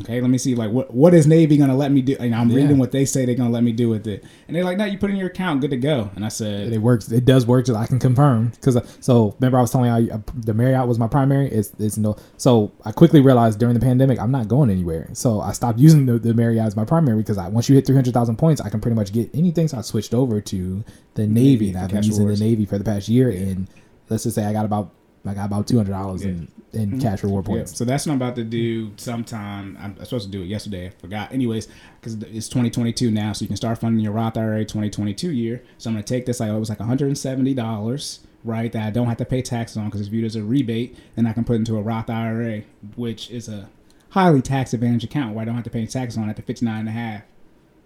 [0.00, 2.16] okay, let me see, like, what what is Navy gonna let me do?
[2.20, 2.56] And I'm Yeah.
[2.56, 4.24] reading what they say they're gonna let me do with it.
[4.46, 6.10] And they're like, no, you put in your account, good to go.
[6.14, 7.10] And I said, It works.
[7.10, 7.68] It does work.
[7.68, 10.86] I can confirm because uh, so remember I was telling you uh, I, the Marriott
[10.86, 11.48] was my primary.
[11.48, 12.16] It's it's no.
[12.36, 15.08] So I quickly realized during the pandemic I'm not going anywhere.
[15.12, 17.86] So I stopped using the, the Marriott as my primary because I once you hit
[17.86, 19.68] 300,000 points I can pretty much get anything.
[19.68, 20.84] So I switched over to
[21.14, 21.40] the Navy.
[21.50, 22.38] Navy, and I've been using rewards.
[22.40, 23.30] the Navy for the past year.
[23.30, 23.66] And
[24.08, 24.90] let's just say I got about
[25.26, 27.00] I got about two hundred dollars in in mm-hmm.
[27.00, 27.76] cash reward Yeah, points.
[27.76, 28.96] so that's what I'm about to do mm-hmm.
[28.96, 29.76] sometime.
[29.80, 30.86] I'm supposed to do it yesterday.
[30.86, 31.32] I forgot.
[31.32, 31.68] Anyways,
[32.00, 35.62] because it's 2022 now, so you can start funding your Roth IRA 2022 year.
[35.78, 36.40] So I'm gonna take this.
[36.40, 38.70] Like it was like 170 dollars, right?
[38.70, 41.26] That I don't have to pay taxes on because it's viewed as a rebate, and
[41.28, 42.62] I can put into a Roth IRA,
[42.96, 43.68] which is a
[44.10, 46.80] highly tax advantage account where I don't have to pay taxes on at the 59
[46.80, 47.22] and a half.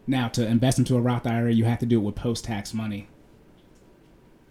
[0.07, 2.75] Now to invest into a Roth IRA, you have to do it with post tax
[2.75, 3.09] money.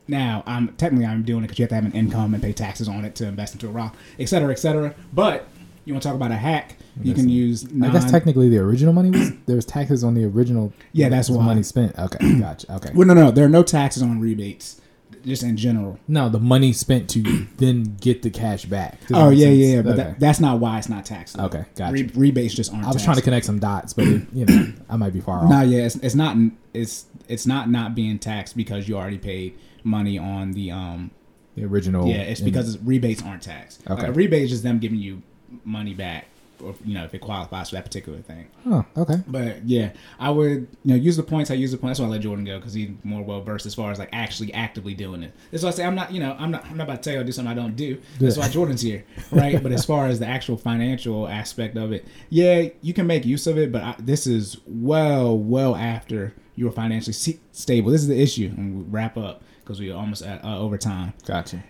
[0.08, 2.52] Now, I'm technically I'm doing it because you have to have an income and pay
[2.54, 4.94] taxes on it to invest into a Roth, et cetera, et cetera.
[5.14, 5.48] But
[5.86, 6.76] you want to talk about a hack?
[7.02, 7.66] You can use.
[7.82, 10.74] I guess technically the original money was there was taxes on the original.
[10.92, 11.44] Yeah, that's why.
[11.44, 11.98] money spent.
[11.98, 12.72] Okay, gotcha.
[12.76, 12.92] Okay.
[12.94, 14.80] Well, no, no, there are no taxes on rebates,
[15.26, 15.98] just in general.
[16.08, 17.22] No, the money spent to
[17.58, 19.00] then get the cash back.
[19.08, 19.82] Does Oh yeah, yeah, yeah.
[19.82, 20.04] But Okay.
[20.04, 21.38] that, that's not why it's not taxed.
[21.38, 21.46] though.
[21.46, 21.94] Okay, gotcha.
[21.94, 22.86] Re- rebates just aren't.
[22.86, 25.40] I was trying to connect some dots, but it, you know, I might be far
[25.44, 25.50] off.
[25.50, 26.36] Nah, yeah, it's, it's not.
[26.74, 31.12] It's it's not not being taxed because you already paid money on the um.
[31.56, 32.08] The original.
[32.08, 33.82] Yeah, it's because it's, rebates aren't taxed.
[33.88, 34.02] Okay.
[34.02, 35.22] Like, a rebate is just them giving you
[35.64, 36.26] money back.
[36.64, 38.48] or, you know if it qualifies for that particular thing.
[38.66, 39.18] Oh, okay.
[39.28, 41.52] But yeah, I would you know use the points.
[41.52, 42.00] I use the points.
[42.00, 44.10] That's why I let Jordan go because he's more well versed as far as like
[44.14, 45.34] actually actively doing it.
[45.52, 47.14] That's why I say I'm not you know I'm not I'm not about to tell
[47.14, 48.02] you I do something I don't do.
[48.20, 49.62] That's why Jordan's here, right?
[49.62, 53.46] but as far as the actual financial aspect of it, yeah, you can make use
[53.48, 53.72] of it.
[53.72, 57.92] But I, this is well well after you are financially stable.
[57.92, 61.14] This is the issue, and we wrap up because we're almost at uh, over time.
[61.26, 61.64] Gotcha.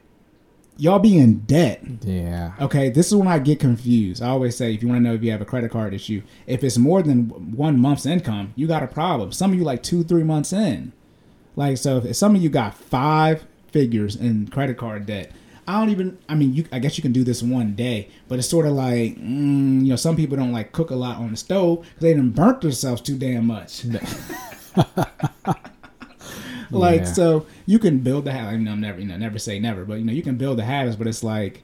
[0.78, 1.84] Y'all be in debt.
[2.02, 2.54] Yeah.
[2.60, 4.24] Okay, this is when I get confused.
[4.24, 6.24] I always say, if you want to know if you have a credit card issue,
[6.48, 9.32] if it's more than one month's income, you got a problem.
[9.32, 10.92] Some of you like two, three months in.
[11.56, 15.32] Like, so if some of you got five figures in credit card debt,
[15.68, 16.18] I don't even.
[16.28, 16.66] I mean, you.
[16.72, 19.90] I guess you can do this one day, but it's sort of like, mm, you
[19.90, 22.62] know, some people don't like cook a lot on the stove because they done burnt
[22.62, 23.86] themselves too damn much.
[26.80, 27.14] like Yeah.
[27.14, 28.50] so you can build the habit.
[28.54, 30.58] I mean, I'm never, you know, never say never, but you know, you can build
[30.58, 30.96] the habits.
[30.96, 31.64] But it's like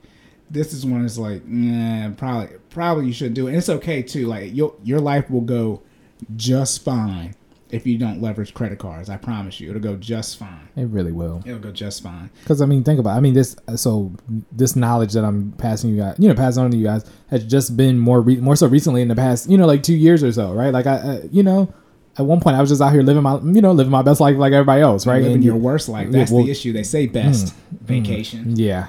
[0.51, 1.05] this is one.
[1.05, 3.49] It's like, nah, probably, probably you shouldn't do it.
[3.51, 4.27] And it's okay too.
[4.27, 5.81] Like your your life will go
[6.35, 7.35] just fine
[7.71, 9.09] if you don't leverage credit cards.
[9.11, 10.67] I promise you, it'll go just fine.
[10.75, 11.43] It really will.
[11.45, 12.31] It'll go just fine.
[12.41, 13.11] Because I mean, think about.
[13.13, 13.17] It.
[13.17, 13.55] I mean, this.
[13.75, 14.11] So
[14.51, 17.43] this knowledge that I'm passing you guys, you know, passing on to you guys, has
[17.45, 20.23] just been more re- more so recently in the past, you know, like two years
[20.23, 20.73] or so, right?
[20.73, 21.71] Like I, uh, you know,
[22.17, 24.19] at one point I was just out here living my, you know, living my best
[24.19, 25.21] life like everybody else, right?
[25.21, 26.09] Living your worst life.
[26.09, 26.73] That's well, the issue.
[26.73, 27.85] They say best mm-hmm.
[27.85, 28.39] vacation.
[28.39, 28.55] Mm-hmm.
[28.55, 28.87] Yeah.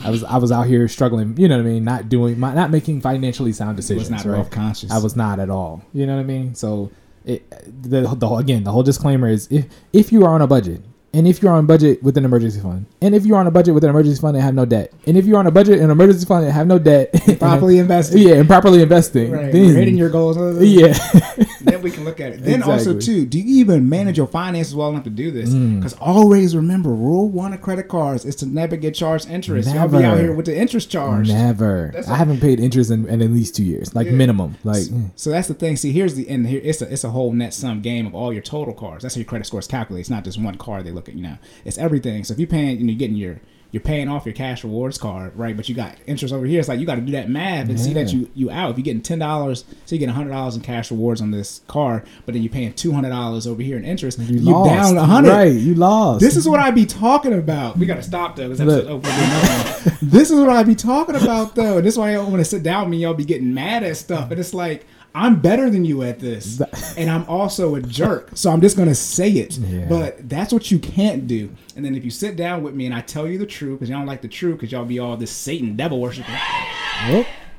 [0.00, 2.54] I was I was out here struggling, you know what I mean, not doing my,
[2.54, 4.10] not making financially sound decisions.
[4.10, 4.48] not right?
[4.50, 4.92] conscious.
[4.92, 5.82] I was not at all.
[5.92, 6.54] You know what I mean?
[6.54, 6.92] So
[7.24, 7.48] it
[7.82, 10.82] the, the again the whole disclaimer is if if you are on a budget
[11.14, 13.72] and if you're on budget with an emergency fund and if you're on a budget
[13.74, 15.90] with an emergency fund and have no debt and if you're on a budget and
[15.90, 18.20] emergency fund and have no debt and Properly invested.
[18.20, 19.50] yeah and properly investing Right.
[19.52, 20.36] then, You're hitting your goals.
[20.62, 20.92] yeah
[21.62, 22.44] then we can look at it.
[22.44, 25.50] Then also too, do you even manage your finances well enough to do this?
[25.50, 25.76] Mm.
[25.76, 29.72] Because always remember, rule one of credit cards is to never get charged interest.
[29.74, 31.28] Y'all be out here with the interest charge.
[31.28, 34.12] never That's I a- haven't paid interest in, in at least two years like Yeah.
[34.14, 34.82] minimum like
[35.16, 35.76] So that's the thing.
[35.76, 38.32] See, here's the and here it's a it's a whole net sum game of all
[38.32, 39.02] your total cards.
[39.02, 40.00] That's how your credit score is calculated.
[40.02, 41.14] It's not just one card they look at.
[41.14, 42.24] You know, it's everything.
[42.24, 44.96] So if you're paying, you know, you're getting your you're paying off your cash rewards
[44.96, 45.54] card, right?
[45.54, 46.58] But you got interest over here.
[46.58, 48.70] It's like you got to do that math and see that you you out.
[48.70, 51.60] If you're getting ten dollars, so you get hundred dollars in cash rewards on this
[51.68, 54.18] card, but then you're paying two hundred dollars over here in interest.
[54.20, 54.70] you You lost.
[54.70, 55.30] down a hundred.
[55.32, 57.76] right you lost This is what I be talking about.
[57.76, 58.48] We gotta stop though.
[58.48, 58.90] This, episode, Look.
[58.90, 59.98] oh, we're doing that.
[60.00, 61.76] this is what I be talking about though.
[61.76, 62.98] And this is why I don't want to sit down with me.
[63.02, 64.86] Y'all be getting mad at stuff, and it's like
[65.18, 66.62] I'm better than you at this,
[66.96, 68.30] and I'm also a jerk.
[68.34, 69.58] So I'm just gonna say it.
[69.58, 69.86] Yeah.
[69.88, 71.50] But that's what you can't do.
[71.74, 73.90] And then if you sit down with me and I tell you the truth, because
[73.90, 76.32] y'all don't like the truth, because y'all be all this Satan devil worshiping.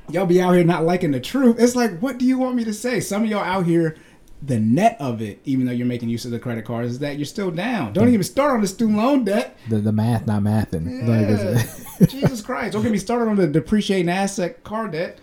[0.09, 1.57] Y'all be out here not liking the truth.
[1.59, 3.01] It's like, what do you want me to say?
[3.01, 3.97] Some of y'all out here,
[4.41, 7.17] the net of it, even though you're making use of the credit cards, is that
[7.17, 7.91] you're still down.
[7.91, 9.57] Don't even start on the student loan debt.
[9.67, 12.09] the, the math not mathing like.
[12.09, 12.71] Jesus Christ.
[12.71, 15.19] Don't get me started on the depreciating asset car debt.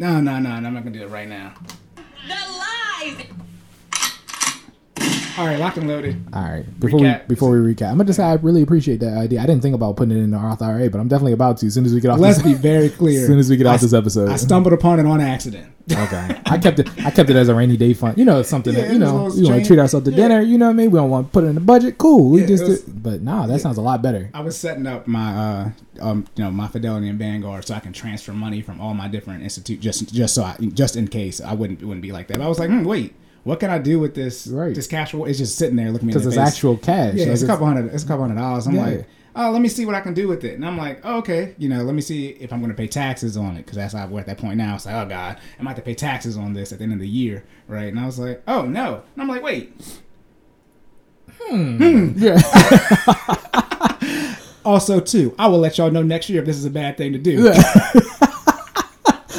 [0.00, 1.52] No, no, no, I'm not gonna do it right now.
[2.26, 3.26] The lies.
[5.40, 6.22] All right, lock and loaded.
[6.34, 6.80] All right.
[6.80, 7.22] Before Recap.
[7.22, 9.40] we before we recap, I'm gonna just say I really appreciate that idea.
[9.40, 11.66] I didn't think about putting it in the Roth IRA, but I'm definitely about to
[11.66, 12.18] as soon as we get off.
[12.18, 13.22] Let's this, be very clear.
[13.22, 14.28] As soon as we get I- off this episode.
[14.28, 15.72] I stumbled upon it on accident.
[15.90, 16.38] okay.
[16.44, 16.90] I kept it.
[17.06, 18.18] I kept it as a rainy day fund.
[18.18, 19.08] You know, something Yeah, that you it was
[19.38, 20.28] a know we want to treat ourselves to Yeah.
[20.28, 20.40] dinner.
[20.42, 20.90] You know what I mean?
[20.90, 21.96] We don't want to put it in the budget.
[21.96, 22.28] Cool.
[22.32, 22.64] We Yeah, just.
[22.64, 24.28] was- did, but nah, that sounds a lot better.
[24.34, 25.70] I was setting up my, uh,
[26.02, 29.08] um, you know, my Fidelity and Vanguard so I can transfer money from all my
[29.08, 32.26] different institute just, just so I, just in case I wouldn't, it wouldn't be like
[32.28, 32.36] that.
[32.36, 33.14] But I was like, hmm, wait,
[33.50, 34.46] what can I do with this?
[34.46, 34.72] Right.
[34.72, 35.12] This cash?
[35.12, 36.48] It's just sitting there looking at me Because it's face.
[36.54, 37.14] actual cash.
[37.14, 37.92] Yeah, Like, it's a couple hundred.
[37.92, 38.66] It's a couple hundred dollars.
[38.68, 38.84] I'm Yeah.
[38.86, 40.54] like, oh, let me see what I can do with it.
[40.54, 42.86] And I'm like, oh, okay, you know, let me see if I'm going to pay
[42.86, 44.76] taxes on it because that's how we're at that point now.
[44.76, 46.92] It's like, oh god, I might have to pay taxes on this at the end
[46.92, 47.88] of the year, right?
[47.88, 49.72] And I was like, oh no, and I'm like, wait.
[51.40, 52.12] Hmm.
[52.16, 52.40] Yeah.
[54.62, 57.14] Also, too, I will let y'all know next year if this is a bad thing
[57.14, 57.50] to do.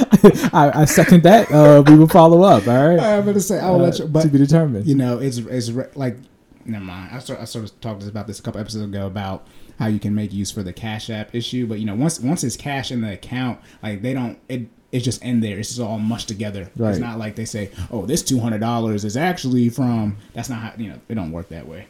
[0.54, 1.52] I, I second that.
[1.52, 2.68] Uh, we will follow up.
[2.68, 3.00] All right.
[3.00, 4.86] I'm gonna say I will Uh, let you, but to be determined.
[4.88, 6.18] you know, it's it's re- like
[6.66, 7.10] never mind.
[7.14, 9.48] I sort I sort of talked about this a couple episodes ago about
[9.80, 12.44] how you can make use for the Cash App issue, but you know, once once
[12.44, 14.68] it's cash in the account, like they don't it.
[14.92, 15.58] It's just in there.
[15.58, 16.70] It's just all mushed together.
[16.76, 16.90] Right.
[16.92, 20.60] It's not like they say, "Oh, this two hundred dollars is actually from." That's not
[20.60, 21.00] how you know.
[21.08, 21.88] It don't work that way.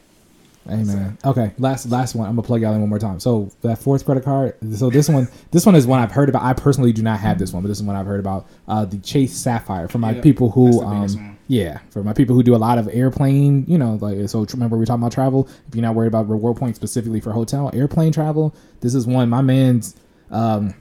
[0.66, 1.18] Man.
[1.26, 2.28] Okay, last last one.
[2.30, 3.20] I'm gonna plug y'all in one more time.
[3.20, 4.56] So that fourth credit card.
[4.76, 6.44] So this one, this one is one I've heard about.
[6.44, 8.48] I personally do not have this one, but this is one I've heard about.
[8.68, 12.56] Uh, the Chase Sapphire for my people who, um, yeah, for my people who do
[12.56, 13.66] a lot of airplane.
[13.68, 14.46] You know, like so.
[14.54, 15.50] Remember we were talking about travel.
[15.68, 19.30] If you're not worried about reward points specifically for hotel airplane travel, this is one.
[19.30, 19.96] My man's.
[20.30, 20.76] Um,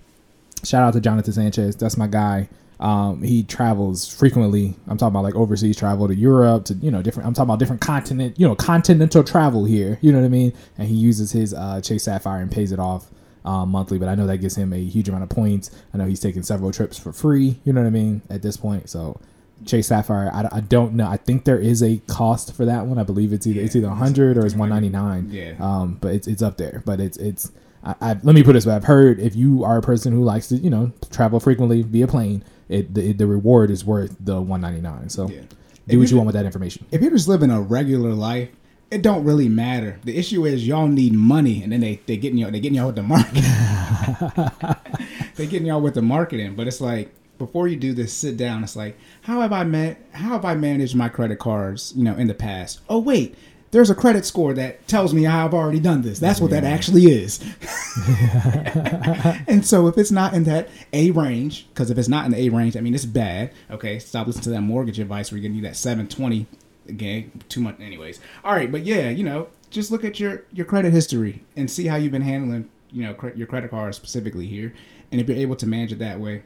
[0.62, 1.74] shout out to Jonathan Sanchez.
[1.76, 2.48] That's my guy.
[2.80, 4.74] Um, he travels frequently.
[4.88, 7.26] I'm talking about like overseas travel to Europe to you know different.
[7.26, 9.98] I'm talking about different continent, you know, continental travel here.
[10.00, 10.54] You know what I mean?
[10.78, 13.10] And he uses his uh, Chase Sapphire and pays it off
[13.44, 15.70] uh, monthly, but I know that gives him a huge amount of points.
[15.92, 17.60] I know he's taking several trips for free.
[17.64, 18.22] You know what I mean?
[18.30, 19.20] At this point, so
[19.66, 21.06] Chase Sapphire, I, I don't know.
[21.06, 22.98] I think there is a cost for that one.
[22.98, 25.28] I believe it's either it's either 100 or it's 199.
[25.30, 25.54] Yeah.
[25.60, 26.82] Um, but it's it's up there.
[26.84, 27.52] But it's it's.
[27.82, 30.22] I, I, let me put this way: I've heard if you are a person who
[30.22, 34.40] likes to, you know, travel frequently via plane, it the, the reward is worth the
[34.40, 35.08] 199.
[35.10, 35.40] So Yeah.
[35.88, 36.86] do what you- want with that information.
[36.90, 38.48] if you're just living a regular life,
[38.90, 39.98] it don't really matter.
[40.04, 42.86] The issue is y'all need money, and then they they getting y'all they getting y'all
[42.86, 43.44] with the market.
[45.36, 48.62] they getting y'all with the marketing, but it's like before you do this, sit down.
[48.64, 50.00] It's like how have I met?
[50.12, 51.92] How have I managed my credit cards?
[51.96, 52.80] You know, in the past.
[52.88, 53.36] Oh wait.
[53.72, 56.18] There's a credit score that tells me I've already done this.
[56.18, 57.40] That's what that actually is.
[59.46, 62.40] and so if it's not in that A range, because if it's not in the
[62.40, 63.52] A range, I mean it's bad.
[63.70, 65.30] Okay, stop listening to that mortgage advice.
[65.30, 66.46] Where you're gonna need that 720
[66.88, 67.30] again.
[67.48, 68.20] Too much, anyways.
[68.44, 71.86] All right, but yeah, you know, just look at your your credit history and see
[71.86, 74.74] how you've been handling, you know, cre- your credit card specifically here.
[75.12, 76.42] And if you're able to manage it that way,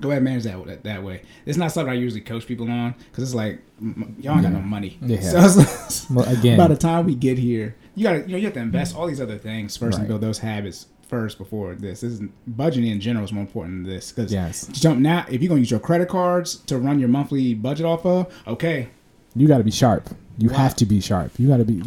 [0.00, 1.22] go ahead and manage that that, that way.
[1.46, 4.52] It's not something I usually coach people on because it's like m- y'all ain't got
[4.52, 4.98] no money.
[5.02, 5.20] Yeah.
[5.22, 8.36] So it's like- Well, again- by the time we get here, you gotta you know
[8.38, 10.00] you have to invest all these other things first Right.
[10.00, 12.00] and build those habits first before this.
[12.00, 14.66] This is budgeting in general is more important than this because Yes.
[14.68, 18.04] jump now if you're gonna use your credit cards to run your monthly budget off
[18.06, 18.88] of, okay,
[19.36, 20.08] You got to be sharp.
[20.38, 20.56] You Wow.
[20.58, 21.32] have to be sharp.
[21.38, 21.82] You got to be.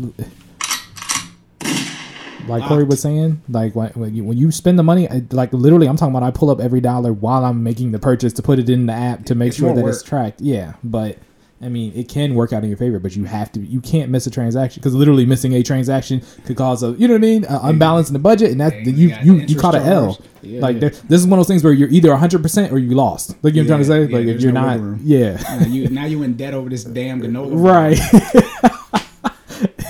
[2.47, 5.87] Like Corey was saying, like when, when you when you spend the money, like literally,
[5.87, 6.25] I'm talking about.
[6.25, 8.93] I pull up every dollar while I'm making the purchase to put it in the
[8.93, 10.41] app to make It's sure that it's tracked.
[10.41, 11.17] Yeah, but
[11.61, 13.59] I mean, it can work out in your favor, but you have to.
[13.59, 17.15] You can't miss a transaction because literally missing a transaction could cause a you know
[17.15, 19.73] what I mean, unbalance in the budget, and that Yeah, you you you you, caught
[19.75, 20.19] an L.
[20.43, 20.89] Yeah, like yeah.
[20.89, 23.35] this is one of those things where you're either 100 percent or you lost.
[23.43, 24.11] Like you know what I'm trying to say.
[24.11, 24.99] yeah, like if you're no not, room.
[25.03, 25.41] yeah.
[25.59, 27.51] now you now you in debt over this damn granola.
[27.53, 28.71] Right.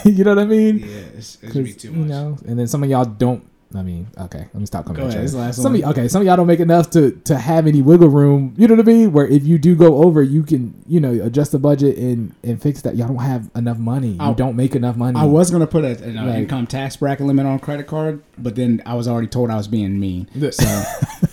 [0.15, 0.79] you know what I mean?
[0.79, 0.85] Yeah,
[1.17, 3.43] it's, it should be too you know, and then some of y'all don't.
[3.75, 5.01] I mean, okay, let me stop coming.
[5.01, 5.81] Go ahead, this last some one.
[5.81, 8.53] y- okay, some of y'all don't make enough to to have any wiggle room.
[8.57, 9.11] You know what I mean?
[9.11, 12.61] Where if you do go over, you can you know adjust the budget and and
[12.61, 12.95] fix that.
[12.95, 14.11] Y'all don't have enough money.
[14.11, 15.19] You I- don't make enough money.
[15.19, 18.23] I was gonna put a, an uh, Like- income tax bracket limit on credit card,
[18.37, 20.29] but then I was already told I was being mean.
[20.51, 20.83] So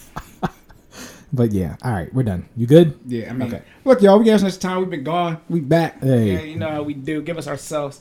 [1.35, 2.49] but yeah, all right, we're done.
[2.57, 2.99] You good?
[3.07, 3.63] yeah, I mean, Okay.
[3.85, 4.79] look, y'all, we gave us much time.
[4.81, 5.41] We've been gone.
[5.49, 6.01] We back.
[6.03, 6.33] Hey.
[6.33, 7.23] Yeah, you know how we do.
[7.23, 8.01] Give us ourselves.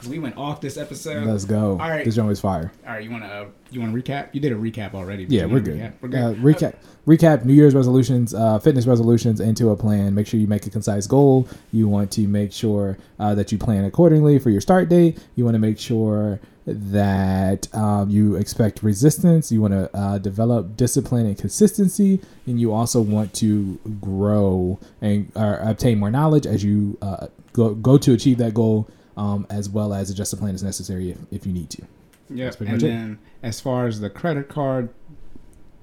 [0.00, 1.26] Cause we went off this episode.
[1.26, 1.72] Let's go.
[1.72, 2.06] All right.
[2.06, 2.72] this joint was fire.
[2.86, 4.28] All right, you wanna uh, you wanna recap?
[4.32, 5.26] You did a recap already.
[5.28, 5.78] Yeah, we're good.
[5.78, 5.92] recap?
[6.00, 6.20] We're good.
[6.20, 6.74] Uh, recap,
[7.06, 10.14] recap New Year's resolutions, uh, fitness resolutions into a plan.
[10.14, 11.46] Make sure you make a concise goal.
[11.70, 15.22] You want to make sure uh, that you plan accordingly for your start date.
[15.36, 19.52] You want to make sure that um, you expect resistance.
[19.52, 25.30] You want to uh, develop discipline and consistency, and you also want to grow and
[25.36, 28.88] uh, obtain more knowledge as you uh, go go to achieve that goal.
[29.16, 31.82] Um, as well as adjust the plan as necessary if, if you need to.
[32.30, 32.86] Yeah, and much it.
[32.86, 34.90] then as far as the credit card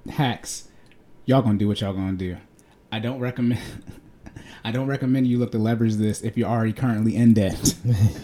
[0.09, 0.69] hacks,
[1.25, 2.37] y'all gonna do what y'all gonna do.
[2.91, 3.61] I don't recommend.
[4.63, 7.75] I don't recommend you look to leverage this if you're already currently in debt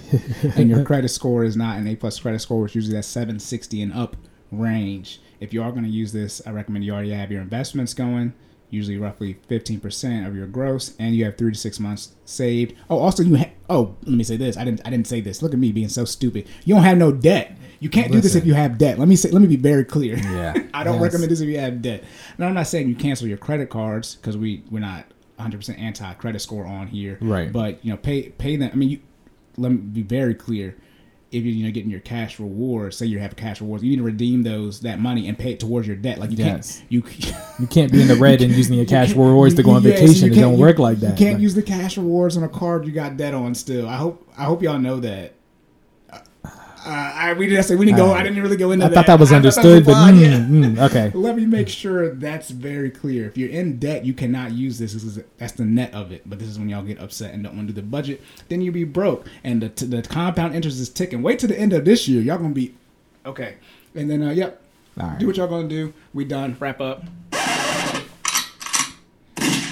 [0.58, 3.82] and your credit score is not an A plus credit score, which usually that's 760
[3.82, 4.18] and up
[4.52, 5.22] range.
[5.40, 8.34] If you are going to use this, I recommend you already have your investments going,
[8.74, 12.74] usually roughly 15% of your gross, and you have three to six months saved.
[12.90, 14.58] Oh, also you ha- oh let me say this.
[14.58, 15.42] I didn't I didn't say this.
[15.42, 16.48] Look at me being so stupid.
[16.66, 17.58] You don't have no debt.
[17.80, 18.98] You can't do this if you have debt.
[18.98, 19.30] Let me say.
[19.30, 20.16] Let me be very clear.
[20.18, 20.54] Yeah.
[20.74, 21.04] I don't Yes.
[21.04, 22.04] recommend this if you have debt.
[22.38, 25.06] Now I'm not saying you cancel your credit cards because we we're not
[25.36, 27.18] 100 percent anti credit score on here.
[27.22, 27.52] Right.
[27.52, 28.70] But you know, pay pay them.
[28.72, 29.00] I mean, you
[29.58, 30.78] let me be very clear.
[31.34, 33.98] If you're you know getting your cash rewards, say you have cash rewards, you need
[33.98, 36.20] to redeem those that money and pay it towards your debt.
[36.20, 36.78] Like you Yes.
[36.80, 37.04] can't you.
[37.60, 39.96] You can't be in the red and using your cash rewards to go on yeah,
[39.96, 40.32] so vacation.
[40.34, 41.20] it don't you- work like that.
[41.20, 43.56] You can't Like, use the cash rewards on a card you got debt on.
[43.56, 45.34] Still, I hope I hope y'all know that.
[46.86, 48.14] Uh, I we didn't say we didn't go.
[48.14, 48.86] I didn't really go into that.
[48.86, 48.96] I that.
[48.96, 51.12] thought that was I understood, but mm, mm, okay.
[51.18, 53.26] Let me make sure that's very clear.
[53.26, 54.94] If you're in debt, you cannot use this.
[54.94, 56.24] This is that's the net of it.
[56.26, 58.22] But this is when y'all get upset and don't want to do the budget.
[58.50, 61.22] Then you'll be broke, and the the compound interest is ticking.
[61.22, 62.22] Wait till the end of this year.
[62.22, 62.74] Y'all gonna be
[63.26, 63.56] okay.
[63.96, 64.62] And then uh, yep,
[65.00, 65.20] All right.
[65.20, 65.94] do what y'all gonna do.
[66.14, 66.58] We done.
[66.60, 67.04] Wrap up.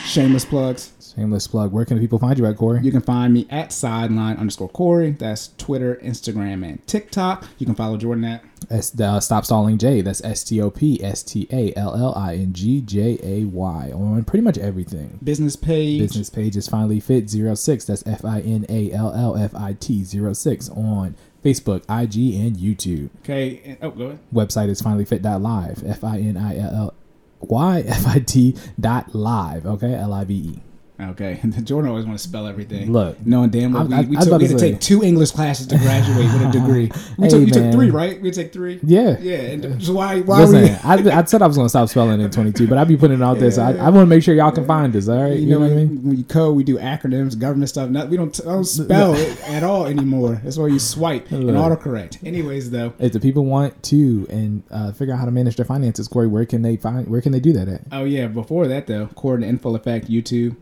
[0.06, 0.92] Shameless plugs.
[1.16, 1.72] Shameless plug.
[1.74, 2.82] Where can people find you at, Corey?
[2.82, 5.12] You can find me at sideline underscore Corey.
[5.12, 7.46] That's Twitter, Instagram, and TikTok.
[7.58, 10.02] You can follow Jordan at S, uh, Stop Stalling J.
[10.02, 13.46] That's S T O P S T A L L I N G J A
[13.46, 15.20] Y on pretty much everything.
[15.24, 16.00] business page.
[16.00, 17.86] Business page is finally fit 06.
[17.86, 22.56] That's F I N A L L F I T 06 on Facebook, IG, and
[22.56, 23.10] YouTube.
[23.24, 23.78] Okay.
[23.82, 24.20] oh, go ahead.
[24.34, 25.84] Website is finallyfit.live.
[25.86, 26.94] F I N I L L
[27.42, 29.66] Y F I T dot live.
[29.66, 30.60] Okay, L I V E.
[31.02, 32.92] Okay, Jordan always want to spell everything.
[32.92, 34.72] Look, knowing damn well I- we, we, I took, we to had to say.
[34.72, 36.92] take two English classes to graduate with a degree.
[37.18, 38.22] We Hey, took, you took three, right?
[38.22, 38.80] We take three.
[38.84, 39.18] Yeah.
[39.20, 39.36] yeah.
[39.38, 40.70] And so why why Listen, we?
[41.12, 43.20] I, I said I was going to stop spelling in 22, but I be putting
[43.20, 43.52] it out there.
[43.52, 45.08] So I, I want to make sure y'all can find us.
[45.10, 46.04] All right, You know, what I mean?
[46.04, 47.90] when, you code, we do acronyms, government stuff.
[47.90, 50.40] Not, we don't, don't spell it at all anymore.
[50.44, 52.26] That's why you swipe and autocorrect.
[52.26, 55.66] Anyways, though, If the people want to and uh, figure out how to manage their
[55.66, 57.08] finances, Corey, where can they find?
[57.08, 57.82] Where can they do that at?
[57.92, 60.56] Oh yeah, before that though, according to Info Effect, YouTube,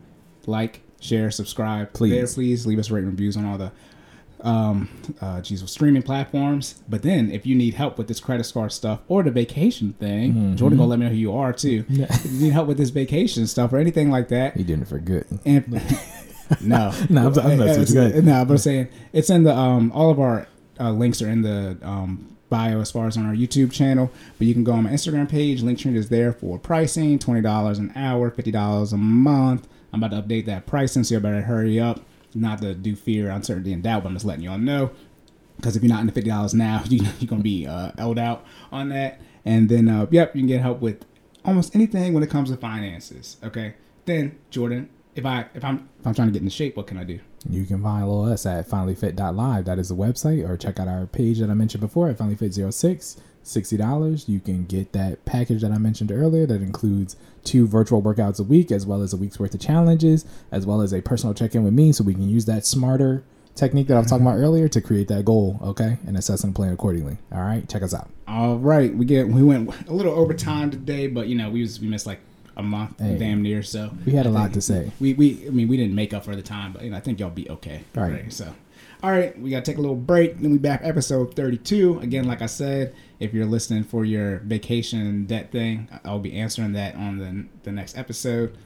[0.46, 1.92] like, share, subscribe.
[1.92, 2.10] Please.
[2.12, 3.72] there, please leave us rating reviews on all the
[4.42, 4.88] um
[5.20, 6.82] uh geez, streaming platforms.
[6.88, 10.32] But then if you need help with this credit card stuff or the vacation thing,
[10.32, 10.56] Mm-hmm.
[10.56, 11.84] Jordan gonna let me know who you are too.
[11.90, 14.88] if you need help with this vacation stuff or anything like that, You doing it
[14.88, 15.26] for good.
[15.44, 15.64] and
[16.62, 18.22] no, No, I'm- I'm with you.
[18.22, 20.46] No, but I'm saying it's in the um all of our
[20.78, 24.10] uh, links are in the um bio as far as on our YouTube channel.
[24.38, 25.62] But you can go on my Instagram page.
[25.62, 29.68] Linktree is there for pricing: twenty dollars an hour, fifty dollars a month.
[29.92, 32.00] I'm about to update that pricing, so you better hurry up.
[32.34, 34.92] Not to do fear, uncertainty, and doubt, but I'm just letting y'all know.
[35.56, 38.18] Because if you're not in the fifty dollars now, you, you're gonna be uh, held
[38.18, 39.20] out on that.
[39.44, 41.04] And then, uh, yep, you can get help with
[41.44, 43.36] almost anything when it comes to finances.
[43.42, 43.74] Okay.
[44.04, 46.98] Then Jordan, if I if I'm if I'm trying to get into shape, what can
[46.98, 47.20] I do?
[47.48, 49.64] You can follow us at finallyfit.live.
[49.64, 53.18] That is the website, or check out our page that I mentioned before at finallyfit06.
[53.44, 54.28] $60.
[54.28, 58.42] You can get that package that I mentioned earlier that includes two virtual workouts a
[58.42, 61.54] week, as well as a week's worth of challenges, as well as a personal check
[61.54, 63.22] in with me so we can use that smarter
[63.54, 65.98] technique that I was talking about earlier to create that goal, okay?
[66.06, 67.18] And assess and plan accordingly.
[67.32, 68.08] All right, check us out.
[68.28, 71.60] All right, we get we went a little over time today, but you know we
[71.62, 72.20] was we missed like
[72.56, 73.18] a month, Hey.
[73.18, 73.62] damn near.
[73.62, 74.92] So We had a I lot to say.
[75.00, 77.00] We we I mean we didn't make up for the time, but you know I
[77.00, 77.82] think y'all be okay.
[77.96, 78.32] All right.
[78.32, 78.54] So,
[79.02, 80.38] all right, we gotta take a little break.
[80.38, 82.26] Then we back episode thirty two again.
[82.26, 86.94] Like I said, if you're listening for your vacation debt thing, I'll be answering that
[86.96, 88.56] on the the next episode,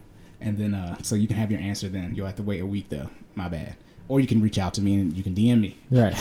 [0.41, 1.89] and then uh so you can have your answer.
[1.89, 3.11] Then you'll have to wait a week though.
[3.35, 3.77] My bad.
[4.07, 6.15] Or you can reach out to me and you can DM me, Right.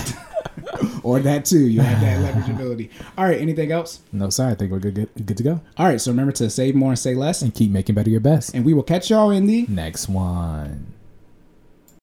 [1.04, 1.68] or that too.
[1.68, 2.90] You have that leverage ability.
[3.18, 3.40] All right.
[3.42, 4.00] Anything else?
[4.14, 4.54] no, sorry.
[4.54, 5.60] I think we're good, good, good to go.
[5.78, 6.00] All right.
[6.00, 8.54] So remember to save more and say less, And keep making better your best.
[8.56, 10.93] and we will catch y'all in the Next one.